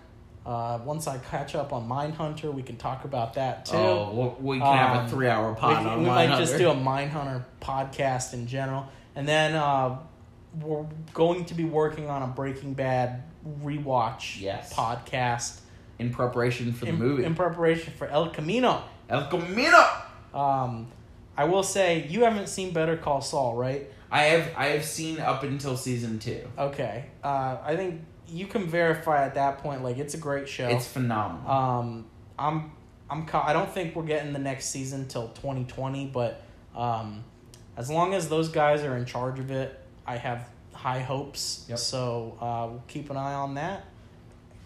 Uh, 0.47 0.79
once 0.85 1.07
I 1.07 1.17
catch 1.17 1.55
up 1.55 1.73
on 1.73 1.89
Mindhunter, 1.89 2.53
we 2.53 2.63
can 2.63 2.77
talk 2.77 3.03
about 3.03 3.33
that 3.33 3.65
too. 3.65 3.75
Oh, 3.75 4.37
we 4.39 4.59
can 4.59 4.65
have 4.77 4.97
Um, 4.99 5.05
a 5.05 5.09
three-hour 5.09 5.49
we, 5.51 5.59
pod 5.59 5.77
can- 5.77 5.87
on 5.87 5.99
we 6.03 6.05
Mindhunter. 6.09 6.29
might 6.29 6.37
just 6.39 6.57
do 6.57 6.69
a 6.69 6.73
Mindhunter 6.75 7.43
podcast 7.61 8.33
in 8.33 8.47
general, 8.47 8.85
and 9.15 9.27
then 9.27 9.55
uh, 9.55 9.97
we're 10.61 10.85
going 11.13 11.43
to 11.45 11.53
be 11.53 11.65
working 11.65 12.09
on 12.09 12.21
a 12.23 12.27
Breaking 12.27 12.73
Bad 12.73 13.23
rewatch 13.61 14.39
Yes. 14.39 14.71
podcast 14.73 15.59
in 15.99 16.11
preparation 16.11 16.71
for 16.71 16.85
the 16.85 16.91
in, 16.91 16.97
movie. 16.97 17.25
in 17.25 17.35
preparation 17.35 17.91
for 17.97 18.07
El 18.07 18.29
Camino. 18.29 18.83
El 19.09 19.27
Camino. 19.27 19.85
Um, 20.33 20.87
I 21.35 21.43
will 21.43 21.63
say 21.63 22.07
you 22.07 22.23
haven't 22.23 22.47
seen 22.47 22.71
Better 22.71 22.95
Call 22.97 23.19
Saul, 23.21 23.55
right? 23.55 23.89
I 24.09 24.23
have 24.23 24.49
I 24.55 24.67
have 24.67 24.85
seen 24.85 25.19
up 25.19 25.43
until 25.43 25.75
season 25.75 26.19
two. 26.19 26.47
Okay. 26.57 27.07
Uh, 27.23 27.57
I 27.63 27.75
think 27.75 28.01
you 28.29 28.47
can 28.47 28.65
verify 28.67 29.25
at 29.25 29.35
that 29.35 29.59
point. 29.59 29.83
Like 29.83 29.97
it's 29.97 30.13
a 30.13 30.17
great 30.17 30.47
show. 30.47 30.67
It's 30.67 30.87
phenomenal. 30.87 31.49
um, 31.49 32.05
I'm 32.37 32.71
I'm 33.09 33.25
I 33.33 33.53
don't 33.53 33.71
think 33.71 33.95
we're 33.95 34.03
getting 34.03 34.33
the 34.33 34.39
next 34.39 34.65
season 34.67 35.07
till 35.07 35.29
2020, 35.29 36.07
but 36.07 36.41
um, 36.75 37.23
as 37.75 37.89
long 37.89 38.13
as 38.13 38.29
those 38.29 38.49
guys 38.49 38.83
are 38.83 38.97
in 38.97 39.05
charge 39.05 39.39
of 39.39 39.51
it, 39.51 39.79
I 40.05 40.17
have 40.17 40.47
high 40.73 40.99
hopes. 40.99 41.65
Yep. 41.69 41.77
So 41.79 42.37
uh, 42.41 42.67
we'll 42.69 42.83
keep 42.87 43.09
an 43.09 43.17
eye 43.17 43.33
on 43.33 43.55
that. 43.55 43.85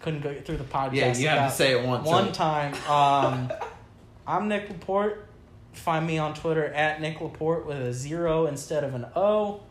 Couldn't 0.00 0.20
go 0.20 0.34
through 0.40 0.56
the 0.56 0.64
podcast. 0.64 0.94
yeah, 0.94 1.16
you 1.16 1.28
have 1.28 1.50
to 1.50 1.56
say 1.56 1.78
it 1.78 1.86
once. 1.86 2.06
one 2.06 2.32
time. 2.32 2.74
Um, 2.88 3.52
I'm 4.26 4.48
Nick 4.48 4.68
Laporte. 4.68 5.28
Find 5.72 6.06
me 6.06 6.18
on 6.18 6.34
Twitter 6.34 6.66
at 6.66 7.00
Nick 7.00 7.20
Laporte 7.20 7.66
with 7.66 7.78
a 7.78 7.92
zero 7.92 8.46
instead 8.46 8.84
of 8.84 8.94
an 8.94 9.06
O. 9.16 9.62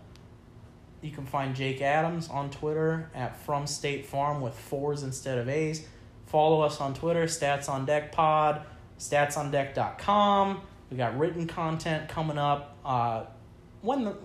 You 1.01 1.11
can 1.11 1.25
find 1.25 1.55
Jake 1.55 1.81
Adams 1.81 2.29
on 2.29 2.49
Twitter 2.51 3.09
at 3.15 3.35
From 3.37 3.65
State 3.65 4.05
Farm 4.05 4.41
with 4.41 4.53
fours 4.53 5.03
instead 5.03 5.37
of 5.37 5.49
A's. 5.49 5.85
Follow 6.27 6.61
us 6.61 6.79
on 6.79 6.93
Twitter, 6.93 7.25
Stats 7.25 7.67
on 7.67 7.85
Deck 7.85 8.11
Pod, 8.11 8.61
statsondeck.com. 8.99 10.61
We 10.89 10.97
got 10.97 11.17
written 11.17 11.47
content 11.47 12.07
coming 12.07 12.37
up 12.37 12.77
uh, 12.85 13.23
when 13.81 14.05
the, 14.05 14.17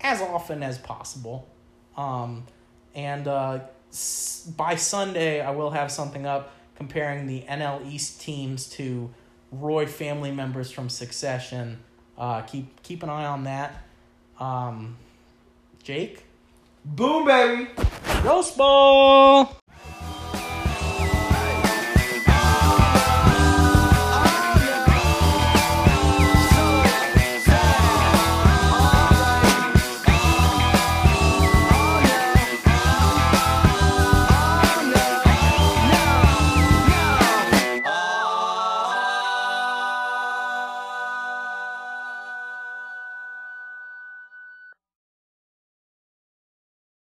as 0.00 0.20
often 0.20 0.62
as 0.62 0.78
possible. 0.78 1.48
Um, 1.96 2.44
and 2.94 3.26
uh, 3.26 3.60
by 4.56 4.76
Sunday, 4.76 5.40
I 5.40 5.50
will 5.50 5.70
have 5.70 5.90
something 5.90 6.26
up 6.26 6.52
comparing 6.76 7.26
the 7.26 7.42
NL 7.42 7.90
East 7.90 8.20
teams 8.20 8.68
to 8.70 9.12
Roy 9.50 9.86
family 9.86 10.30
members 10.30 10.70
from 10.70 10.88
Succession. 10.88 11.80
uh, 12.18 12.42
keep 12.42 12.82
keep 12.82 13.02
an 13.02 13.08
eye 13.08 13.24
on 13.24 13.44
that. 13.44 13.82
Um, 14.38 14.96
Jake, 15.88 16.22
Boom, 16.84 17.24
baby. 17.24 17.66
roast 18.22 18.58
ball. 18.58 19.56